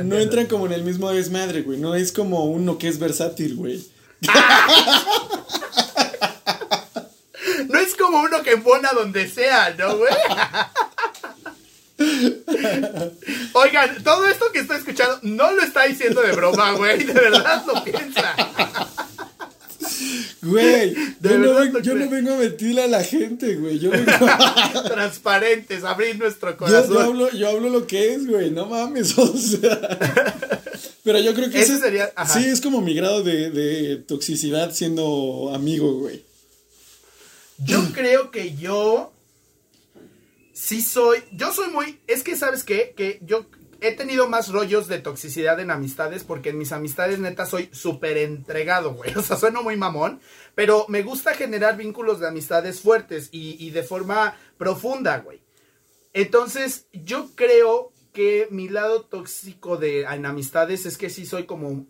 no, 0.04 0.18
entran 0.18 0.48
como 0.48 0.66
en 0.66 0.74
el 0.74 0.84
mismo 0.84 1.12
desmadre, 1.12 1.62
güey. 1.62 1.78
No 1.78 1.94
es 1.94 2.12
como 2.12 2.46
uno 2.46 2.80
que 2.80 2.88
es 2.88 2.98
versátil, 2.98 3.56
güey. 3.56 3.88
no 7.70 7.78
es 7.78 7.94
como 7.94 8.22
uno 8.22 8.42
que 8.42 8.54
embona 8.54 8.90
donde 8.94 9.30
sea, 9.30 9.76
¿no, 9.78 9.96
güey? 9.96 10.12
Oigan, 13.54 14.04
todo 14.04 14.28
esto 14.28 14.52
que 14.52 14.60
estoy 14.60 14.78
escuchando 14.78 15.20
no 15.24 15.52
lo 15.52 15.64
está 15.64 15.84
diciendo 15.84 16.22
de 16.22 16.32
broma, 16.34 16.74
güey. 16.74 17.04
De 17.04 17.14
verdad 17.14 17.64
lo 17.66 17.84
piensa. 17.84 18.36
Güey, 20.42 20.94
yo, 21.22 21.38
no, 21.40 21.56
vengo, 22.10 22.34
a 22.34 22.38
mentirle 22.38 22.84
a 22.84 22.88
la 22.88 23.04
gente, 23.04 23.56
güey. 23.56 23.80
Yo 23.80 23.90
vengo 23.90 24.12
Transparentes, 24.88 25.84
abrir 25.84 26.18
nuestro 26.18 26.56
corazón. 26.56 26.94
Yo, 26.94 27.00
hablo, 27.00 27.32
yo 27.32 27.50
hablo 27.50 27.70
lo 27.70 27.88
que 27.88 28.14
es, 28.14 28.28
güey. 28.28 28.52
No 28.52 28.68
mames, 28.68 29.18
o 29.18 29.36
sea. 29.36 29.98
Pero 31.04 31.20
yo 31.20 31.34
creo 31.34 31.50
que 31.50 31.62
ese, 31.62 31.80
sería. 31.80 32.14
Sí, 32.28 32.46
es 32.46 32.62
como 32.62 32.82
mi 32.82 32.94
grado 32.94 33.24
de, 33.24 33.50
de 33.50 33.98
toxicidad 33.98 34.72
siendo 34.74 35.52
amigo, 35.54 35.94
güey. 35.94 36.24
Yo 37.58 37.92
creo 37.92 38.30
que 38.30 38.56
yo 38.56 39.12
sí 40.58 40.82
soy, 40.82 41.24
yo 41.32 41.54
soy 41.54 41.70
muy, 41.70 42.00
es 42.08 42.24
que 42.24 42.36
sabes 42.36 42.64
qué, 42.64 42.96
que 42.98 43.20
yo 43.22 43.46
he 43.80 43.92
tenido 43.92 44.28
más 44.28 44.50
rollos 44.50 44.88
de 44.88 44.98
toxicidad 44.98 45.60
en 45.60 45.70
amistades 45.70 46.24
porque 46.24 46.50
en 46.50 46.58
mis 46.58 46.72
amistades 46.72 47.20
neta 47.20 47.46
soy 47.46 47.70
súper 47.72 48.18
entregado, 48.18 48.96
güey. 48.96 49.14
O 49.18 49.22
sea, 49.22 49.38
sueno 49.38 49.62
muy 49.62 49.78
mamón, 49.78 50.20
pero 50.56 50.86
me 50.88 51.04
gusta 51.04 51.36
generar 51.36 51.78
vínculos 51.78 52.20
de 52.20 52.28
amistades 52.28 52.82
fuertes 52.82 53.30
y, 53.32 53.70
de 53.70 53.84
forma 53.84 54.36
profunda, 54.58 55.20
güey. 55.20 55.44
Entonces, 56.14 56.88
yo 56.92 57.30
creo 57.36 57.92
que 58.12 58.48
mi 58.50 58.68
lado 58.68 59.04
tóxico 59.04 59.78
de 59.78 60.02
en 60.02 60.26
amistades 60.26 60.88
es 60.88 60.98
que 60.98 61.12
sí 61.12 61.28
soy 61.28 61.46
como, 61.46 61.86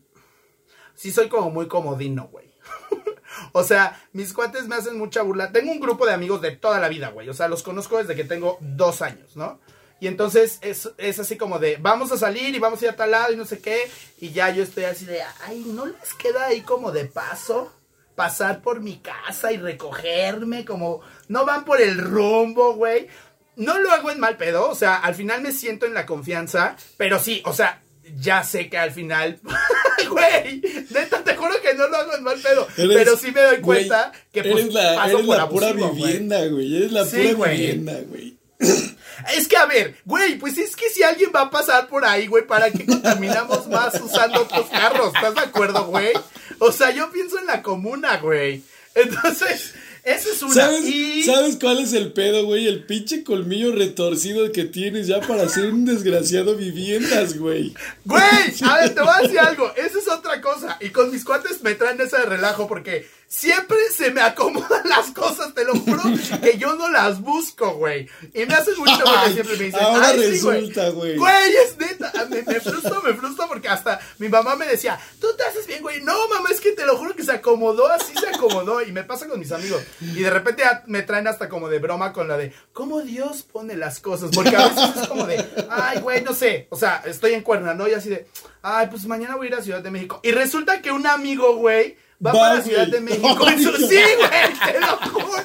sí 0.93 1.11
soy 1.11 1.30
como 1.30 1.51
muy 1.51 1.70
comodino, 1.70 2.28
güey. 2.28 2.51
O 3.52 3.64
sea, 3.64 4.02
mis 4.14 4.34
cuates 4.34 4.68
me 4.68 4.76
hacen 4.76 4.98
mucha 4.98 5.22
burla. 5.22 5.52
Tengo 5.52 5.72
un 5.72 5.80
grupo 5.80 6.06
de 6.06 6.14
amigos 6.14 6.42
de 6.42 6.52
toda 6.52 6.80
la 6.80 6.90
vida, 6.90 7.10
güey. 7.10 7.30
O 7.30 7.34
sea, 7.34 7.48
los 7.48 7.64
conozco 7.64 7.98
desde 7.98 8.16
que 8.16 8.24
tengo 8.24 8.58
dos 8.62 9.02
años, 9.02 9.36
¿no? 9.36 9.60
Y 10.00 10.08
entonces 10.08 10.60
es, 10.62 10.92
es, 10.98 11.20
así 11.20 11.38
como 11.38 11.58
de, 11.58 11.78
vamos 11.78 12.12
a 12.12 12.18
salir 12.18 12.54
y 12.54 12.60
vamos 12.60 12.82
a 12.82 12.86
ir 12.86 12.92
a 12.92 12.96
tal 12.96 13.12
lado 13.12 13.34
y 13.34 13.36
no 13.36 13.46
sé 13.46 13.60
qué. 13.60 13.90
Y 14.20 14.32
ya 14.32 14.52
yo 14.52 14.64
estoy 14.64 14.84
así 14.84 15.06
de, 15.06 15.22
ay, 15.46 15.64
¿no 15.68 15.86
les 15.86 16.14
queda 16.14 16.46
ahí 16.46 16.62
como 16.62 16.92
de 16.92 17.06
paso? 17.06 17.74
Pasar 18.16 18.62
por 18.62 18.80
mi 18.80 18.98
casa 18.98 19.52
y 19.52 19.58
recogerme, 19.58 20.66
como, 20.66 21.02
no 21.28 21.46
van 21.46 21.66
por 21.66 21.82
el 21.82 21.98
rumbo, 21.98 22.74
güey. 22.74 23.08
No 23.56 23.80
lo 23.80 23.92
hago 23.92 24.12
en 24.12 24.20
mal 24.20 24.38
pedo, 24.38 24.70
o 24.70 24.76
sea, 24.76 24.98
al 24.98 25.16
final 25.16 25.42
me 25.42 25.52
siento 25.52 25.88
en 25.88 25.96
la 25.96 26.06
confianza, 26.06 26.76
pero 26.96 27.18
sí, 27.18 27.42
o 27.44 27.54
sea, 27.54 27.82
ya 28.20 28.43
sé 28.43 28.70
que 28.70 28.78
al 28.78 28.91
final, 28.91 29.39
güey, 30.10 30.62
neta, 30.89 31.24
te 31.24 31.36
juro 31.36 31.53
que 31.62 31.74
no 31.74 31.88
lo 31.88 31.97
hago 31.97 32.16
en 32.16 32.24
mal 32.24 32.39
pedo, 32.39 32.68
pero 32.76 33.18
sí 33.18 33.32
me 33.32 33.41
doy 33.41 33.58
cuenta 33.58 34.12
que 34.32 34.43
pues, 34.43 34.64
eres 34.64 34.74
la, 34.74 34.95
paso 34.95 35.18
eres 35.18 35.28
la 35.28 35.49
pura 35.49 35.74
vivienda, 35.74 36.45
güey, 36.47 36.78
eres 36.78 36.91
la 36.91 37.05
pura 37.05 37.51
vivienda, 37.51 37.99
güey. 38.08 38.38
Es 38.60 39.47
que, 39.47 39.58
a 39.58 39.66
ver, 39.66 39.95
güey, 40.05 40.38
pues 40.38 40.58
es 40.58 40.76
que 40.76 40.89
si 40.89 41.03
alguien 41.03 41.32
va 41.36 41.41
a 41.41 41.49
pasar 41.49 41.88
por 41.88 42.05
ahí, 42.05 42.28
güey, 42.28 42.45
¿para 42.45 42.72
qué 42.72 42.86
contaminamos 42.86 43.68
más 43.68 43.99
usando 43.99 44.41
otros 44.41 44.68
carros? 44.70 45.14
¿Estás 45.14 45.36
de 45.36 45.41
acuerdo, 45.41 45.86
güey? 45.86 46.14
O 46.60 46.72
sea, 46.72 46.91
yo 46.91 47.12
pienso 47.12 47.38
en 47.39 47.47
la 47.47 47.62
comuna, 47.62 48.18
güey. 48.18 48.64
Entonces, 48.95 49.74
esa 50.08 50.30
es 50.30 50.41
una. 50.41 50.53
¿Sabes, 50.53 51.26
¿Sabes 51.26 51.58
cuál 51.60 51.80
es 51.80 51.91
el 51.91 52.14
pedo, 52.14 52.45
güey? 52.45 52.66
El 52.66 52.86
pinche 52.86 53.26
colmillo 53.26 53.74
retorcido 53.74 54.49
que 54.53 54.64
tienes 54.64 55.08
ya 55.08 55.20
para 55.20 55.43
hacer 55.43 55.66
un 55.66 55.84
desgraciado 55.84 56.55
viviendas, 56.55 57.38
güey. 57.38 57.74
Güey, 58.05 58.24
a 58.64 58.78
ver, 58.78 58.95
te 58.95 59.01
voy 59.01 59.14
a 59.14 59.22
decir 59.22 59.39
algo. 59.39 59.70
Esa 59.76 59.99
es 59.99 60.08
otra 60.08 60.39
cosa. 60.39 60.78
Y 60.80 60.91
con 60.91 61.12
mis 61.12 61.26
cuates 61.26 61.62
me 61.62 61.76
traen 61.76 61.99
ese 61.99 62.24
relajo 62.24 62.70
porque 62.70 63.05
siempre 63.28 63.78
se 63.94 64.12
me 64.12 64.22
acomodan 64.22 64.82
las 64.90 65.12
cosas, 65.12 65.54
te 65.54 65.66
lo 65.66 65.76
juro, 65.76 66.02
que 66.42 66.58
yo 66.58 66.76
no 66.76 66.90
las 66.90 67.22
busco, 67.22 67.76
güey. 67.76 68.08
Y 68.34 68.46
me 68.46 68.54
hace 68.54 68.76
mucho 68.76 68.98
porque 69.04 69.34
siempre 69.34 69.58
me 69.58 69.64
dicen, 69.66 69.82
ahora 69.82 70.14
resulta, 70.14 70.90
güey. 70.90 71.18
güey, 71.18 71.56
es 71.56 71.78
neta, 71.78 72.12
me, 72.30 72.42
me 72.42 72.60
frustra, 72.60 73.02
me 73.02 73.14
frustra 73.14 73.48
porque 73.48 73.68
hasta 73.68 74.00
mi 74.20 74.30
mamá 74.30 74.56
me 74.56 74.66
decía, 74.66 75.00
tú 75.20 75.28
te 75.38 75.44
haces 75.44 75.68
bien, 75.68 75.82
güey. 75.82 76.02
No, 76.02 76.28
mamá, 76.30 76.50
es 76.52 76.62
que 76.62 76.72
te 76.72 76.86
lo 76.86 76.98
juro 76.98 77.16
que 77.16 77.24
se 77.24 77.32
acomodó, 77.34 77.88
así 77.92 78.14
se 78.18 78.30
acomodó. 78.30 78.82
Y 78.82 78.92
me 78.92 79.04
pasa 79.04 79.28
con 79.28 79.40
mis 79.40 79.52
amigos. 79.52 79.82
Y 80.02 80.22
de 80.22 80.30
repente 80.30 80.64
me 80.86 81.02
traen 81.02 81.28
hasta 81.28 81.50
como 81.50 81.70
de 81.70 81.80
broma 81.80 82.14
con 82.14 82.28
la 82.28 82.38
de, 82.38 82.54
¿cómo 82.74 83.02
Dios 83.02 83.44
pone 83.44 83.76
las 83.76 84.00
cosas? 84.00 84.32
Porque 84.34 84.56
a 84.56 84.68
veces 84.68 85.02
es 85.02 85.08
como 85.08 85.26
de, 85.26 85.44
ay, 85.70 86.00
güey, 86.00 86.24
no 86.24 86.34
sé. 86.34 86.68
O 86.70 86.76
sea, 86.76 87.04
estoy 87.06 87.34
en 87.34 87.42
cuerna, 87.42 87.74
¿no? 87.74 87.88
Y 87.88 87.94
así 87.94 88.10
de, 88.10 88.28
ay, 88.62 88.88
pues 88.88 89.06
mañana 89.06 89.36
voy 89.36 89.48
a 89.48 89.50
ir 89.50 89.56
a 89.56 89.62
Ciudad 89.62 89.82
de 89.82 89.92
México. 89.92 90.20
Y 90.24 90.32
resulta 90.32 90.82
que 90.82 90.92
un 90.92 91.08
amigo, 91.08 91.56
güey, 91.58 91.98
Va, 92.26 92.32
para 92.32 92.61
Ciudad 92.61 92.88
de 92.88 92.99
México. 93.01 93.45
sí, 93.47 93.86
güey, 94.18 94.74
te 94.74 94.80
lo 94.80 94.97
juro. 94.97 95.43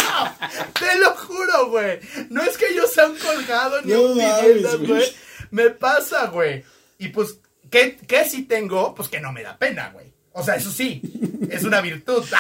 Te 0.79 0.99
lo 0.99 1.11
juro, 1.17 1.71
güey. 1.71 2.01
No 2.31 2.43
es 2.43 2.57
que 2.57 2.75
yo 2.75 2.87
sea 2.87 3.07
un 3.07 3.17
colgado 3.17 3.83
ni 3.83 3.93
un 3.93 4.15
vivienda, 4.17 4.77
güey. 4.77 5.05
Me 5.51 5.71
pasa, 5.71 6.27
güey. 6.29 6.65
Y 6.99 7.09
pues, 7.09 7.37
¿qué, 7.71 7.99
¿qué 8.07 8.25
sí 8.25 8.43
tengo? 8.43 8.95
Pues 8.95 9.09
que 9.09 9.21
no 9.21 9.33
me 9.33 9.43
da 9.43 9.59
pena, 9.59 9.91
güey. 9.93 10.13
O 10.35 10.43
sea, 10.43 10.57
eso 10.57 10.71
sí, 10.71 11.03
es 11.51 11.63
una 11.65 11.83
virtud. 11.83 12.25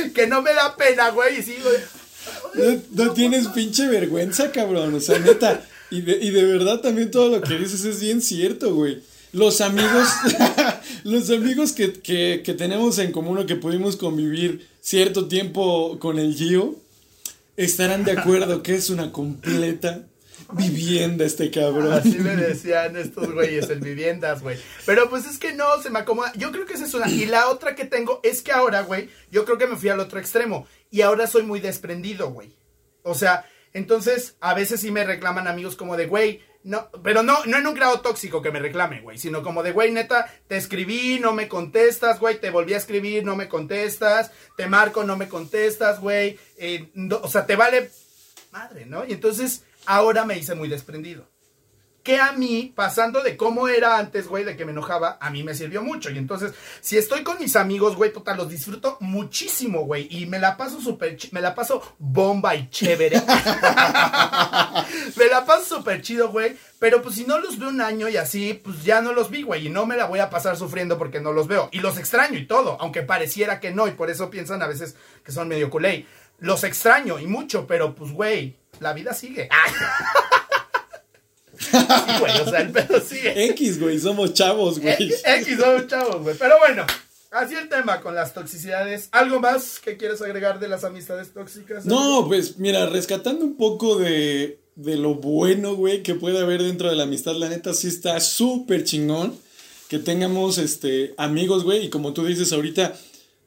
que 0.14 0.26
no 0.26 0.42
me 0.42 0.52
da 0.54 0.74
pena, 0.76 1.10
güey. 1.10 1.38
Y 1.38 1.42
sí, 1.42 1.56
güey. 1.62 2.76
No, 2.90 3.12
tienes 3.12 3.46
pinche 3.48 3.86
vergüenza, 3.86 4.50
cabrón. 4.50 4.94
O 4.94 5.00
sea, 5.00 5.18
neta. 5.18 5.62
Y 5.90 6.02
de, 6.02 6.18
y 6.18 6.30
de 6.30 6.44
verdad 6.44 6.80
también 6.80 7.10
todo 7.10 7.28
lo 7.28 7.40
que 7.42 7.54
dices 7.54 7.84
es 7.84 8.00
bien 8.00 8.20
cierto, 8.22 8.74
güey. 8.74 9.02
Los 9.32 9.60
amigos, 9.60 10.08
los 11.04 11.30
amigos 11.30 11.72
que, 11.72 11.92
que, 11.92 12.42
que, 12.44 12.54
tenemos 12.54 12.98
en 12.98 13.12
común 13.12 13.38
o 13.38 13.46
que 13.46 13.56
pudimos 13.56 13.96
convivir 13.96 14.68
cierto 14.80 15.28
tiempo 15.28 15.98
con 15.98 16.18
el 16.18 16.34
Gio, 16.34 16.76
estarán 17.56 18.04
de 18.04 18.12
acuerdo 18.12 18.62
que 18.62 18.74
es 18.74 18.90
una 18.90 19.12
completa 19.12 20.02
vivienda 20.52 21.24
este 21.24 21.50
cabrón. 21.50 21.92
Así 21.92 22.18
me 22.18 22.36
decían 22.36 22.96
estos 22.96 23.32
güeyes, 23.32 23.68
el 23.70 23.80
viviendas, 23.80 24.42
güey. 24.42 24.58
Pero 24.86 25.08
pues 25.08 25.26
es 25.26 25.38
que 25.38 25.52
no, 25.52 25.80
se 25.82 25.90
me 25.90 26.00
acomoda. 26.00 26.32
Yo 26.36 26.50
creo 26.52 26.66
que 26.66 26.74
esa 26.74 26.84
es 26.84 26.94
una. 26.94 27.08
Y 27.08 27.26
la 27.26 27.48
otra 27.48 27.74
que 27.74 27.84
tengo 27.84 28.20
es 28.22 28.42
que 28.42 28.52
ahora, 28.52 28.82
güey, 28.82 29.08
yo 29.30 29.44
creo 29.44 29.58
que 29.58 29.66
me 29.66 29.76
fui 29.76 29.88
al 29.88 30.00
otro 30.00 30.18
extremo. 30.18 30.66
Y 30.90 31.02
ahora 31.02 31.26
soy 31.26 31.42
muy 31.42 31.60
desprendido, 31.60 32.30
güey. 32.30 32.52
O 33.02 33.14
sea, 33.14 33.44
entonces 33.72 34.34
a 34.40 34.54
veces 34.54 34.80
sí 34.80 34.90
me 34.90 35.04
reclaman 35.04 35.46
amigos 35.46 35.76
como 35.76 35.96
de, 35.96 36.06
güey, 36.06 36.40
no, 36.62 36.90
pero 37.02 37.22
no, 37.22 37.44
no 37.46 37.56
en 37.56 37.66
un 37.66 37.74
grado 37.74 38.00
tóxico 38.00 38.42
que 38.42 38.50
me 38.50 38.58
reclame, 38.58 39.00
güey, 39.00 39.16
sino 39.16 39.42
como 39.42 39.62
de, 39.62 39.72
güey, 39.72 39.92
neta, 39.92 40.30
te 40.46 40.56
escribí, 40.56 41.18
no 41.18 41.32
me 41.32 41.48
contestas, 41.48 42.20
güey, 42.20 42.38
te 42.38 42.50
volví 42.50 42.74
a 42.74 42.78
escribir, 42.78 43.24
no 43.24 43.34
me 43.34 43.48
contestas, 43.48 44.30
te 44.56 44.66
marco, 44.66 45.02
no 45.04 45.16
me 45.16 45.28
contestas, 45.28 46.00
güey, 46.00 46.38
eh, 46.58 46.90
o 47.22 47.28
sea, 47.28 47.46
te 47.46 47.56
vale 47.56 47.90
madre, 48.52 48.84
¿no? 48.84 49.06
Y 49.06 49.12
entonces 49.12 49.64
ahora 49.86 50.24
me 50.24 50.36
hice 50.36 50.54
muy 50.54 50.68
desprendido. 50.68 51.29
Que 52.02 52.18
a 52.18 52.32
mí, 52.32 52.72
pasando 52.74 53.22
de 53.22 53.36
cómo 53.36 53.68
era 53.68 53.98
antes, 53.98 54.26
güey, 54.26 54.44
de 54.44 54.56
que 54.56 54.64
me 54.64 54.72
enojaba, 54.72 55.18
a 55.20 55.28
mí 55.30 55.42
me 55.42 55.54
sirvió 55.54 55.82
mucho. 55.82 56.10
Y 56.10 56.16
entonces, 56.16 56.54
si 56.80 56.96
estoy 56.96 57.22
con 57.22 57.38
mis 57.38 57.56
amigos, 57.56 57.94
güey, 57.96 58.10
total, 58.12 58.38
los 58.38 58.48
disfruto 58.48 58.96
muchísimo, 59.00 59.84
güey. 59.84 60.08
Y 60.10 60.24
me 60.24 60.38
la 60.38 60.56
paso 60.56 60.80
súper, 60.80 61.18
me 61.32 61.42
la 61.42 61.54
paso 61.54 61.96
bomba 61.98 62.54
y 62.54 62.70
chévere. 62.70 63.20
me 65.16 65.26
la 65.30 65.44
paso 65.44 65.76
súper 65.76 66.00
chido, 66.00 66.30
güey. 66.30 66.56
Pero 66.78 67.02
pues 67.02 67.16
si 67.16 67.26
no 67.26 67.38
los 67.38 67.58
veo 67.58 67.68
un 67.68 67.82
año 67.82 68.08
y 68.08 68.16
así, 68.16 68.54
pues 68.54 68.82
ya 68.82 69.02
no 69.02 69.12
los 69.12 69.28
vi, 69.28 69.42
güey. 69.42 69.66
Y 69.66 69.70
no 69.70 69.84
me 69.84 69.96
la 69.96 70.06
voy 70.06 70.20
a 70.20 70.30
pasar 70.30 70.56
sufriendo 70.56 70.96
porque 70.96 71.20
no 71.20 71.32
los 71.32 71.46
veo. 71.46 71.68
Y 71.72 71.80
los 71.80 71.98
extraño 71.98 72.38
y 72.38 72.46
todo, 72.46 72.78
aunque 72.80 73.02
pareciera 73.02 73.60
que 73.60 73.70
no. 73.72 73.86
Y 73.86 73.92
por 73.92 74.08
eso 74.08 74.30
piensan 74.30 74.62
a 74.62 74.66
veces 74.66 74.96
que 75.22 75.32
son 75.32 75.48
medio 75.48 75.68
culé. 75.68 76.06
Los 76.38 76.64
extraño 76.64 77.18
y 77.18 77.26
mucho, 77.26 77.66
pero 77.66 77.94
pues, 77.94 78.12
güey, 78.12 78.56
la 78.78 78.94
vida 78.94 79.12
sigue. 79.12 79.50
sí, 81.60 81.76
güey, 82.20 82.40
o 82.40 82.50
sea, 82.50 82.60
el 82.60 82.70
pedo 82.70 83.00
sigue. 83.00 83.50
X, 83.50 83.80
güey, 83.80 83.98
somos 83.98 84.34
chavos, 84.34 84.80
güey. 84.80 84.94
X, 84.94 85.58
somos 85.58 85.86
chavos, 85.86 86.22
güey. 86.22 86.36
Pero 86.38 86.58
bueno, 86.58 86.86
así 87.30 87.54
el 87.54 87.68
tema 87.68 88.00
con 88.00 88.14
las 88.14 88.34
toxicidades. 88.34 89.08
¿Algo 89.12 89.40
más 89.40 89.78
que 89.80 89.96
quieres 89.96 90.22
agregar 90.22 90.58
de 90.58 90.68
las 90.68 90.84
amistades 90.84 91.32
tóxicas? 91.32 91.86
No, 91.86 92.24
pues 92.26 92.58
mira, 92.58 92.86
rescatando 92.86 93.44
un 93.44 93.56
poco 93.56 93.96
de, 93.96 94.58
de 94.76 94.96
lo 94.96 95.14
bueno, 95.14 95.74
güey, 95.74 96.02
que 96.02 96.14
puede 96.14 96.40
haber 96.40 96.62
dentro 96.62 96.88
de 96.88 96.96
la 96.96 97.04
amistad, 97.04 97.34
la 97.36 97.48
neta 97.48 97.74
sí 97.74 97.88
está 97.88 98.18
súper 98.20 98.84
chingón 98.84 99.36
que 99.88 99.98
tengamos 99.98 100.58
este 100.58 101.14
amigos, 101.16 101.64
güey, 101.64 101.86
y 101.86 101.90
como 101.90 102.12
tú 102.12 102.24
dices 102.24 102.52
ahorita, 102.52 102.96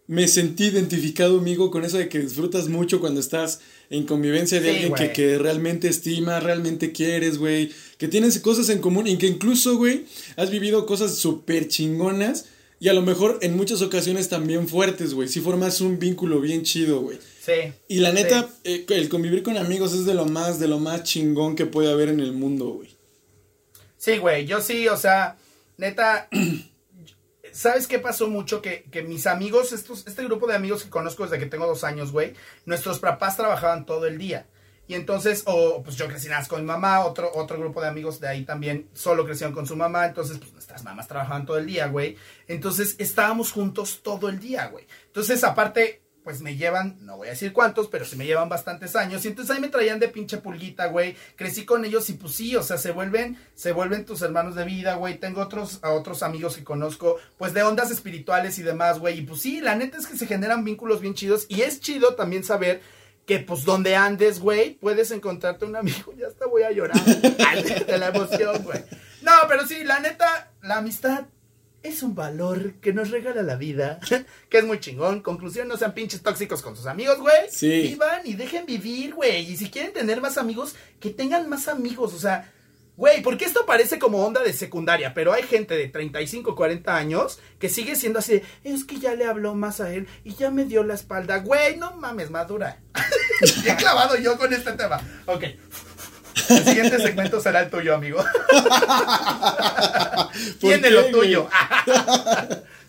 me 0.07 0.27
sentí 0.27 0.65
identificado, 0.65 1.37
amigo, 1.37 1.71
con 1.71 1.85
eso 1.85 1.97
de 1.97 2.09
que 2.09 2.19
disfrutas 2.19 2.67
mucho 2.67 2.99
cuando 2.99 3.21
estás 3.21 3.61
en 3.89 4.05
convivencia 4.05 4.59
de 4.59 4.69
alguien 4.71 4.93
que, 4.93 5.11
que, 5.11 5.37
realmente 5.37 5.87
estima, 5.87 6.39
realmente 6.39 6.91
quieres, 6.91 7.37
güey, 7.37 7.71
que 7.97 8.07
tienes 8.07 8.39
cosas 8.39 8.69
en 8.69 8.79
común 8.79 9.07
y 9.07 9.17
que 9.17 9.27
incluso, 9.27 9.77
güey, 9.77 10.05
has 10.35 10.49
vivido 10.49 10.85
cosas 10.85 11.15
súper 11.15 11.67
chingonas 11.67 12.45
y 12.79 12.89
a 12.89 12.93
lo 12.93 13.01
mejor 13.01 13.39
en 13.41 13.55
muchas 13.55 13.81
ocasiones 13.81 14.29
también 14.29 14.67
fuertes, 14.67 15.13
güey, 15.13 15.29
si 15.29 15.39
formas 15.39 15.79
un 15.79 15.99
vínculo 15.99 16.41
bien 16.41 16.63
chido, 16.63 17.01
güey. 17.01 17.17
Sí. 17.41 17.71
Y 17.87 17.99
la 17.99 18.11
neta, 18.11 18.49
eh, 18.63 18.85
el 18.89 19.09
convivir 19.09 19.43
con 19.43 19.57
amigos 19.57 19.93
es 19.93 20.05
de 20.05 20.13
lo 20.13 20.25
más, 20.25 20.59
de 20.59 20.67
lo 20.67 20.79
más 20.79 21.03
chingón 21.03 21.55
que 21.55 21.65
puede 21.65 21.91
haber 21.91 22.09
en 22.09 22.19
el 22.19 22.33
mundo, 22.33 22.71
güey. 22.71 22.89
Sí, 23.97 24.17
güey, 24.17 24.45
yo 24.45 24.59
sí, 24.59 24.87
o 24.87 24.97
sea, 24.97 25.37
neta... 25.77 26.27
¿Sabes 27.53 27.87
qué 27.87 27.99
pasó 27.99 28.27
mucho? 28.27 28.61
Que, 28.61 28.83
que, 28.91 29.03
mis 29.03 29.27
amigos, 29.27 29.71
estos, 29.71 30.05
este 30.07 30.23
grupo 30.23 30.47
de 30.47 30.55
amigos 30.55 30.83
que 30.83 30.89
conozco 30.89 31.23
desde 31.23 31.37
que 31.39 31.45
tengo 31.45 31.67
dos 31.67 31.83
años, 31.83 32.11
güey, 32.11 32.33
nuestros 32.65 32.99
papás 32.99 33.37
trabajaban 33.37 33.85
todo 33.85 34.07
el 34.07 34.17
día. 34.17 34.47
Y 34.87 34.95
entonces, 34.95 35.43
o 35.45 35.81
pues 35.81 35.95
yo 35.95 36.07
crecí 36.07 36.27
nada 36.27 36.45
con 36.47 36.61
mi 36.61 36.67
mamá, 36.67 37.05
otro, 37.05 37.31
otro 37.35 37.57
grupo 37.57 37.79
de 37.79 37.87
amigos 37.87 38.19
de 38.19 38.27
ahí 38.27 38.43
también 38.43 38.89
solo 38.93 39.25
crecieron 39.25 39.53
con 39.53 39.65
su 39.65 39.77
mamá, 39.77 40.05
entonces 40.05 40.39
pues 40.39 40.51
nuestras 40.51 40.83
mamás 40.83 41.07
trabajaban 41.07 41.45
todo 41.45 41.57
el 41.57 41.67
día, 41.67 41.87
güey. 41.87 42.17
Entonces 42.47 42.95
estábamos 42.97 43.51
juntos 43.51 44.01
todo 44.03 44.27
el 44.27 44.39
día, 44.39 44.67
güey. 44.67 44.85
Entonces 45.05 45.43
aparte, 45.43 46.02
pues 46.23 46.41
me 46.41 46.55
llevan, 46.55 46.97
no 47.01 47.17
voy 47.17 47.27
a 47.27 47.31
decir 47.31 47.51
cuántos, 47.51 47.87
pero 47.87 48.05
sí 48.05 48.15
me 48.15 48.25
llevan 48.25 48.49
bastantes 48.49 48.95
años. 48.95 49.25
Y 49.25 49.27
entonces 49.27 49.53
ahí 49.53 49.61
me 49.61 49.67
traían 49.67 49.99
de 49.99 50.07
pinche 50.07 50.37
pulguita, 50.37 50.87
güey. 50.87 51.15
Crecí 51.35 51.65
con 51.65 51.83
ellos 51.85 52.09
y 52.09 52.13
pues 52.13 52.35
sí, 52.35 52.55
o 52.55 52.63
sea, 52.63 52.77
se 52.77 52.91
vuelven, 52.91 53.37
se 53.55 53.71
vuelven 53.73 54.05
tus 54.05 54.21
hermanos 54.21 54.55
de 54.55 54.63
vida, 54.63 54.95
güey. 54.95 55.17
Tengo 55.17 55.41
otros, 55.41 55.79
a 55.81 55.91
otros 55.91 56.23
amigos 56.23 56.55
que 56.55 56.63
conozco, 56.63 57.17
pues 57.37 57.53
de 57.53 57.63
ondas 57.63 57.91
espirituales 57.91 58.57
y 58.59 58.63
demás, 58.63 58.99
güey. 58.99 59.19
Y 59.19 59.21
pues 59.23 59.41
sí, 59.41 59.59
la 59.59 59.75
neta 59.75 59.97
es 59.97 60.07
que 60.07 60.17
se 60.17 60.27
generan 60.27 60.63
vínculos 60.63 61.01
bien 61.01 61.13
chidos. 61.13 61.45
Y 61.49 61.61
es 61.61 61.81
chido 61.81 62.15
también 62.15 62.43
saber 62.43 62.81
que 63.25 63.39
pues 63.39 63.63
donde 63.63 63.95
andes, 63.95 64.39
güey, 64.39 64.75
puedes 64.75 65.11
encontrarte 65.11 65.65
un 65.65 65.75
amigo. 65.75 66.13
Ya 66.17 66.27
hasta 66.27 66.45
voy 66.45 66.63
a 66.63 66.71
llorar 66.71 67.03
de 67.05 67.97
la 67.97 68.07
emoción, 68.07 68.63
güey. 68.63 68.83
No, 69.21 69.31
pero 69.47 69.65
sí, 69.67 69.83
la 69.83 69.99
neta, 69.99 70.51
la 70.61 70.77
amistad 70.77 71.25
es 71.83 72.01
un 72.01 72.15
valor 72.15 72.73
que 72.75 72.93
nos 72.93 73.11
regala 73.11 73.43
la 73.43 73.55
vida, 73.57 73.99
que 74.49 74.57
es 74.57 74.63
muy 74.63 74.79
chingón. 74.79 75.21
Conclusión, 75.21 75.67
no 75.67 75.77
sean 75.77 75.93
pinches 75.93 76.23
tóxicos 76.23 76.61
con 76.61 76.75
sus 76.75 76.87
amigos, 76.87 77.19
güey. 77.19 77.49
Sí. 77.51 77.81
Vivan 77.81 78.21
y 78.25 78.33
dejen 78.33 78.65
vivir, 78.65 79.13
güey. 79.13 79.51
Y 79.51 79.57
si 79.57 79.69
quieren 79.69 79.93
tener 79.93 80.21
más 80.21 80.37
amigos, 80.37 80.75
que 80.99 81.09
tengan 81.09 81.49
más 81.49 81.67
amigos. 81.67 82.13
O 82.13 82.19
sea, 82.19 82.51
güey, 82.95 83.21
porque 83.21 83.45
esto 83.45 83.65
parece 83.65 83.99
como 83.99 84.25
onda 84.25 84.41
de 84.41 84.53
secundaria, 84.53 85.13
pero 85.13 85.33
hay 85.33 85.43
gente 85.43 85.75
de 85.75 85.89
35, 85.89 86.55
40 86.55 86.95
años 86.95 87.39
que 87.59 87.69
sigue 87.69 87.95
siendo 87.95 88.19
así, 88.19 88.41
es 88.63 88.85
que 88.85 88.99
ya 88.99 89.13
le 89.15 89.25
habló 89.25 89.53
más 89.53 89.81
a 89.81 89.93
él 89.93 90.07
y 90.23 90.35
ya 90.35 90.51
me 90.51 90.65
dio 90.65 90.83
la 90.83 90.93
espalda. 90.93 91.39
Güey, 91.39 91.77
no 91.77 91.95
mames, 91.97 92.29
madura. 92.29 92.79
He 93.65 93.75
clavado 93.75 94.17
yo 94.17 94.37
con 94.37 94.53
este 94.53 94.71
tema. 94.73 95.01
Ok. 95.25 95.43
El 96.57 96.65
siguiente 96.65 96.99
segmento 96.99 97.41
será 97.41 97.61
el 97.61 97.69
tuyo, 97.69 97.95
amigo. 97.95 98.19
Tiene 100.59 100.89
lo 100.89 101.05
tuyo. 101.07 101.49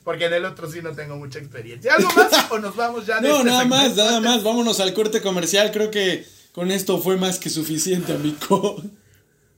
Porque 0.05 0.27
en 0.27 0.35
el 0.35 0.45
otro 0.45 0.71
sí 0.71 0.81
no 0.83 0.93
tengo 0.93 1.17
mucha 1.17 1.39
experiencia. 1.39 1.95
¿Algo 1.95 2.11
más 2.13 2.51
o 2.51 2.59
nos 2.59 2.77
vamos 2.77 3.07
ya? 3.07 3.21
De 3.21 3.29
no, 3.29 3.39
este 3.39 3.51
nada 3.51 3.65
más, 3.65 3.97
nada 3.97 4.21
más. 4.21 4.43
Vámonos 4.43 4.81
al 4.81 4.93
corte 4.93 5.23
comercial. 5.23 5.73
Creo 5.73 5.91
que 5.91 6.27
con 6.53 6.71
esto 6.71 6.99
fue 6.99 7.17
más 7.17 7.39
que 7.39 7.49
suficiente, 7.49 8.13
amigo. 8.13 8.83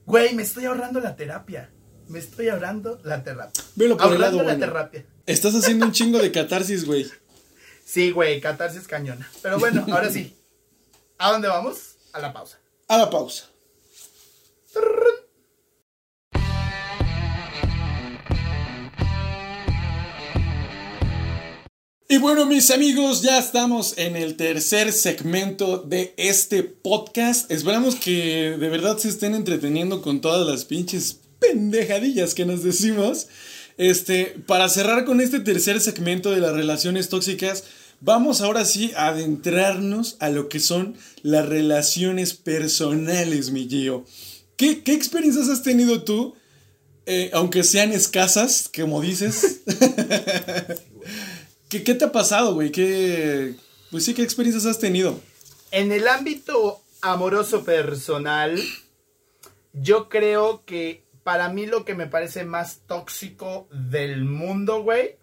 Güey, 0.05 0.33
me 0.35 0.43
estoy 0.43 0.65
ahorrando 0.65 1.01
la 1.01 1.17
terapia. 1.17 1.69
Me 2.07 2.19
estoy 2.19 2.47
ahorrando 2.47 3.01
la 3.03 3.23
terapia. 3.23 3.61
Velo 3.75 3.97
por 3.97 4.05
ahorrando 4.05 4.41
el 4.41 4.47
lado 4.47 4.59
la 4.59 4.65
terapia. 4.65 5.05
Estás 5.25 5.53
haciendo 5.53 5.85
un 5.85 5.91
chingo 5.91 6.19
de 6.19 6.31
catarsis, 6.31 6.85
güey. 6.85 7.05
Sí, 7.83 8.11
güey, 8.11 8.39
catarsis 8.39 8.87
cañona. 8.87 9.29
Pero 9.41 9.59
bueno, 9.59 9.85
ahora 9.91 10.09
sí. 10.09 10.33
¿A 11.17 11.31
dónde 11.31 11.49
vamos? 11.49 11.97
A 12.13 12.19
la 12.19 12.31
pausa. 12.31 12.57
A 12.87 12.97
la 12.97 13.09
pausa. 13.09 13.49
Y 22.09 22.19
bueno, 22.19 22.45
mis 22.45 22.71
amigos, 22.71 23.21
ya 23.21 23.37
estamos 23.37 23.95
en 23.97 24.15
el 24.15 24.37
tercer 24.37 24.93
segmento 24.93 25.79
de 25.79 26.13
este 26.15 26.63
podcast. 26.63 27.51
Esperamos 27.51 27.95
que 27.95 28.55
de 28.57 28.69
verdad 28.69 28.97
se 28.97 29.09
estén 29.09 29.35
entreteniendo 29.35 30.01
con 30.01 30.21
todas 30.21 30.47
las 30.47 30.63
pinches 30.63 31.19
pendejadillas 31.39 32.33
que 32.33 32.45
nos 32.45 32.63
decimos. 32.63 33.27
Este, 33.77 34.37
para 34.47 34.69
cerrar 34.69 35.03
con 35.03 35.19
este 35.19 35.41
tercer 35.41 35.81
segmento 35.81 36.31
de 36.31 36.39
las 36.39 36.53
relaciones 36.53 37.09
tóxicas, 37.09 37.65
vamos 37.99 38.39
ahora 38.39 38.63
sí 38.63 38.93
a 38.95 39.09
adentrarnos 39.09 40.15
a 40.19 40.29
lo 40.29 40.47
que 40.47 40.61
son 40.61 40.95
las 41.23 41.45
relaciones 41.45 42.33
personales, 42.33 43.51
mi 43.51 43.67
Gio. 43.67 44.05
¿Qué, 44.57 44.83
qué 44.83 44.93
experiencias 44.93 45.49
has 45.49 45.63
tenido 45.63 46.03
tú? 46.03 46.35
Eh, 47.05 47.29
aunque 47.33 47.63
sean 47.63 47.93
escasas, 47.93 48.69
como 48.75 49.01
dices. 49.01 49.61
¿Qué, 51.69 51.83
¿Qué, 51.83 51.93
te 51.93 52.05
ha 52.05 52.11
pasado, 52.11 52.55
güey? 52.55 52.71
¿Qué, 52.71 53.55
pues 53.91 54.03
sí, 54.03 54.13
¿qué 54.13 54.23
experiencias 54.23 54.65
has 54.65 54.79
tenido? 54.79 55.19
En 55.71 55.91
el 55.91 56.07
ámbito 56.07 56.81
amoroso 57.01 57.63
personal, 57.63 58.59
yo 59.73 60.09
creo 60.09 60.63
que 60.65 61.05
para 61.23 61.49
mí 61.49 61.65
lo 61.65 61.85
que 61.85 61.93
me 61.93 62.07
parece 62.07 62.45
más 62.45 62.81
tóxico 62.87 63.67
del 63.71 64.25
mundo, 64.25 64.81
güey. 64.81 65.17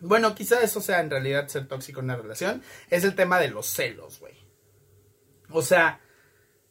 Bueno, 0.00 0.34
quizá 0.34 0.62
eso 0.62 0.80
sea 0.80 1.00
en 1.00 1.10
realidad 1.10 1.48
ser 1.48 1.66
tóxico 1.66 2.00
en 2.00 2.06
una 2.06 2.16
relación. 2.16 2.62
Es 2.90 3.04
el 3.04 3.14
tema 3.14 3.40
de 3.40 3.48
los 3.48 3.66
celos, 3.66 4.20
güey. 4.20 4.34
O 5.50 5.62
sea, 5.62 6.00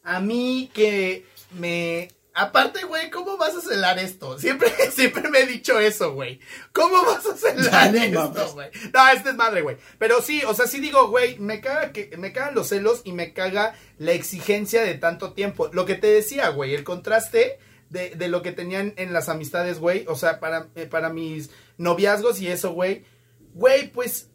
a 0.03 0.19
mí 0.19 0.69
que 0.73 1.25
me 1.53 2.09
Aparte, 2.35 2.83
güey, 2.85 3.11
¿cómo 3.11 3.37
vas 3.37 3.55
a 3.55 3.61
celar 3.61 3.99
esto? 3.99 4.39
Siempre, 4.39 4.69
siempre 4.91 5.29
me 5.29 5.41
he 5.41 5.45
dicho 5.45 5.79
eso, 5.79 6.13
güey. 6.13 6.39
¿Cómo 6.71 7.03
vas 7.03 7.25
a 7.27 7.37
celar 7.37 7.95
esto, 7.95 8.53
güey? 8.53 8.69
No, 8.91 9.09
este 9.09 9.29
es 9.29 9.35
madre, 9.35 9.61
güey. 9.61 9.77
Pero 9.99 10.19
sí, 10.21 10.41
o 10.47 10.53
sea, 10.55 10.65
sí 10.65 10.79
digo, 10.79 11.09
güey, 11.09 11.37
me 11.37 11.61
caga 11.61 11.91
que, 11.91 12.15
me 12.17 12.33
cagan 12.33 12.55
los 12.55 12.69
celos 12.69 13.01
y 13.03 13.11
me 13.11 13.33
caga 13.33 13.75
la 13.99 14.13
exigencia 14.13 14.81
de 14.81 14.95
tanto 14.95 15.33
tiempo. 15.33 15.69
Lo 15.73 15.85
que 15.85 15.93
te 15.93 16.07
decía, 16.07 16.49
güey, 16.49 16.73
el 16.73 16.83
contraste 16.83 17.59
de, 17.89 18.09
de 18.11 18.27
lo 18.29 18.41
que 18.41 18.51
tenían 18.51 18.95
en 18.97 19.13
las 19.13 19.29
amistades, 19.29 19.77
güey. 19.77 20.05
O 20.07 20.15
sea, 20.15 20.39
para, 20.39 20.69
eh, 20.73 20.87
para 20.87 21.09
mis 21.09 21.51
noviazgos 21.77 22.41
y 22.41 22.47
eso, 22.47 22.71
güey. 22.73 23.05
Güey, 23.53 23.91
pues 23.91 24.31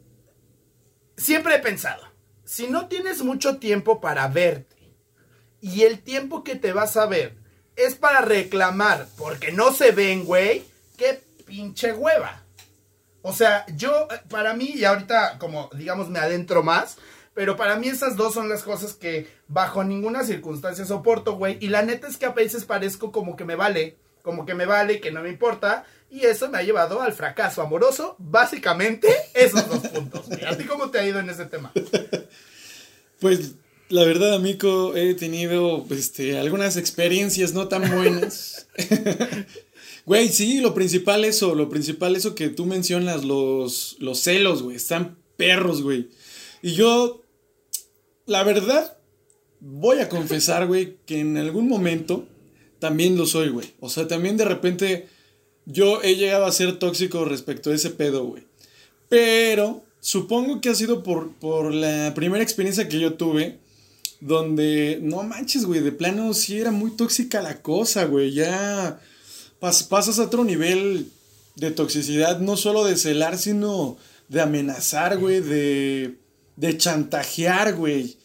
siempre 1.16 1.57
he 1.57 1.59
pensado, 1.59 2.05
si 2.45 2.69
no 2.69 2.87
tienes 2.87 3.23
mucho 3.23 3.59
tiempo 3.59 4.01
para 4.01 4.29
verte 4.29 4.78
y 5.61 5.83
el 5.83 6.01
tiempo 6.01 6.45
que 6.45 6.57
te 6.57 6.73
vas 6.73 6.97
a 6.97 7.07
ver 7.07 7.37
es 7.77 7.95
para 7.95 8.21
reclamar 8.21 9.07
porque 9.17 9.53
no 9.53 9.73
se 9.73 9.93
ven, 9.93 10.25
güey, 10.25 10.65
qué 10.97 11.21
pinche 11.47 11.93
hueva. 11.93 12.43
O 13.23 13.33
sea, 13.33 13.67
yo, 13.77 14.09
para 14.31 14.55
mí, 14.55 14.73
y 14.75 14.85
ahorita 14.85 15.39
como 15.39 15.71
digamos 15.75 16.09
me 16.09 16.19
adentro 16.19 16.63
más, 16.63 16.97
pero 17.35 17.57
para 17.57 17.77
mí 17.77 17.89
esas 17.89 18.17
dos 18.17 18.35
son 18.35 18.49
las 18.49 18.63
cosas 18.63 18.95
que 18.95 19.29
bajo 19.47 19.85
ninguna 19.85 20.25
circunstancia 20.25 20.85
soporto, 20.85 21.37
güey. 21.37 21.57
Y 21.61 21.69
la 21.69 21.83
neta 21.83 22.09
es 22.09 22.17
que 22.17 22.27
a 22.27 22.33
veces 22.33 22.65
parezco 22.65 23.13
como 23.13 23.37
que 23.37 23.45
me 23.45 23.55
vale, 23.55 23.97
como 24.23 24.45
que 24.45 24.55
me 24.55 24.67
vale, 24.67 25.01
que 25.01 25.13
no 25.13 25.23
me 25.23 25.29
importa. 25.29 25.85
Y 26.11 26.25
eso 26.25 26.49
me 26.49 26.59
ha 26.59 26.63
llevado 26.63 27.01
al 27.01 27.13
fracaso 27.13 27.63
amoroso, 27.63 28.17
básicamente 28.19 29.09
esos 29.35 29.69
dos 29.69 29.87
puntos. 29.89 30.27
¿A 30.47 30.57
ti 30.57 30.65
cómo 30.65 30.91
te 30.91 30.99
ha 30.99 31.07
ido 31.07 31.21
en 31.21 31.31
ese 31.31 31.47
tema? 31.47 31.73
Pues 33.21 33.55
la 33.89 34.05
verdad, 34.05 34.34
amigo, 34.34 34.97
he 34.97 35.14
tenido 35.14 35.84
este, 35.91 36.39
algunas 36.39 36.76
experiencias 36.76 37.55
no 37.55 37.68
tan 37.68 37.91
buenas. 37.91 38.68
Güey, 40.09 40.30
sí, 40.30 40.61
lo 40.61 40.72
principal 40.72 41.26
eso, 41.26 41.55
lo 41.55 41.68
principal 41.68 42.16
eso 42.16 42.34
que 42.34 42.49
tú 42.49 42.64
mencionas, 42.64 43.26
los, 43.26 43.97
los 43.99 44.18
celos, 44.18 44.62
güey, 44.62 44.76
están 44.76 45.18
perros, 45.36 45.82
güey. 45.82 46.09
Y 46.62 46.72
yo, 46.72 47.22
la 48.24 48.43
verdad, 48.43 48.97
voy 49.61 49.99
a 49.99 50.09
confesar, 50.09 50.66
güey, 50.66 50.97
que 51.05 51.20
en 51.20 51.36
algún 51.36 51.68
momento 51.68 52.26
también 52.78 53.18
lo 53.18 53.26
soy, 53.26 53.51
güey. 53.51 53.74
O 53.80 53.91
sea, 53.91 54.09
también 54.09 54.39
de 54.39 54.47
repente 54.47 55.09
yo 55.66 56.01
he 56.03 56.16
llegado 56.16 56.47
a 56.47 56.53
ser 56.53 56.78
tóxico 56.78 57.26
respecto 57.26 57.70
a 57.70 57.74
ese 57.74 57.91
pedo, 57.91 58.24
güey. 58.24 58.45
Pero 59.11 59.84
supongo 60.01 60.62
que 60.62 60.70
ha 60.70 60.74
sido 60.74 61.03
por, 61.03 61.34
por 61.34 61.74
la 61.74 62.14
primera 62.14 62.43
experiencia 62.43 62.89
que 62.89 62.99
yo 62.99 63.12
tuve, 63.12 63.59
donde, 64.21 64.99
no 65.03 65.23
manches, 65.23 65.64
güey, 65.64 65.81
de 65.81 65.93
plano 65.93 66.35
sí 66.35 66.59
era 66.59 66.71
muy 66.71 66.91
tóxica 66.93 67.41
la 67.41 67.62
cosa, 67.62 68.05
güey. 68.05 68.33
Ya 68.33 69.01
pasas 69.61 70.19
a 70.19 70.25
otro 70.25 70.45
nivel 70.45 71.11
de 71.57 71.71
toxicidad, 71.71 72.41
no 72.41 72.57
solo 72.57 72.85
de 72.85 72.97
celar, 72.97 73.39
sino 73.39 73.97
de 74.29 74.41
amenazar, 74.41 75.19
güey, 75.19 75.41
de, 75.41 76.16
de 76.57 76.77
chantajear, 76.77 77.75
güey. 77.75 78.16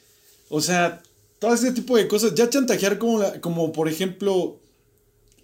O 0.50 0.62
sea, 0.62 1.02
todo 1.40 1.54
ese 1.54 1.72
tipo 1.72 1.98
de 1.98 2.08
cosas. 2.08 2.34
Ya 2.36 2.50
chantajear 2.50 2.98
como, 2.98 3.24
como 3.42 3.72
por 3.72 3.88
ejemplo, 3.88 4.60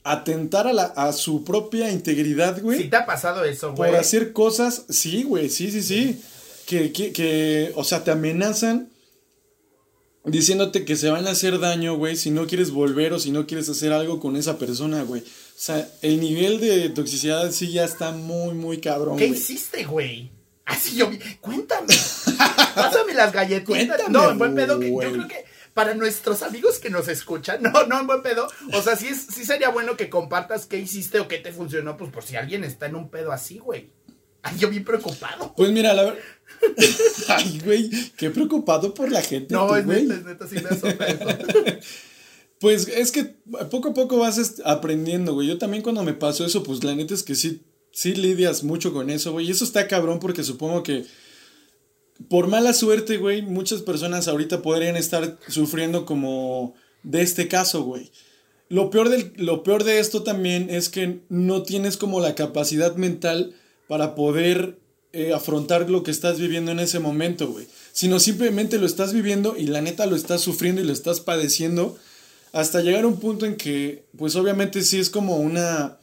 atentar 0.03 0.67
a, 0.67 0.73
la, 0.73 0.83
a 0.83 1.13
su 1.13 1.43
propia 1.43 1.91
integridad, 1.91 2.61
güey. 2.61 2.79
¿Sí 2.79 2.89
te 2.89 2.97
ha 2.97 3.05
pasado 3.05 3.43
eso, 3.43 3.73
güey? 3.73 3.91
Por 3.91 3.99
hacer 3.99 4.33
cosas, 4.33 4.85
sí, 4.89 5.23
güey, 5.23 5.49
sí, 5.49 5.71
sí, 5.71 5.83
sí. 5.83 6.21
Que, 6.65 6.91
que, 6.91 7.11
que, 7.11 7.71
o 7.75 7.83
sea, 7.83 8.03
te 8.03 8.11
amenazan 8.11 8.88
diciéndote 10.25 10.85
que 10.85 10.95
se 10.95 11.09
van 11.09 11.27
a 11.27 11.31
hacer 11.31 11.59
daño, 11.59 11.95
güey, 11.95 12.15
si 12.15 12.31
no 12.31 12.47
quieres 12.47 12.71
volver 12.71 13.13
o 13.13 13.19
si 13.19 13.31
no 13.31 13.47
quieres 13.47 13.69
hacer 13.69 13.93
algo 13.93 14.19
con 14.19 14.35
esa 14.35 14.57
persona, 14.57 15.03
güey. 15.03 15.21
O 15.21 15.61
sea, 15.61 15.89
el 16.01 16.19
nivel 16.19 16.59
de 16.59 16.89
toxicidad 16.89 17.51
sí 17.51 17.71
ya 17.71 17.83
está 17.85 18.11
muy, 18.11 18.53
muy 18.53 18.79
cabrón. 18.79 19.17
¿Qué 19.17 19.27
hiciste, 19.27 19.83
güey? 19.83 20.31
Así 20.65 20.95
yo 20.95 21.09
vi. 21.09 21.19
Cuéntame. 21.41 21.87
Pásame 22.75 23.13
las 23.13 23.33
galletitas. 23.33 24.09
no, 24.09 24.29
en 24.29 24.37
buen 24.37 24.55
pedo. 24.55 24.79
Que 24.79 24.91
yo 24.91 24.97
creo 24.97 25.27
que 25.27 25.45
para 25.73 25.93
nuestros 25.93 26.43
amigos 26.43 26.79
que 26.79 26.89
nos 26.89 27.07
escuchan, 27.07 27.61
no, 27.73 27.85
no 27.85 27.99
en 27.99 28.07
buen 28.07 28.21
pedo. 28.21 28.47
O 28.73 28.81
sea, 28.81 28.95
sí, 28.95 29.07
es, 29.07 29.27
sí 29.33 29.45
sería 29.45 29.69
bueno 29.69 29.97
que 29.97 30.09
compartas 30.09 30.65
qué 30.65 30.77
hiciste 30.77 31.19
o 31.19 31.27
qué 31.27 31.37
te 31.37 31.51
funcionó, 31.51 31.97
pues 31.97 32.11
por 32.11 32.23
si 32.23 32.35
alguien 32.35 32.63
está 32.63 32.85
en 32.85 32.95
un 32.95 33.09
pedo 33.09 33.31
así, 33.31 33.59
güey. 33.59 33.89
Ay, 34.43 34.57
yo 34.57 34.69
bien 34.69 34.83
preocupado. 34.83 35.53
Pues 35.55 35.71
mira, 35.71 35.93
la 35.93 36.03
verdad. 36.03 36.19
Ay, 37.29 37.61
güey, 37.63 37.89
qué 38.17 38.29
preocupado 38.29 38.93
por 38.93 39.11
la 39.11 39.21
gente. 39.21 39.53
No, 39.53 39.75
es 39.75 39.85
neta, 39.85 40.13
es 40.13 40.25
neta, 40.25 40.47
sí 40.47 40.55
me 40.55 41.07
eso. 41.07 41.79
Pues 42.59 42.89
es 42.89 43.13
que 43.13 43.23
poco 43.71 43.89
a 43.89 43.93
poco 43.93 44.17
vas 44.17 44.61
aprendiendo, 44.65 45.33
güey. 45.33 45.47
Yo 45.47 45.57
también 45.57 45.81
cuando 45.81 46.03
me 46.03 46.13
pasó 46.13 46.45
eso, 46.45 46.61
pues 46.61 46.83
la 46.83 46.93
neta 46.93 47.13
es 47.13 47.23
que 47.23 47.33
sí, 47.33 47.61
sí 47.93 48.13
lidias 48.13 48.65
mucho 48.65 48.91
con 48.91 49.09
eso, 49.09 49.31
güey. 49.31 49.47
Y 49.47 49.51
eso 49.51 49.63
está 49.63 49.87
cabrón 49.87 50.19
porque 50.19 50.43
supongo 50.43 50.83
que 50.83 51.05
por 52.27 52.47
mala 52.47 52.73
suerte, 52.73 53.15
güey, 53.17 53.41
muchas 53.41 53.81
personas 53.81 54.27
ahorita 54.27 54.61
podrían 54.61 54.97
estar 54.97 55.39
sufriendo 55.47 56.05
como 56.05 56.75
de 57.03 57.21
este 57.21 57.47
caso, 57.47 57.83
güey. 57.83 58.11
Lo 58.67 58.89
peor, 58.89 59.09
del, 59.09 59.31
lo 59.37 59.63
peor 59.63 59.85
de 59.85 59.99
esto 59.99 60.23
también 60.23 60.69
es 60.69 60.89
que 60.89 61.21
no 61.29 61.63
tienes 61.63 61.95
como 61.95 62.19
la 62.19 62.35
capacidad 62.35 62.95
mental 62.97 63.55
para 63.89 64.13
poder 64.13 64.77
eh, 65.13 65.33
afrontar 65.33 65.89
lo 65.89 66.03
que 66.03 66.11
estás 66.11 66.39
viviendo 66.39 66.71
en 66.71 66.79
ese 66.79 66.99
momento, 66.99 67.47
güey. 67.47 67.67
Sino 67.91 68.19
simplemente 68.19 68.77
lo 68.77 68.85
estás 68.85 69.13
viviendo 69.13 69.57
y 69.57 69.65
la 69.65 69.81
neta 69.81 70.05
lo 70.05 70.15
estás 70.15 70.41
sufriendo 70.41 70.79
y 70.79 70.83
lo 70.83 70.93
estás 70.93 71.21
padeciendo 71.21 71.97
hasta 72.53 72.81
llegar 72.81 73.03
a 73.03 73.07
un 73.07 73.19
punto 73.19 73.47
en 73.47 73.55
que, 73.55 74.03
pues 74.15 74.35
obviamente 74.35 74.83
sí 74.83 74.99
es 74.99 75.09
como 75.09 75.37
una, 75.37 75.97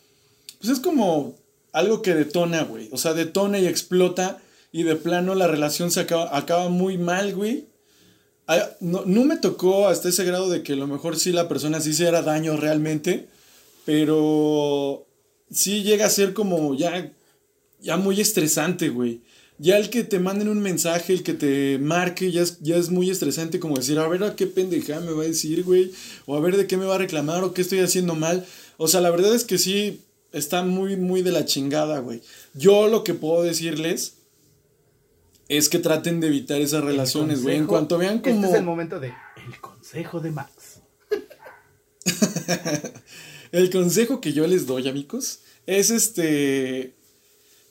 pues 0.58 0.72
es 0.72 0.80
como 0.80 1.36
algo 1.70 2.02
que 2.02 2.16
detona, 2.16 2.64
güey. 2.64 2.88
O 2.90 2.98
sea, 2.98 3.14
detona 3.14 3.60
y 3.60 3.68
explota 3.68 4.42
y 4.72 4.82
de 4.82 4.96
plano 4.96 5.36
la 5.36 5.46
relación 5.46 5.92
se 5.92 6.00
acaba, 6.00 6.36
acaba 6.36 6.68
muy 6.68 6.98
mal, 6.98 7.36
güey. 7.36 7.66
No, 8.80 9.04
no, 9.06 9.24
me 9.24 9.36
tocó 9.36 9.86
hasta 9.86 10.08
ese 10.08 10.24
grado 10.24 10.50
de 10.50 10.64
que 10.64 10.72
a 10.72 10.76
lo 10.76 10.88
mejor 10.88 11.16
sí 11.16 11.30
la 11.30 11.48
persona 11.48 11.80
sí 11.80 11.94
se 11.94 12.08
hará 12.08 12.22
daño 12.22 12.56
realmente, 12.56 13.28
pero 13.84 15.06
sí 15.52 15.84
llega 15.84 16.06
a 16.06 16.10
ser 16.10 16.34
como 16.34 16.74
ya, 16.74 17.12
ya 17.80 17.96
muy 17.96 18.20
estresante, 18.20 18.88
güey 18.88 19.20
ya 19.58 19.78
el 19.78 19.90
que 19.90 20.04
te 20.04 20.20
manden 20.20 20.48
un 20.48 20.60
mensaje, 20.60 21.14
el 21.14 21.22
que 21.22 21.32
te 21.32 21.78
marque, 21.78 22.30
ya 22.30 22.42
es, 22.42 22.60
ya 22.60 22.76
es 22.76 22.90
muy 22.90 23.10
estresante 23.10 23.58
como 23.58 23.76
decir, 23.76 23.98
a 23.98 24.06
ver 24.06 24.22
a 24.24 24.36
qué 24.36 24.46
pendeja 24.46 25.00
me 25.00 25.12
va 25.12 25.22
a 25.22 25.26
decir, 25.26 25.64
güey, 25.64 25.92
o 26.26 26.36
a 26.36 26.40
ver 26.40 26.56
de 26.56 26.66
qué 26.66 26.76
me 26.76 26.84
va 26.84 26.96
a 26.96 26.98
reclamar, 26.98 27.42
o 27.42 27.54
qué 27.54 27.62
estoy 27.62 27.80
haciendo 27.80 28.14
mal. 28.14 28.46
O 28.76 28.88
sea, 28.88 29.00
la 29.00 29.10
verdad 29.10 29.34
es 29.34 29.44
que 29.44 29.56
sí, 29.56 30.02
está 30.32 30.62
muy, 30.62 30.96
muy 30.96 31.22
de 31.22 31.32
la 31.32 31.46
chingada, 31.46 32.00
güey. 32.00 32.20
Yo 32.54 32.88
lo 32.88 33.02
que 33.02 33.14
puedo 33.14 33.42
decirles 33.42 34.18
es 35.48 35.68
que 35.68 35.78
traten 35.78 36.20
de 36.20 36.26
evitar 36.26 36.60
esas 36.60 36.84
relaciones, 36.84 37.42
güey. 37.42 37.56
En 37.56 37.66
cuanto 37.66 37.96
vean 37.96 38.18
como... 38.18 38.36
Este 38.36 38.48
es 38.48 38.54
el 38.54 38.64
momento 38.64 39.00
de... 39.00 39.14
El 39.46 39.60
consejo 39.60 40.20
de 40.20 40.32
Max. 40.32 40.80
el 43.52 43.70
consejo 43.70 44.20
que 44.20 44.34
yo 44.34 44.46
les 44.46 44.66
doy, 44.66 44.88
amigos, 44.88 45.40
es 45.66 45.90
este 45.90 46.94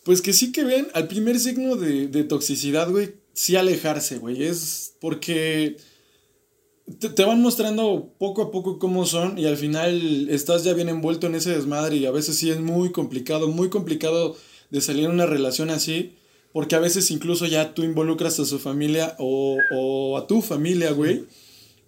pues 0.06 0.22
que 0.22 0.34
sí 0.34 0.52
que 0.52 0.64
ven 0.64 0.88
al 0.94 1.08
primer 1.08 1.40
signo 1.40 1.76
de, 1.76 2.24
toxicidad, 2.26 2.92
güey, 2.92 3.16
sí 3.34 3.56
alejarse, 3.56 4.20
güey. 4.20 4.44
Es 4.44 4.94
porque 5.02 5.78
te, 7.00 7.26
van 7.26 7.42
mostrando 7.42 8.14
poco 8.20 8.44
a 8.44 8.52
poco 8.52 8.78
cómo 8.78 9.08
son 9.08 9.40
y 9.40 9.48
al 9.48 9.58
final 9.58 10.30
estás 10.30 10.64
ya 10.64 10.74
bien 10.74 10.90
envuelto 10.90 11.26
en 11.26 11.34
ese 11.34 11.56
desmadre 11.56 11.96
y 11.98 12.06
a 12.06 12.12
veces 12.12 12.38
sí 12.38 12.52
es 12.52 12.60
muy 12.60 12.92
complicado, 12.92 13.48
muy 13.48 13.70
complicado 13.70 14.38
de 14.70 14.80
salir 14.80 15.06
en 15.06 15.12
una 15.12 15.26
relación 15.26 15.72
así. 15.72 16.14
Porque 16.54 16.76
a 16.76 16.80
veces 16.80 17.10
incluso 17.10 17.48
ya 17.48 17.74
tú 17.74 17.84
involucras 17.84 18.40
a 18.40 18.46
su 18.46 18.60
familia 18.60 19.16
o, 19.18 19.58
o 19.72 20.18
a 20.20 20.28
tu 20.28 20.44
familia, 20.44 20.92
güey. 20.92 21.26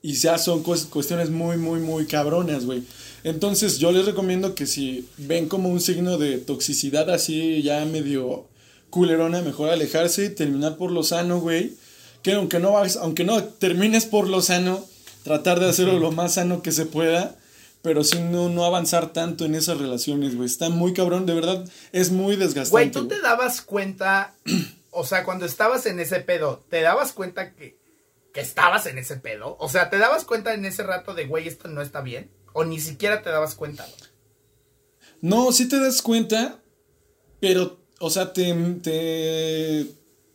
Y 0.01 0.13
ya 0.13 0.39
son 0.39 0.63
cuestiones 0.63 1.29
muy, 1.29 1.57
muy, 1.57 1.79
muy 1.81 2.07
cabronas, 2.07 2.65
güey. 2.65 2.81
Entonces 3.27 3.77
yo 3.77 3.91
les 3.91 4.05
recomiendo 4.05 4.55
que 4.55 4.65
si 4.65 5.09
ven 5.17 5.49
como 5.49 5.67
un 5.67 5.81
signo 5.81 6.17
de 6.17 6.37
toxicidad 6.37 7.09
así 7.09 7.61
ya 7.61 7.83
medio 7.83 8.47
culerona, 8.89 9.41
mejor 9.41 9.69
alejarse 9.69 10.23
y 10.23 10.29
terminar 10.29 10.77
por 10.77 10.91
lo 10.91 11.03
sano, 11.03 11.41
güey. 11.41 11.73
Que 12.23 12.35
aunque 12.35 12.59
no, 12.59 12.77
aunque 12.77 13.25
no 13.25 13.43
termines 13.43 14.05
por 14.05 14.29
lo 14.29 14.41
sano, 14.41 14.81
tratar 15.23 15.59
de 15.59 15.67
hacerlo 15.67 15.99
lo 15.99 16.13
más 16.13 16.35
sano 16.35 16.61
que 16.61 16.71
se 16.71 16.85
pueda. 16.85 17.35
Pero 17.81 18.05
si 18.05 18.17
no, 18.21 18.47
no 18.47 18.63
avanzar 18.63 19.11
tanto 19.11 19.43
en 19.43 19.55
esas 19.55 19.77
relaciones, 19.77 20.37
güey. 20.37 20.47
Está 20.47 20.69
muy 20.69 20.93
cabrón, 20.93 21.25
de 21.25 21.33
verdad, 21.33 21.65
es 21.91 22.11
muy 22.11 22.37
desgastante. 22.37 22.71
Güey, 22.71 22.91
tú 22.91 23.09
te 23.09 23.19
dabas 23.19 23.61
cuenta, 23.61 24.35
o 24.91 25.05
sea, 25.05 25.25
cuando 25.25 25.45
estabas 25.45 25.85
en 25.85 25.99
ese 25.99 26.21
pedo, 26.21 26.63
¿te 26.69 26.79
dabas 26.79 27.11
cuenta 27.11 27.51
que, 27.51 27.77
que 28.33 28.39
estabas 28.39 28.85
en 28.85 28.97
ese 28.97 29.17
pedo? 29.17 29.57
O 29.59 29.67
sea, 29.67 29.89
¿te 29.89 29.97
dabas 29.97 30.23
cuenta 30.23 30.53
en 30.53 30.63
ese 30.63 30.83
rato 30.83 31.13
de, 31.13 31.25
güey, 31.25 31.49
esto 31.49 31.67
no 31.67 31.81
está 31.81 31.99
bien? 31.99 32.36
¿O 32.57 32.65
ni 32.65 32.79
siquiera 32.79 33.21
te 33.21 33.29
dabas 33.29 33.53
cuenta? 33.53 33.87
No, 35.21 35.51
sí 35.51 35.69
te 35.69 35.79
das 35.79 36.01
cuenta, 36.01 36.59
pero, 37.39 37.77
o 37.99 38.09
sea, 38.09 38.33
te, 38.33 38.51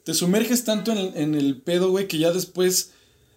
te, 0.05 0.15
sumerges 0.15 0.63
tanto 0.63 0.93
en, 0.93 1.35
el 1.35 1.61
pedo, 1.61 1.91
güey, 1.91 2.07
que 2.07 2.19
ya 2.19 2.31
después, 2.31 2.93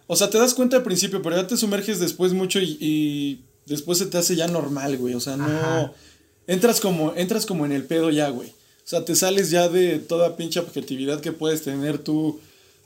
o 0.06 0.16
sea, 0.16 0.30
te 0.30 0.38
das 0.38 0.54
cuenta 0.54 0.78
al 0.78 0.84
principio, 0.84 1.24
pero 1.24 1.36
ya 1.36 1.48
te 1.48 1.58
sumerges 1.58 2.00
después 2.00 2.34
mucho 2.34 2.60
y, 2.62 3.44
después 3.66 3.98
se 3.98 4.06
te 4.06 4.20
hace 4.20 4.36
ya 4.36 4.48
normal, 4.48 4.98
güey, 4.98 5.16
o 5.16 5.20
sea, 5.20 5.36
no, 5.36 5.92
entras 6.46 6.80
como, 6.80 7.12
entras 7.16 7.48
como 7.48 7.66
en 7.66 7.72
el 7.72 7.86
pedo 7.86 8.12
ya, 8.12 8.30
güey. 8.30 8.50
O 8.50 8.88
sea, 8.88 9.04
te 9.04 9.16
sales 9.16 9.50
ya 9.50 9.68
de 9.68 9.98
toda 9.98 10.38
pinche 10.38 10.60
objetividad 10.60 11.22
que 11.22 11.32
puedes 11.32 11.64
tener 11.64 11.98
tú 11.98 12.40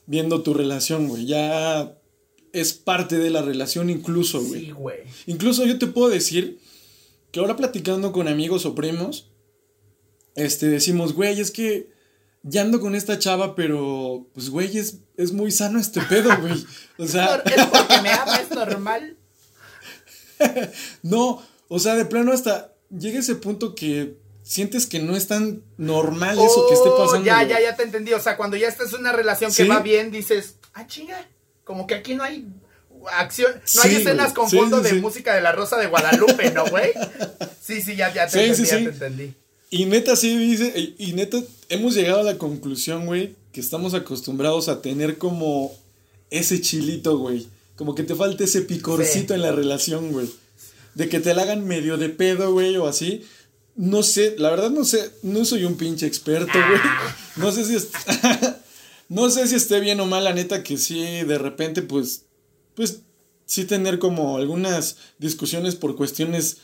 viendo 0.05 0.43
tu 0.43 0.53
relación, 0.53 1.09
güey. 1.09 1.25
Ya 1.25 1.93
es 2.53 2.73
parte 2.73 3.17
de 3.17 3.29
la 3.29 3.41
relación 3.41 3.89
incluso, 3.89 4.41
güey. 4.41 4.65
Sí, 4.65 4.71
güey. 4.71 4.99
Incluso 5.27 5.65
yo 5.65 5.77
te 5.77 5.87
puedo 5.87 6.09
decir 6.09 6.59
que 7.31 7.39
ahora 7.39 7.55
platicando 7.55 8.11
con 8.11 8.27
amigos 8.27 8.65
o 8.65 8.75
primos, 8.75 9.31
este, 10.35 10.67
decimos, 10.67 11.13
güey, 11.13 11.39
es 11.39 11.51
que 11.51 11.91
ya 12.43 12.61
ando 12.61 12.79
con 12.79 12.95
esta 12.95 13.19
chava, 13.19 13.55
pero, 13.55 14.27
pues, 14.33 14.49
güey, 14.49 14.77
es, 14.77 14.99
es 15.17 15.33
muy 15.33 15.51
sano 15.51 15.79
este 15.79 16.01
pedo, 16.01 16.29
güey. 16.39 16.65
O 16.97 17.07
sea... 17.07 17.41
Es 17.45 17.65
porque 17.65 18.01
me 18.01 18.09
ama, 18.11 18.37
es 18.37 18.49
normal. 18.51 19.17
no, 21.03 21.41
o 21.67 21.79
sea, 21.79 21.95
de 21.95 22.05
plano 22.05 22.31
hasta 22.31 22.73
llega 22.89 23.19
ese 23.19 23.35
punto 23.35 23.75
que 23.75 24.17
sientes 24.41 24.87
que 24.87 24.99
no 24.99 25.15
es 25.15 25.27
tan 25.27 25.63
normal 25.77 26.39
eso 26.39 26.67
que 26.67 26.73
esté 26.73 26.89
oh, 26.89 26.97
pasando. 26.97 27.25
Ya, 27.25 27.43
ya, 27.43 27.61
ya 27.61 27.75
te 27.75 27.83
entendí. 27.83 28.13
O 28.13 28.19
sea, 28.19 28.35
cuando 28.35 28.57
ya 28.57 28.67
estás 28.67 28.93
en 28.93 29.01
una 29.01 29.11
relación 29.11 29.53
que 29.53 29.65
va 29.65 29.79
bien, 29.79 30.11
dices, 30.11 30.55
ah, 30.73 30.87
chinga, 30.87 31.27
como 31.70 31.86
que 31.86 31.93
aquí 31.93 32.15
no 32.15 32.24
hay 32.24 32.47
acción, 33.11 33.51
no 33.76 33.82
hay 33.84 33.97
escenas 33.97 34.34
con 34.34 34.49
fondo 34.49 34.82
de 34.82 34.93
música 34.93 35.36
de 35.36 35.41
la 35.41 35.51
Rosa 35.51 35.78
de 35.78 35.86
Guadalupe, 35.86 36.49
¿no, 36.49 36.65
güey? 36.65 36.93
Sí, 37.61 37.84
sí, 37.84 37.95
ya, 37.95 38.11
ya 38.11 38.28
te 38.28 38.43
entendí, 38.43 38.67
ya 38.67 38.78
te 38.78 38.84
entendí. 38.86 39.34
Y 39.70 39.86
neta, 39.86 40.15
sí, 40.15 40.36
dice, 40.36 40.95
y 40.97 41.13
neta, 41.13 41.38
hemos 41.70 41.93
llegado 41.93 42.22
a 42.22 42.24
la 42.24 42.39
conclusión, 42.39 43.05
güey, 43.05 43.36
que 43.51 43.61
estamos 43.61 43.93
acostumbrados 43.93 44.67
a 44.67 44.82
tener 44.82 45.20
como 45.20 45.72
ese 46.32 46.59
chilito, 46.59 47.20
güey. 47.20 47.47
Como 47.76 47.93
que 47.93 48.01
te 48.01 48.15
falta 48.15 48.45
ese 48.45 48.63
picorcito 48.63 49.36
en 49.36 49.43
la 49.43 49.51
relación, 49.51 50.11
güey. 50.11 50.28
De 50.95 51.07
que 51.07 51.20
te 51.20 51.36
la 51.36 51.43
hagan 51.43 51.67
medio 51.67 51.97
de 51.97 52.09
pedo, 52.09 52.51
güey, 52.51 52.78
o 52.78 52.88
así. 52.88 53.24
No 53.76 54.01
sé, 54.01 54.34
la 54.39 54.49
verdad 54.49 54.72
no 54.72 54.86
sé, 54.86 55.11
no 55.22 55.45
soy 55.45 55.65
un 55.65 55.78
pinche 55.78 56.07
experto, 56.07 56.51
güey. 56.51 56.82
No 57.36 57.51
sé 57.51 57.63
si 57.63 57.76
no 59.10 59.30
sé 59.30 59.47
si 59.47 59.55
esté 59.55 59.80
bien 59.80 59.99
o 59.99 60.05
mal, 60.05 60.24
la 60.24 60.34
neta 60.34 60.64
que 60.64 60.78
sí, 60.78 61.24
de 61.24 61.38
repente, 61.38 61.82
pues, 61.82 62.26
pues, 62.76 63.01
sí 63.45 63.66
tener 63.66 63.99
como 63.99 64.38
algunas 64.38 64.97
discusiones 65.18 65.76
por 65.76 65.95
cuestiones 65.95 66.60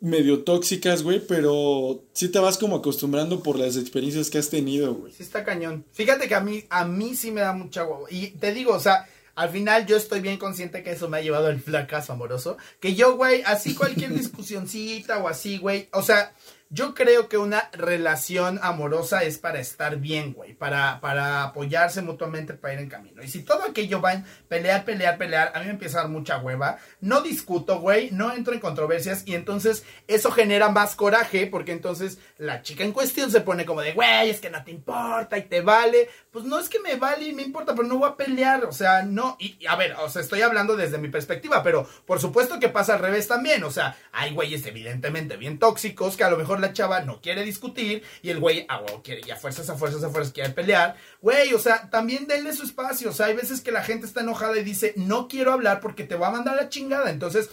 medio 0.00 0.44
tóxicas, 0.44 1.02
güey, 1.02 1.20
pero 1.26 2.04
sí 2.12 2.28
te 2.28 2.38
vas 2.38 2.58
como 2.58 2.76
acostumbrando 2.76 3.42
por 3.42 3.58
las 3.58 3.76
experiencias 3.76 4.30
que 4.30 4.38
has 4.38 4.50
tenido, 4.50 4.94
güey. 4.94 5.12
Sí 5.12 5.22
está 5.22 5.44
cañón. 5.44 5.84
Fíjate 5.92 6.28
que 6.28 6.34
a 6.34 6.40
mí, 6.40 6.64
a 6.70 6.84
mí 6.84 7.16
sí 7.16 7.30
me 7.30 7.40
da 7.40 7.52
mucha 7.52 7.82
guau. 7.82 8.06
Y 8.10 8.28
te 8.28 8.52
digo, 8.52 8.74
o 8.74 8.80
sea, 8.80 9.08
al 9.34 9.48
final 9.48 9.86
yo 9.86 9.96
estoy 9.96 10.20
bien 10.20 10.36
consciente 10.36 10.82
que 10.82 10.92
eso 10.92 11.08
me 11.08 11.18
ha 11.18 11.22
llevado 11.22 11.46
al 11.46 11.60
fracaso 11.62 12.12
amoroso. 12.12 12.58
Que 12.80 12.94
yo, 12.94 13.16
güey, 13.16 13.42
así 13.46 13.74
cualquier 13.74 14.12
discusioncita 14.14 15.18
o 15.18 15.28
así, 15.28 15.58
güey. 15.58 15.88
O 15.92 16.02
sea, 16.02 16.32
yo 16.70 16.94
creo 16.94 17.28
que 17.28 17.38
una 17.38 17.70
relación 17.72 18.60
amorosa 18.62 19.22
es 19.22 19.38
para 19.38 19.58
estar 19.58 19.96
bien, 19.96 20.34
güey, 20.34 20.52
para, 20.52 21.00
para 21.00 21.44
apoyarse 21.44 22.02
mutuamente 22.02 22.52
para 22.54 22.74
ir 22.74 22.80
en 22.80 22.90
camino. 22.90 23.22
Y 23.22 23.28
si 23.28 23.42
todo 23.42 23.62
aquello 23.64 24.02
va 24.02 24.12
en 24.12 24.24
pelear, 24.48 24.84
pelear, 24.84 25.16
pelear, 25.16 25.52
a 25.54 25.60
mí 25.60 25.66
me 25.66 25.72
empieza 25.72 25.98
a 25.98 26.02
dar 26.02 26.10
mucha 26.10 26.38
hueva. 26.38 26.78
No 27.00 27.22
discuto, 27.22 27.80
güey, 27.80 28.10
no 28.10 28.34
entro 28.34 28.52
en 28.52 28.60
controversias 28.60 29.22
y 29.24 29.34
entonces 29.34 29.84
eso 30.06 30.30
genera 30.30 30.68
más 30.68 30.94
coraje 30.94 31.46
porque 31.46 31.72
entonces 31.72 32.18
la 32.36 32.60
chica 32.60 32.84
en 32.84 32.92
cuestión 32.92 33.30
se 33.30 33.40
pone 33.40 33.64
como 33.64 33.80
de, 33.80 33.94
güey, 33.94 34.28
es 34.28 34.40
que 34.40 34.50
no 34.50 34.62
te 34.62 34.70
importa 34.70 35.38
y 35.38 35.42
te 35.42 35.62
vale. 35.62 36.10
Pues 36.30 36.44
no 36.44 36.58
es 36.58 36.68
que 36.68 36.80
me 36.80 36.96
vale 36.96 37.28
y 37.28 37.32
me 37.32 37.42
importa, 37.42 37.74
pero 37.74 37.88
no 37.88 37.96
voy 37.96 38.10
a 38.10 38.16
pelear, 38.16 38.66
o 38.66 38.72
sea, 38.72 39.02
no. 39.02 39.36
Y, 39.40 39.64
a 39.66 39.76
ver, 39.76 39.94
o 39.94 40.10
sea, 40.10 40.20
estoy 40.20 40.42
hablando 40.42 40.76
desde 40.76 40.98
mi 40.98 41.08
perspectiva, 41.08 41.62
pero 41.62 41.88
por 42.04 42.20
supuesto 42.20 42.60
que 42.60 42.68
pasa 42.68 42.94
al 42.94 43.00
revés 43.00 43.26
también. 43.26 43.64
O 43.64 43.70
sea, 43.70 43.96
hay 44.12 44.34
güeyes 44.34 44.66
evidentemente 44.66 45.38
bien 45.38 45.58
tóxicos 45.58 46.16
que 46.16 46.24
a 46.24 46.30
lo 46.30 46.36
mejor 46.36 46.57
la 46.60 46.72
chava 46.72 47.00
no 47.00 47.20
quiere 47.20 47.44
discutir 47.44 48.02
y 48.22 48.30
el 48.30 48.40
güey, 48.40 48.66
ah, 48.68 48.82
quiere, 49.02 49.22
ya 49.22 49.36
fuerzas 49.36 49.68
a 49.70 49.76
fuerzas 49.76 50.02
a 50.02 50.10
fuerzas 50.10 50.32
quiere 50.32 50.50
pelear. 50.50 50.96
Güey, 51.20 51.54
o 51.54 51.58
sea, 51.58 51.90
también 51.90 52.26
denle 52.26 52.52
su 52.52 52.64
espacio. 52.64 53.10
O 53.10 53.12
sea, 53.12 53.26
hay 53.26 53.36
veces 53.36 53.60
que 53.60 53.72
la 53.72 53.82
gente 53.82 54.06
está 54.06 54.20
enojada 54.20 54.58
y 54.58 54.64
dice, 54.64 54.94
no 54.96 55.28
quiero 55.28 55.52
hablar 55.52 55.80
porque 55.80 56.04
te 56.04 56.16
va 56.16 56.28
a 56.28 56.32
mandar 56.32 56.56
la 56.56 56.68
chingada. 56.68 57.10
Entonces, 57.10 57.48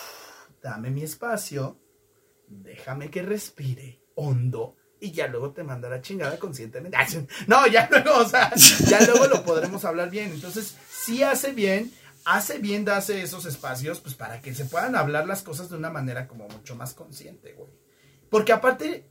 dame 0.62 0.90
mi 0.90 1.02
espacio, 1.02 1.80
déjame 2.46 3.10
que 3.10 3.22
respire 3.22 4.02
hondo 4.14 4.76
y 5.00 5.12
ya 5.12 5.28
luego 5.28 5.52
te 5.52 5.62
manda 5.62 5.88
la 5.88 6.02
chingada 6.02 6.38
conscientemente. 6.38 6.96
No, 7.46 7.66
ya 7.66 7.88
luego, 7.90 8.18
o 8.18 8.28
sea, 8.28 8.52
ya 8.54 9.00
luego 9.02 9.26
lo 9.26 9.42
podremos 9.44 9.84
hablar 9.84 10.10
bien. 10.10 10.30
Entonces, 10.32 10.76
sí 10.88 11.22
hace 11.22 11.52
bien 11.52 11.92
hace 12.24 12.58
bien 12.58 12.84
darse 12.84 13.22
esos 13.22 13.46
espacios, 13.46 14.00
pues 14.00 14.14
para 14.14 14.40
que 14.40 14.54
se 14.54 14.64
puedan 14.64 14.96
hablar 14.96 15.26
las 15.26 15.42
cosas 15.42 15.70
de 15.70 15.76
una 15.76 15.90
manera 15.90 16.28
como 16.28 16.48
mucho 16.48 16.76
más 16.76 16.94
consciente, 16.94 17.52
güey. 17.52 17.70
Porque 18.30 18.52
aparte, 18.52 19.04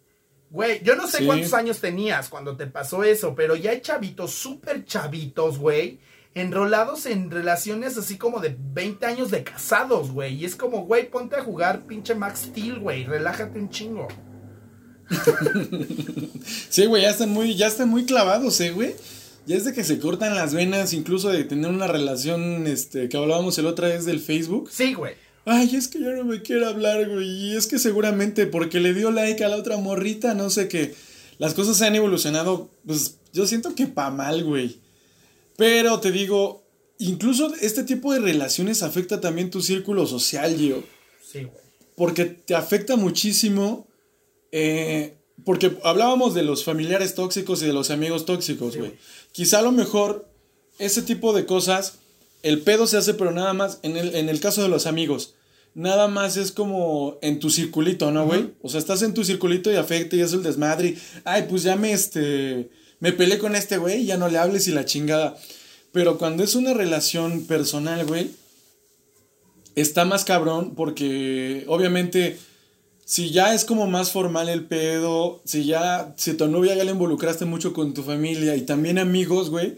güey, 0.49 0.81
yo 0.83 0.95
no 0.95 1.07
sé 1.07 1.25
cuántos 1.25 1.53
años 1.53 1.79
tenías 1.79 2.29
cuando 2.29 2.55
te 2.55 2.65
pasó 2.65 3.03
eso, 3.03 3.35
pero 3.35 3.55
ya 3.55 3.71
hay 3.71 3.81
chavitos, 3.81 4.31
súper 4.31 4.85
chavitos, 4.85 5.59
güey, 5.59 5.99
enrolados 6.33 7.05
en 7.05 7.29
relaciones 7.29 7.97
así 7.97 8.17
como 8.17 8.39
de 8.39 8.55
20 8.57 9.05
años 9.05 9.29
de 9.29 9.43
casados, 9.43 10.11
güey. 10.11 10.35
Y 10.35 10.45
es 10.45 10.55
como, 10.55 10.85
güey, 10.85 11.09
ponte 11.09 11.35
a 11.35 11.43
jugar 11.43 11.85
pinche 11.85 12.15
Max 12.15 12.47
Steel, 12.47 12.79
güey, 12.79 13.03
relájate 13.03 13.59
un 13.59 13.69
chingo. 13.69 14.07
sí, 16.69 16.85
güey, 16.85 17.03
ya 17.03 17.09
están 17.09 17.29
muy, 17.29 17.55
ya 17.55 17.67
están 17.67 17.89
muy 17.89 18.05
clavados, 18.05 18.59
eh, 18.61 18.71
güey. 18.71 18.95
Ya 19.45 19.55
es 19.57 19.65
de 19.65 19.73
que 19.73 19.83
se 19.83 19.99
cortan 19.99 20.35
las 20.35 20.53
venas, 20.53 20.93
incluso 20.93 21.29
de 21.29 21.43
tener 21.43 21.71
una 21.71 21.87
relación, 21.87 22.67
este, 22.67 23.09
que 23.09 23.17
hablábamos 23.17 23.57
el 23.57 23.65
otra 23.65 23.87
vez 23.87 24.05
del 24.05 24.19
Facebook. 24.19 24.69
Sí, 24.71 24.93
güey. 24.93 25.15
Ay, 25.45 25.75
es 25.75 25.87
que 25.87 25.99
yo 25.99 26.11
no 26.11 26.25
me 26.25 26.41
quiero 26.41 26.67
hablar, 26.67 27.09
güey. 27.09 27.27
Y 27.27 27.55
es 27.55 27.67
que 27.67 27.79
seguramente 27.79 28.45
porque 28.45 28.79
le 28.79 28.93
dio 28.93 29.11
like 29.11 29.43
a 29.43 29.49
la 29.49 29.57
otra 29.57 29.77
morrita, 29.77 30.33
no 30.33 30.49
sé 30.49 30.67
qué. 30.67 30.93
Las 31.37 31.53
cosas 31.53 31.77
se 31.77 31.85
han 31.85 31.95
evolucionado, 31.95 32.69
pues 32.85 33.17
yo 33.33 33.47
siento 33.47 33.73
que 33.75 33.87
pa' 33.87 34.11
mal, 34.11 34.43
güey. 34.43 34.79
Pero 35.57 35.99
te 35.99 36.11
digo, 36.11 36.63
incluso 36.97 37.53
este 37.61 37.83
tipo 37.83 38.13
de 38.13 38.19
relaciones 38.19 38.83
afecta 38.83 39.21
también 39.21 39.49
tu 39.49 39.61
círculo 39.61 40.05
social, 40.05 40.57
yo. 40.57 40.83
Sí, 41.25 41.43
güey. 41.43 41.63
Porque 41.95 42.25
te 42.25 42.55
afecta 42.55 42.95
muchísimo. 42.95 43.87
Eh, 44.51 45.15
porque 45.45 45.77
hablábamos 45.83 46.33
de 46.33 46.43
los 46.43 46.63
familiares 46.63 47.15
tóxicos 47.15 47.61
y 47.61 47.65
de 47.65 47.73
los 47.73 47.91
amigos 47.91 48.25
tóxicos, 48.25 48.77
güey. 48.77 48.93
Quizá 49.31 49.59
a 49.59 49.61
lo 49.61 49.71
mejor 49.71 50.29
ese 50.79 51.01
tipo 51.01 51.33
de 51.33 51.45
cosas, 51.45 51.98
el 52.43 52.61
pedo 52.61 52.87
se 52.87 52.97
hace, 52.97 53.13
pero 53.13 53.31
nada 53.31 53.53
más, 53.53 53.79
en 53.83 53.97
el, 53.97 54.15
en 54.15 54.29
el 54.29 54.39
caso 54.39 54.61
de 54.61 54.69
los 54.69 54.85
amigos, 54.85 55.35
nada 55.73 56.07
más 56.07 56.37
es 56.37 56.51
como 56.51 57.17
en 57.21 57.39
tu 57.39 57.49
circulito, 57.49 58.11
¿no, 58.11 58.25
güey? 58.25 58.53
O 58.61 58.69
sea, 58.69 58.79
estás 58.79 59.01
en 59.01 59.13
tu 59.13 59.23
circulito 59.23 59.71
y 59.71 59.75
afecta 59.75 60.15
y 60.15 60.21
es 60.21 60.33
el 60.33 60.43
desmadre. 60.43 60.97
ay, 61.23 61.45
pues 61.49 61.63
ya 61.63 61.75
me, 61.75 61.91
este, 61.91 62.69
me 62.99 63.11
peleé 63.13 63.37
con 63.37 63.55
este 63.55 63.77
güey, 63.77 64.05
ya 64.05 64.17
no 64.17 64.29
le 64.29 64.37
hables 64.37 64.67
y 64.67 64.71
la 64.71 64.85
chingada. 64.85 65.37
Pero 65.91 66.17
cuando 66.17 66.43
es 66.43 66.55
una 66.55 66.73
relación 66.73 67.45
personal, 67.45 68.05
güey, 68.05 68.31
está 69.75 70.05
más 70.05 70.23
cabrón 70.23 70.75
porque 70.75 71.63
obviamente 71.67 72.37
si 73.05 73.31
ya 73.31 73.55
es 73.55 73.65
como 73.65 73.87
más 73.87 74.11
formal 74.11 74.49
el 74.49 74.65
pedo, 74.65 75.41
si 75.43 75.65
ya, 75.65 76.13
si 76.15 76.35
tu 76.35 76.47
novia 76.47 76.75
ya 76.75 76.83
le 76.83 76.91
involucraste 76.91 77.45
mucho 77.45 77.73
con 77.73 77.95
tu 77.95 78.03
familia 78.03 78.55
y 78.55 78.61
también 78.61 78.99
amigos, 78.99 79.49
güey, 79.49 79.77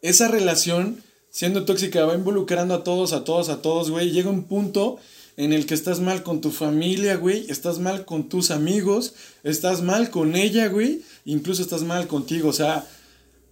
esa 0.00 0.26
relación 0.26 1.00
siendo 1.32 1.64
tóxica 1.64 2.04
va 2.04 2.14
involucrando 2.14 2.74
a 2.74 2.84
todos, 2.84 3.12
a 3.12 3.24
todos, 3.24 3.48
a 3.48 3.62
todos, 3.62 3.90
güey, 3.90 4.10
llega 4.10 4.30
un 4.30 4.44
punto 4.44 4.98
en 5.36 5.54
el 5.54 5.64
que 5.64 5.74
estás 5.74 5.98
mal 5.98 6.22
con 6.22 6.42
tu 6.42 6.50
familia, 6.50 7.16
güey, 7.16 7.46
estás 7.48 7.78
mal 7.78 8.04
con 8.04 8.28
tus 8.28 8.50
amigos, 8.50 9.14
estás 9.42 9.82
mal 9.82 10.10
con 10.10 10.36
ella, 10.36 10.68
güey, 10.68 11.00
incluso 11.24 11.62
estás 11.62 11.82
mal 11.82 12.06
contigo, 12.06 12.50
o 12.50 12.52
sea, 12.52 12.86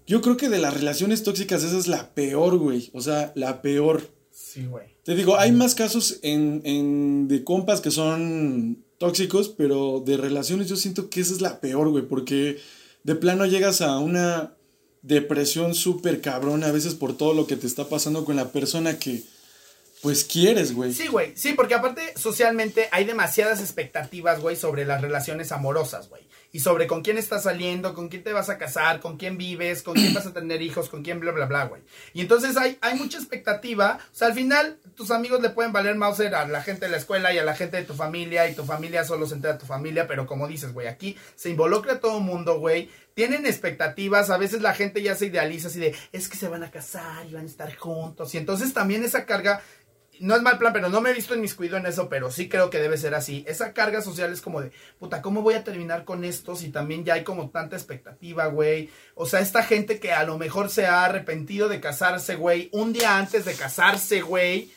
yo 0.06 0.20
creo 0.20 0.36
que 0.36 0.50
de 0.50 0.58
las 0.58 0.74
relaciones 0.74 1.22
tóxicas 1.22 1.64
esa 1.64 1.78
es 1.78 1.88
la 1.88 2.10
peor, 2.10 2.58
güey, 2.58 2.90
o 2.92 3.00
sea, 3.00 3.32
la 3.34 3.62
peor. 3.62 4.10
Sí, 4.30 4.66
güey. 4.66 4.88
Te 5.02 5.14
digo, 5.14 5.38
hay 5.38 5.50
más 5.50 5.74
casos 5.74 6.18
en, 6.22 6.60
en 6.64 7.28
de 7.28 7.44
compas 7.44 7.80
que 7.80 7.90
son 7.90 8.84
tóxicos, 8.98 9.48
pero 9.48 10.02
de 10.04 10.18
relaciones 10.18 10.68
yo 10.68 10.76
siento 10.76 11.08
que 11.08 11.22
esa 11.22 11.32
es 11.32 11.40
la 11.40 11.60
peor, 11.60 11.88
güey, 11.88 12.06
porque 12.06 12.58
de 13.04 13.14
plano 13.14 13.46
llegas 13.46 13.80
a 13.80 13.98
una 13.98 14.54
depresión 15.02 15.74
súper 15.74 16.20
cabrón 16.20 16.64
a 16.64 16.72
veces 16.72 16.94
por 16.94 17.16
todo 17.16 17.34
lo 17.34 17.46
que 17.46 17.56
te 17.56 17.66
está 17.66 17.88
pasando 17.88 18.24
con 18.24 18.36
la 18.36 18.52
persona 18.52 18.98
que 18.98 19.22
pues 20.02 20.24
quieres, 20.24 20.74
güey. 20.74 20.94
Sí, 20.94 21.08
güey, 21.08 21.36
sí, 21.36 21.52
porque 21.52 21.74
aparte 21.74 22.14
socialmente 22.16 22.88
hay 22.90 23.04
demasiadas 23.04 23.60
expectativas, 23.60 24.40
güey, 24.40 24.56
sobre 24.56 24.86
las 24.86 25.02
relaciones 25.02 25.52
amorosas, 25.52 26.08
güey 26.08 26.22
y 26.52 26.60
sobre 26.60 26.86
con 26.86 27.02
quién 27.02 27.18
estás 27.18 27.44
saliendo, 27.44 27.94
con 27.94 28.08
quién 28.08 28.24
te 28.24 28.32
vas 28.32 28.48
a 28.48 28.58
casar, 28.58 29.00
con 29.00 29.16
quién 29.16 29.38
vives, 29.38 29.82
con 29.82 29.94
quién 29.94 30.12
vas 30.14 30.26
a 30.26 30.32
tener 30.32 30.62
hijos, 30.62 30.88
con 30.88 31.02
quién 31.02 31.20
bla, 31.20 31.32
bla, 31.32 31.46
bla, 31.46 31.64
güey. 31.66 31.82
Y 32.12 32.20
entonces 32.20 32.56
hay, 32.56 32.76
hay 32.80 32.98
mucha 32.98 33.18
expectativa. 33.18 33.98
O 34.12 34.14
sea, 34.14 34.28
al 34.28 34.34
final 34.34 34.78
tus 34.96 35.10
amigos 35.10 35.40
le 35.40 35.50
pueden 35.50 35.72
valer 35.72 35.94
Mauser 35.94 36.34
a 36.34 36.46
la 36.46 36.62
gente 36.62 36.86
de 36.86 36.90
la 36.90 36.98
escuela 36.98 37.32
y 37.32 37.38
a 37.38 37.44
la 37.44 37.54
gente 37.54 37.76
de 37.76 37.84
tu 37.84 37.94
familia 37.94 38.48
y 38.48 38.54
tu 38.54 38.64
familia 38.64 39.04
solo 39.04 39.26
se 39.26 39.34
entera 39.34 39.54
de 39.54 39.60
tu 39.60 39.66
familia, 39.66 40.06
pero 40.06 40.26
como 40.26 40.48
dices, 40.48 40.72
güey, 40.72 40.88
aquí 40.88 41.16
se 41.36 41.50
involucra 41.50 42.00
todo 42.00 42.18
el 42.18 42.24
mundo, 42.24 42.58
güey. 42.58 42.90
Tienen 43.14 43.44
expectativas, 43.46 44.30
a 44.30 44.38
veces 44.38 44.62
la 44.62 44.74
gente 44.74 45.02
ya 45.02 45.14
se 45.14 45.26
idealiza 45.26 45.68
así 45.68 45.78
de, 45.78 45.94
es 46.12 46.28
que 46.28 46.36
se 46.36 46.48
van 46.48 46.62
a 46.62 46.70
casar 46.70 47.26
y 47.26 47.34
van 47.34 47.44
a 47.44 47.48
estar 47.48 47.74
juntos. 47.76 48.34
Y 48.34 48.38
entonces 48.38 48.72
también 48.72 49.04
esa 49.04 49.26
carga 49.26 49.62
no 50.20 50.36
es 50.36 50.42
mal 50.42 50.58
plan, 50.58 50.72
pero 50.72 50.88
no 50.88 51.00
me 51.00 51.10
he 51.10 51.14
visto 51.14 51.34
en 51.34 51.40
mis 51.40 51.54
cuidados 51.54 51.80
en 51.80 51.90
eso, 51.90 52.08
pero 52.08 52.30
sí 52.30 52.48
creo 52.48 52.70
que 52.70 52.78
debe 52.78 52.98
ser 52.98 53.14
así. 53.14 53.44
Esa 53.48 53.72
carga 53.72 54.02
social 54.02 54.32
es 54.32 54.40
como 54.40 54.60
de, 54.60 54.70
puta, 54.98 55.22
¿cómo 55.22 55.42
voy 55.42 55.54
a 55.54 55.64
terminar 55.64 56.04
con 56.04 56.24
esto 56.24 56.54
si 56.54 56.68
también 56.68 57.04
ya 57.04 57.14
hay 57.14 57.24
como 57.24 57.50
tanta 57.50 57.74
expectativa, 57.76 58.46
güey? 58.46 58.90
O 59.14 59.26
sea, 59.26 59.40
esta 59.40 59.62
gente 59.62 59.98
que 59.98 60.12
a 60.12 60.24
lo 60.24 60.38
mejor 60.38 60.68
se 60.70 60.86
ha 60.86 61.04
arrepentido 61.04 61.68
de 61.68 61.80
casarse, 61.80 62.36
güey, 62.36 62.68
un 62.72 62.92
día 62.92 63.16
antes 63.18 63.44
de 63.44 63.54
casarse, 63.54 64.20
güey. 64.20 64.70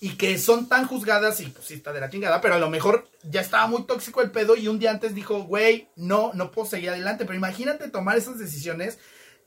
y 0.00 0.10
que 0.10 0.38
son 0.38 0.68
tan 0.68 0.86
juzgadas 0.86 1.40
y 1.40 1.46
pues 1.46 1.66
sí 1.66 1.74
está 1.74 1.92
de 1.92 2.00
la 2.00 2.10
chingada, 2.10 2.40
pero 2.40 2.54
a 2.54 2.58
lo 2.58 2.70
mejor 2.70 3.08
ya 3.24 3.40
estaba 3.40 3.66
muy 3.66 3.84
tóxico 3.84 4.22
el 4.22 4.30
pedo 4.30 4.56
y 4.56 4.68
un 4.68 4.78
día 4.78 4.90
antes 4.90 5.14
dijo, 5.14 5.42
güey, 5.42 5.88
no, 5.96 6.30
no 6.34 6.52
puedo 6.52 6.68
seguir 6.68 6.90
adelante, 6.90 7.24
pero 7.24 7.36
imagínate 7.36 7.88
tomar 7.88 8.16
esas 8.16 8.38
decisiones, 8.38 8.98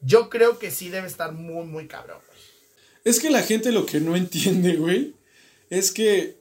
yo 0.02 0.30
creo 0.30 0.60
que 0.60 0.72
sí 0.72 0.90
debe 0.90 1.08
estar 1.08 1.32
muy, 1.32 1.66
muy 1.66 1.88
cabrón. 1.88 2.20
Es 3.04 3.20
que 3.20 3.30
la 3.30 3.42
gente 3.42 3.72
lo 3.72 3.86
que 3.86 4.00
no 4.00 4.16
entiende, 4.16 4.76
güey, 4.76 5.16
es 5.72 5.92
que, 5.92 6.38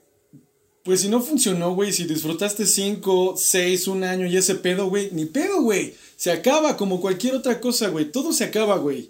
pues 0.83 1.01
si 1.01 1.07
no 1.07 1.21
funcionó, 1.21 1.73
güey, 1.73 1.93
si 1.93 2.03
disfrutaste 2.03 2.65
cinco, 2.65 3.35
seis, 3.37 3.87
un 3.87 4.03
año 4.03 4.27
y 4.27 4.35
ese 4.35 4.55
pedo, 4.55 4.87
güey, 4.87 5.09
ni 5.13 5.25
pedo, 5.25 5.61
güey, 5.61 5.95
se 6.17 6.31
acaba 6.31 6.75
como 6.75 6.99
cualquier 6.99 7.35
otra 7.35 7.61
cosa, 7.61 7.87
güey, 7.87 8.11
todo 8.11 8.33
se 8.33 8.43
acaba, 8.43 8.77
güey. 8.77 9.09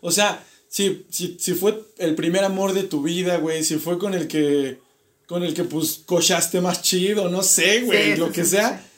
O 0.00 0.12
sea, 0.12 0.46
si, 0.68 1.04
si, 1.10 1.36
si 1.40 1.54
fue 1.54 1.84
el 1.98 2.14
primer 2.14 2.44
amor 2.44 2.74
de 2.74 2.84
tu 2.84 3.02
vida, 3.02 3.38
güey, 3.38 3.64
si 3.64 3.76
fue 3.76 3.98
con 3.98 4.14
el 4.14 4.28
que, 4.28 4.78
con 5.26 5.42
el 5.42 5.52
que, 5.52 5.64
pues, 5.64 6.00
cochaste 6.06 6.60
más 6.60 6.82
chido, 6.82 7.28
no 7.28 7.42
sé, 7.42 7.82
güey, 7.82 8.12
Sí, 8.12 8.20
lo 8.20 8.28
sí, 8.28 8.32
que 8.32 8.44
sí, 8.44 8.50
sea. 8.50 8.88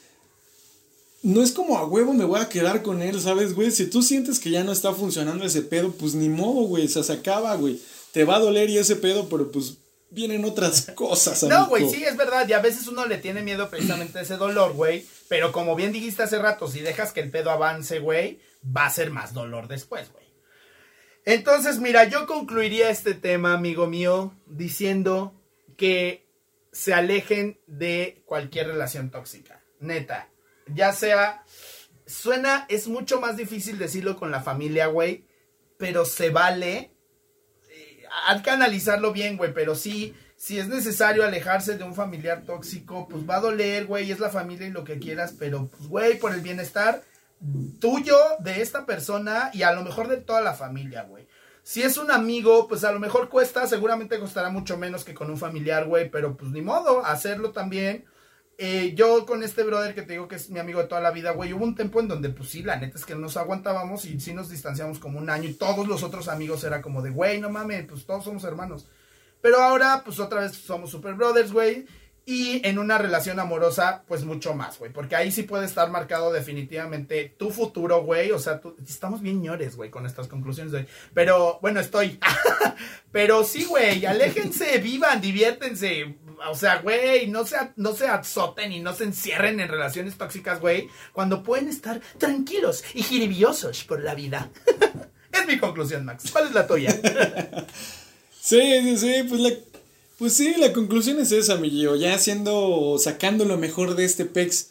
No 1.22 1.42
es 1.42 1.52
como 1.52 1.78
a 1.78 1.86
huevo 1.86 2.12
me 2.12 2.26
voy 2.26 2.40
a 2.40 2.48
quedar 2.50 2.82
con 2.82 3.00
él, 3.00 3.18
¿sabes, 3.22 3.54
güey? 3.54 3.70
Si 3.70 3.86
tú 3.86 4.02
sientes 4.02 4.38
que 4.38 4.50
ya 4.50 4.64
no 4.64 4.72
está 4.72 4.92
funcionando 4.92 5.46
ese 5.46 5.62
pedo, 5.62 5.92
pues 5.92 6.14
ni 6.14 6.28
modo, 6.28 6.66
güey, 6.66 6.84
o 6.84 6.88
sea, 6.88 7.02
se 7.02 7.14
acaba, 7.14 7.56
güey. 7.56 7.80
Te 8.12 8.24
va 8.24 8.36
a 8.36 8.40
doler 8.40 8.68
y 8.68 8.76
ese 8.76 8.96
pedo, 8.96 9.28
pero 9.30 9.50
pues 9.50 9.78
vienen 10.10 10.44
otras 10.44 10.90
cosas, 10.94 11.42
No, 11.44 11.56
amigo. 11.56 11.68
güey, 11.70 11.88
sí, 11.90 12.04
es 12.04 12.16
verdad. 12.16 12.48
Y 12.48 12.52
a 12.52 12.60
veces 12.60 12.86
uno 12.86 13.06
le 13.06 13.18
tiene 13.18 13.42
miedo 13.42 13.68
precisamente 13.70 14.18
a 14.18 14.22
ese 14.22 14.36
dolor, 14.36 14.72
güey. 14.72 15.06
Pero 15.28 15.52
como 15.52 15.76
bien 15.76 15.92
dijiste 15.92 16.22
hace 16.22 16.38
rato, 16.38 16.68
si 16.68 16.80
dejas 16.80 17.12
que 17.12 17.20
el 17.20 17.30
pedo 17.30 17.50
avance, 17.50 17.98
güey, 17.98 18.40
va 18.64 18.86
a 18.86 18.90
ser 18.90 19.10
más 19.10 19.34
dolor 19.34 19.68
después, 19.68 20.10
güey. 20.12 20.26
Entonces, 21.24 21.78
mira, 21.78 22.04
yo 22.04 22.26
concluiría 22.26 22.88
este 22.90 23.12
tema, 23.14 23.52
amigo 23.52 23.86
mío, 23.86 24.34
diciendo 24.46 25.34
que 25.76 26.26
se 26.72 26.94
alejen 26.94 27.60
de 27.66 28.22
cualquier 28.24 28.68
relación 28.68 29.10
tóxica. 29.10 29.62
Neta. 29.80 30.28
Ya 30.74 30.92
sea. 30.92 31.44
Suena, 32.06 32.64
es 32.70 32.88
mucho 32.88 33.20
más 33.20 33.36
difícil 33.36 33.76
decirlo 33.78 34.16
con 34.16 34.30
la 34.30 34.40
familia, 34.42 34.86
güey. 34.86 35.26
Pero 35.76 36.06
se 36.06 36.30
vale 36.30 36.92
hay 38.26 38.42
que 38.42 38.50
analizarlo 38.50 39.12
bien, 39.12 39.36
güey, 39.36 39.52
pero 39.52 39.74
sí, 39.74 40.14
si 40.36 40.58
es 40.58 40.68
necesario 40.68 41.24
alejarse 41.24 41.76
de 41.76 41.84
un 41.84 41.94
familiar 41.94 42.42
tóxico, 42.44 43.08
pues 43.08 43.28
va 43.28 43.36
a 43.36 43.40
doler, 43.40 43.86
güey, 43.86 44.10
es 44.10 44.20
la 44.20 44.30
familia 44.30 44.66
y 44.66 44.72
lo 44.72 44.84
que 44.84 44.98
quieras, 44.98 45.34
pero, 45.38 45.66
pues, 45.66 45.88
güey, 45.88 46.18
por 46.18 46.32
el 46.32 46.40
bienestar 46.40 47.02
tuyo, 47.80 48.16
de 48.40 48.62
esta 48.62 48.84
persona 48.84 49.50
y 49.52 49.62
a 49.62 49.72
lo 49.72 49.82
mejor 49.82 50.08
de 50.08 50.16
toda 50.16 50.40
la 50.40 50.54
familia, 50.54 51.02
güey. 51.04 51.26
Si 51.62 51.82
es 51.82 51.98
un 51.98 52.10
amigo, 52.10 52.66
pues 52.66 52.84
a 52.84 52.92
lo 52.92 52.98
mejor 52.98 53.28
cuesta, 53.28 53.66
seguramente 53.66 54.18
costará 54.18 54.48
mucho 54.48 54.78
menos 54.78 55.04
que 55.04 55.14
con 55.14 55.30
un 55.30 55.36
familiar, 55.36 55.86
güey, 55.86 56.10
pero 56.10 56.36
pues 56.36 56.50
ni 56.50 56.62
modo, 56.62 57.04
hacerlo 57.04 57.50
también. 57.50 58.06
Eh, 58.60 58.92
yo 58.96 59.24
con 59.24 59.44
este 59.44 59.62
brother 59.62 59.94
que 59.94 60.02
te 60.02 60.14
digo 60.14 60.26
que 60.26 60.34
es 60.34 60.50
mi 60.50 60.58
amigo 60.58 60.80
de 60.80 60.88
toda 60.88 61.00
la 61.00 61.12
vida, 61.12 61.30
güey, 61.30 61.52
hubo 61.52 61.64
un 61.64 61.76
tiempo 61.76 62.00
en 62.00 62.08
donde, 62.08 62.28
pues 62.30 62.48
sí, 62.48 62.64
la 62.64 62.74
neta 62.74 62.98
es 62.98 63.04
que 63.04 63.14
nos 63.14 63.36
aguantábamos 63.36 64.04
y 64.04 64.18
sí 64.18 64.34
nos 64.34 64.48
distanciamos 64.48 64.98
como 64.98 65.20
un 65.20 65.30
año 65.30 65.48
y 65.48 65.54
todos 65.54 65.86
los 65.86 66.02
otros 66.02 66.26
amigos 66.26 66.64
era 66.64 66.82
como 66.82 67.00
de, 67.00 67.10
güey, 67.10 67.40
no 67.40 67.50
mames, 67.50 67.86
pues 67.86 68.04
todos 68.04 68.24
somos 68.24 68.42
hermanos. 68.42 68.88
Pero 69.40 69.60
ahora, 69.60 70.02
pues 70.04 70.18
otra 70.18 70.40
vez 70.40 70.56
somos 70.56 70.90
super 70.90 71.14
brothers, 71.14 71.52
güey. 71.52 71.86
Y 72.26 72.60
en 72.66 72.78
una 72.78 72.98
relación 72.98 73.38
amorosa, 73.38 74.02
pues 74.06 74.24
mucho 74.24 74.52
más, 74.54 74.78
güey. 74.78 74.92
Porque 74.92 75.16
ahí 75.16 75.32
sí 75.32 75.44
puede 75.44 75.64
estar 75.64 75.90
marcado 75.90 76.30
definitivamente 76.30 77.34
tu 77.38 77.50
futuro, 77.50 78.02
güey. 78.02 78.32
O 78.32 78.38
sea, 78.38 78.60
estamos 78.86 79.22
bien 79.22 79.40
ñores, 79.40 79.76
güey, 79.76 79.88
con 79.88 80.04
estas 80.04 80.28
conclusiones, 80.28 80.72
güey. 80.72 80.86
Pero, 81.14 81.58
bueno, 81.62 81.80
estoy. 81.80 82.18
Pero 83.12 83.44
sí, 83.44 83.64
güey, 83.64 84.04
aléjense, 84.04 84.76
vivan, 84.78 85.22
diviértense. 85.22 86.16
O 86.50 86.54
sea, 86.54 86.78
güey, 86.78 87.26
no 87.26 87.46
se, 87.46 87.56
no 87.76 87.94
se 87.94 88.06
azoten 88.06 88.72
y 88.72 88.80
no 88.80 88.94
se 88.94 89.04
encierren 89.04 89.60
en 89.60 89.68
relaciones 89.68 90.16
tóxicas, 90.16 90.60
güey. 90.60 90.88
Cuando 91.12 91.42
pueden 91.42 91.68
estar 91.68 92.00
tranquilos 92.18 92.84
y 92.94 93.02
jiribiosos 93.02 93.84
por 93.84 94.02
la 94.02 94.14
vida. 94.14 94.50
es 95.32 95.46
mi 95.46 95.58
conclusión, 95.58 96.04
Max. 96.04 96.30
¿Cuál 96.32 96.48
es 96.48 96.54
la 96.54 96.66
tuya? 96.66 96.98
Sí, 98.40 98.62
sí, 98.82 98.96
sí, 98.96 99.12
pues 99.28 99.42
la, 99.42 99.50
pues 100.16 100.32
sí, 100.32 100.54
la 100.56 100.72
conclusión 100.72 101.20
es 101.20 101.32
esa, 101.32 101.56
mi 101.56 101.68
Gio. 101.68 101.96
Ya 101.96 102.14
haciendo, 102.14 102.96
sacando 102.98 103.44
lo 103.44 103.58
mejor 103.58 103.94
de 103.94 104.06
este 104.06 104.24
pex. 104.24 104.70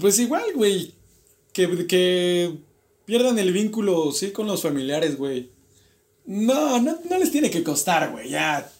Pues 0.00 0.18
igual, 0.18 0.44
güey. 0.54 0.94
Que, 1.52 1.86
que 1.86 2.56
pierdan 3.04 3.38
el 3.38 3.52
vínculo, 3.52 4.12
sí, 4.12 4.30
con 4.30 4.46
los 4.46 4.62
familiares, 4.62 5.18
güey. 5.18 5.50
No, 6.24 6.80
no, 6.80 6.98
no 7.10 7.18
les 7.18 7.30
tiene 7.30 7.50
que 7.50 7.62
costar, 7.62 8.12
güey. 8.12 8.30
Ya, 8.30 8.71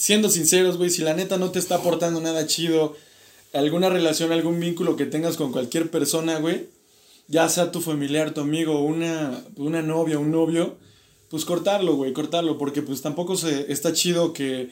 siendo 0.00 0.30
sinceros, 0.30 0.78
güey, 0.78 0.88
si 0.88 1.02
la 1.02 1.12
neta 1.12 1.36
no 1.36 1.50
te 1.50 1.58
está 1.58 1.74
aportando 1.74 2.22
nada 2.22 2.46
chido, 2.46 2.96
alguna 3.52 3.90
relación, 3.90 4.32
algún 4.32 4.58
vínculo 4.58 4.96
que 4.96 5.04
tengas 5.04 5.36
con 5.36 5.52
cualquier 5.52 5.90
persona, 5.90 6.38
güey, 6.38 6.68
ya 7.28 7.46
sea 7.50 7.70
tu 7.70 7.82
familiar, 7.82 8.32
tu 8.32 8.40
amigo, 8.40 8.80
una, 8.80 9.44
una 9.56 9.82
novia, 9.82 10.18
un 10.18 10.30
novio, 10.30 10.76
pues 11.28 11.44
cortarlo, 11.44 11.96
güey, 11.96 12.14
cortarlo, 12.14 12.56
porque 12.56 12.80
pues 12.80 13.02
tampoco 13.02 13.36
se, 13.36 13.70
está 13.70 13.92
chido 13.92 14.32
que 14.32 14.70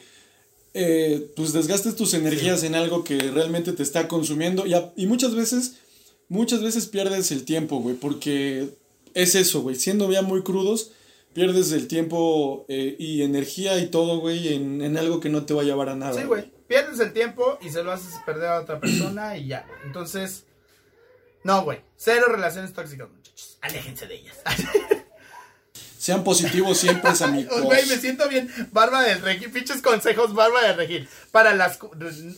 eh, 0.73 1.27
pues 1.35 1.53
desgastes 1.53 1.95
tus 1.95 2.13
energías 2.15 2.63
en 2.63 2.73
algo 2.73 3.03
que 3.03 3.17
realmente 3.19 3.71
te 3.73 3.83
está 3.83 4.07
consumiendo 4.07 4.65
y, 4.65 4.73
a- 4.73 4.91
y 4.95 5.05
muchas 5.05 5.35
veces, 5.35 5.73
muchas 6.27 6.61
veces 6.63 6.87
pierdes 6.87 7.31
el 7.31 7.43
tiempo, 7.45 7.79
güey, 7.81 7.95
porque 7.95 8.69
es 9.13 9.35
eso, 9.35 9.61
güey, 9.61 9.75
siendo 9.75 10.11
ya 10.11 10.21
muy 10.23 10.41
crudos, 10.41 10.91
pierdes 11.33 11.71
el 11.71 11.87
tiempo 11.87 12.65
eh, 12.67 12.95
y 12.97 13.23
energía 13.23 13.77
y 13.77 13.87
todo, 13.87 14.19
güey, 14.19 14.53
en, 14.53 14.81
en 14.81 14.97
algo 14.97 15.19
que 15.19 15.29
no 15.29 15.45
te 15.45 15.53
va 15.53 15.61
a 15.61 15.65
llevar 15.65 15.89
a 15.89 15.95
nada. 15.95 16.13
Sí, 16.13 16.23
güey. 16.23 16.51
Pierdes 16.67 16.99
el 16.99 17.13
tiempo 17.13 17.57
y 17.61 17.69
se 17.69 17.83
lo 17.83 17.91
haces 17.91 18.13
perder 18.25 18.49
a 18.49 18.59
otra 18.61 18.79
persona 18.79 19.37
y 19.37 19.47
ya. 19.47 19.65
Entonces, 19.83 20.45
no, 21.43 21.63
güey. 21.63 21.81
Cero 21.95 22.27
relaciones 22.29 22.73
tóxicas, 22.73 23.09
muchachos. 23.09 23.57
Aléjense 23.61 24.07
de 24.07 24.15
ellas. 24.15 24.37
Sean 25.97 26.23
positivos 26.23 26.77
siempre, 26.77 27.11
amigos. 27.21 27.61
Güey, 27.61 27.85
me 27.87 27.97
siento 27.97 28.29
bien. 28.29 28.49
Barba 28.71 29.03
del 29.03 29.21
regir. 29.21 29.51
Pinches 29.51 29.81
consejos, 29.81 30.33
barba 30.33 30.61
del 30.63 30.77
regir. 30.77 31.09
Para 31.31 31.53
las, 31.53 31.77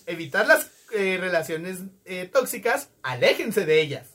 evitar 0.08 0.48
las 0.48 0.72
eh, 0.94 1.18
relaciones 1.22 1.78
eh, 2.06 2.28
tóxicas, 2.32 2.90
aléjense 3.04 3.66
de 3.66 3.82
ellas. 3.82 4.08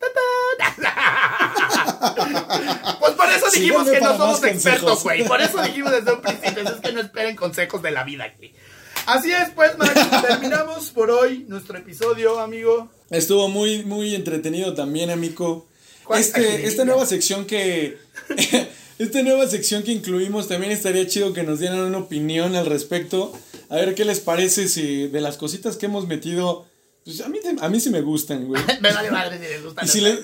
Pues 3.00 3.12
por 3.14 3.30
eso 3.30 3.46
dijimos 3.52 3.88
que 3.88 4.00
no 4.00 4.16
somos 4.16 4.44
expertos, 4.44 5.02
güey. 5.02 5.26
Por 5.26 5.40
eso 5.40 5.62
dijimos 5.62 5.92
desde 5.92 6.12
un 6.12 6.20
principio. 6.20 6.62
Es 6.62 6.80
que 6.80 6.92
no 6.92 7.00
esperen 7.00 7.36
consejos 7.36 7.82
de 7.82 7.90
la 7.90 8.04
vida, 8.04 8.32
güey. 8.36 8.52
Así 9.06 9.32
es, 9.32 9.50
pues, 9.54 9.76
Max. 9.78 9.92
Terminamos 10.28 10.90
por 10.90 11.10
hoy 11.10 11.44
nuestro 11.48 11.76
episodio, 11.76 12.38
amigo. 12.38 12.88
Estuvo 13.10 13.48
muy, 13.48 13.84
muy 13.84 14.14
entretenido 14.14 14.74
también, 14.74 15.10
amigo. 15.10 15.66
¿Cuánta 16.04 16.24
Este, 16.40 16.66
esta 16.66 16.84
nueva 16.84 17.06
sección 17.06 17.44
que. 17.46 17.98
esta 18.98 19.22
nueva 19.22 19.46
sección 19.48 19.82
que 19.82 19.92
incluimos 19.92 20.48
también 20.48 20.72
estaría 20.72 21.06
chido 21.06 21.32
que 21.32 21.42
nos 21.42 21.58
dieran 21.58 21.80
una 21.80 21.98
opinión 21.98 22.54
al 22.54 22.66
respecto. 22.66 23.36
A 23.68 23.76
ver 23.76 23.94
qué 23.94 24.04
les 24.04 24.20
parece 24.20 24.68
si 24.68 25.08
de 25.08 25.20
las 25.20 25.36
cositas 25.36 25.76
que 25.76 25.86
hemos 25.86 26.06
metido. 26.06 26.66
Pues 27.04 27.20
a 27.20 27.28
mí, 27.28 27.40
a 27.60 27.68
mí 27.68 27.80
sí 27.80 27.90
me 27.90 28.00
gustan, 28.00 28.46
güey. 28.46 28.62
Me 28.80 28.92
vale 28.92 29.10
madre 29.10 29.38
si 29.38 29.44
les 29.44 29.64
gusta. 29.64 29.84
Y 29.84 29.88
si 29.88 30.00
sé, 30.00 30.04
le- 30.04 30.22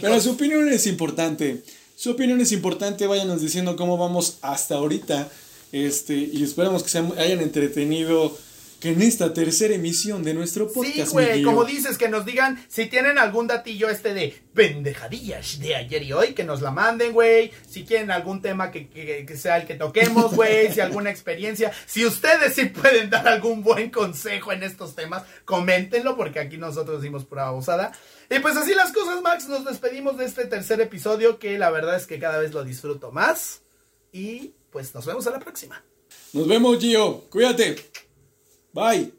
Pero 0.00 0.20
su 0.20 0.30
opinión 0.32 0.68
es 0.68 0.86
importante. 0.86 1.62
Su 1.96 2.10
opinión 2.10 2.40
es 2.40 2.52
importante. 2.52 3.06
Váyanos 3.06 3.40
diciendo 3.40 3.76
cómo 3.76 3.96
vamos 3.96 4.38
hasta 4.42 4.76
ahorita. 4.76 5.28
Este, 5.72 6.14
y 6.14 6.42
esperamos 6.42 6.82
que 6.82 6.88
se 6.88 6.98
hayan 6.98 7.40
entretenido 7.40 8.36
que 8.80 8.90
en 8.90 9.02
esta 9.02 9.34
tercera 9.34 9.74
emisión 9.74 10.22
de 10.22 10.34
nuestro 10.34 10.68
Sí, 10.68 10.74
podcast. 10.74 11.10
güey, 11.12 11.26
Miguel. 11.26 11.44
como 11.44 11.64
dices, 11.64 11.98
que 11.98 12.08
nos 12.08 12.24
digan 12.24 12.64
si 12.68 12.86
tienen 12.86 13.18
algún 13.18 13.48
datillo 13.48 13.88
este 13.88 14.14
de 14.14 14.40
pendejadillas 14.54 15.58
de 15.58 15.74
ayer 15.74 16.02
y 16.04 16.12
hoy, 16.12 16.32
que 16.34 16.44
nos 16.44 16.62
la 16.62 16.70
manden, 16.70 17.12
güey. 17.12 17.50
Si 17.68 17.84
quieren 17.84 18.10
algún 18.12 18.40
tema 18.40 18.70
que, 18.70 18.88
que- 18.88 19.24
que 19.26 19.36
sea 19.36 19.56
el 19.56 19.66
que 19.66 19.74
toquemos, 19.74 20.34
güey. 20.34 20.72
si 20.72 20.80
alguna 20.80 21.10
experiencia. 21.10 21.72
Si 21.86 22.06
ustedes 22.06 22.54
sí 22.54 22.66
pueden 22.66 23.10
dar 23.10 23.26
algún 23.26 23.62
buen 23.62 23.90
consejo 23.90 24.52
en 24.52 24.62
estos 24.62 24.94
temas, 24.94 25.24
coméntenlo, 25.44 26.16
porque 26.16 26.38
aquí 26.38 26.56
nosotros 26.56 27.00
decimos 27.02 27.24
pura 27.24 27.44
babosada. 27.44 27.92
Y 28.30 28.38
pues 28.40 28.56
así 28.56 28.74
las 28.74 28.92
cosas, 28.92 29.22
Max. 29.22 29.48
Nos 29.48 29.64
despedimos 29.64 30.18
de 30.18 30.24
este 30.26 30.44
tercer 30.46 30.80
episodio, 30.80 31.38
que 31.38 31.58
la 31.58 31.70
verdad 31.70 31.96
es 31.96 32.06
que 32.06 32.18
cada 32.20 32.38
vez 32.38 32.52
lo 32.52 32.62
disfruto 32.64 33.10
más. 33.10 33.62
Y 34.12 34.52
pues 34.70 34.94
nos 34.94 35.04
vemos 35.06 35.26
a 35.26 35.30
la 35.30 35.40
próxima. 35.40 35.82
Nos 36.32 36.46
vemos, 36.46 36.78
Gio. 36.78 37.24
Cuídate. 37.30 37.76
Bye. 38.74 39.12